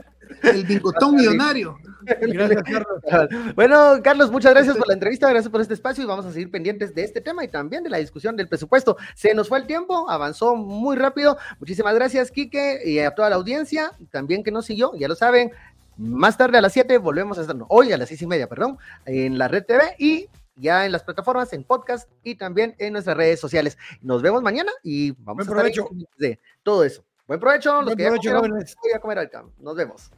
el 0.42 0.64
bingotón 0.64 1.16
millonario. 1.16 1.78
Gracias, 2.04 2.62
Carlos. 3.08 3.54
Bueno, 3.54 4.00
Carlos, 4.02 4.30
muchas 4.30 4.52
gracias 4.52 4.76
por 4.76 4.86
la 4.88 4.94
entrevista, 4.94 5.28
gracias 5.28 5.50
por 5.50 5.60
este 5.60 5.74
espacio 5.74 6.04
y 6.04 6.06
vamos 6.06 6.26
a 6.26 6.32
seguir 6.32 6.50
pendientes 6.50 6.94
de 6.94 7.04
este 7.04 7.20
tema 7.20 7.44
y 7.44 7.48
también 7.48 7.82
de 7.82 7.90
la 7.90 7.98
discusión 7.98 8.36
del 8.36 8.48
presupuesto. 8.48 8.96
Se 9.14 9.34
nos 9.34 9.48
fue 9.48 9.58
el 9.58 9.66
tiempo, 9.66 10.08
avanzó 10.10 10.56
muy 10.56 10.96
rápido. 10.96 11.38
Muchísimas 11.58 11.94
gracias, 11.94 12.30
Quique, 12.30 12.80
y 12.84 12.98
a 12.98 13.14
toda 13.14 13.30
la 13.30 13.36
audiencia, 13.36 13.92
también 14.10 14.42
que 14.42 14.50
nos 14.50 14.66
siguió, 14.66 14.92
ya 14.94 15.08
lo 15.08 15.14
saben. 15.14 15.52
Más 15.96 16.36
tarde 16.36 16.58
a 16.58 16.60
las 16.60 16.72
7 16.72 16.98
volvemos 16.98 17.38
a 17.38 17.42
estar, 17.42 17.56
hoy 17.68 17.92
a 17.92 17.98
las 17.98 18.08
6 18.08 18.22
y 18.22 18.26
media, 18.26 18.48
perdón, 18.48 18.78
en 19.06 19.38
la 19.38 19.48
red 19.48 19.64
TV 19.64 19.94
y 19.98 20.28
ya 20.56 20.86
en 20.86 20.92
las 20.92 21.02
plataformas, 21.02 21.52
en 21.52 21.64
podcast 21.64 22.08
y 22.22 22.36
también 22.36 22.74
en 22.78 22.92
nuestras 22.92 23.16
redes 23.16 23.40
sociales. 23.40 23.78
Nos 24.00 24.22
vemos 24.22 24.42
mañana 24.42 24.72
y 24.82 25.12
vamos 25.12 25.48
a 25.48 25.68
estar 25.68 25.86
de 26.18 26.40
todo 26.62 26.84
eso. 26.84 27.04
Buen 27.26 27.40
provecho, 27.40 27.80
los 27.80 27.96
que 27.96 28.04
provecho, 28.04 28.30
ya 28.30 28.36
comieron, 28.36 28.64
voy 28.82 28.92
a 28.94 29.00
comer 29.00 29.18
ahorita. 29.18 29.44
Nos 29.58 29.76
vemos. 29.76 30.10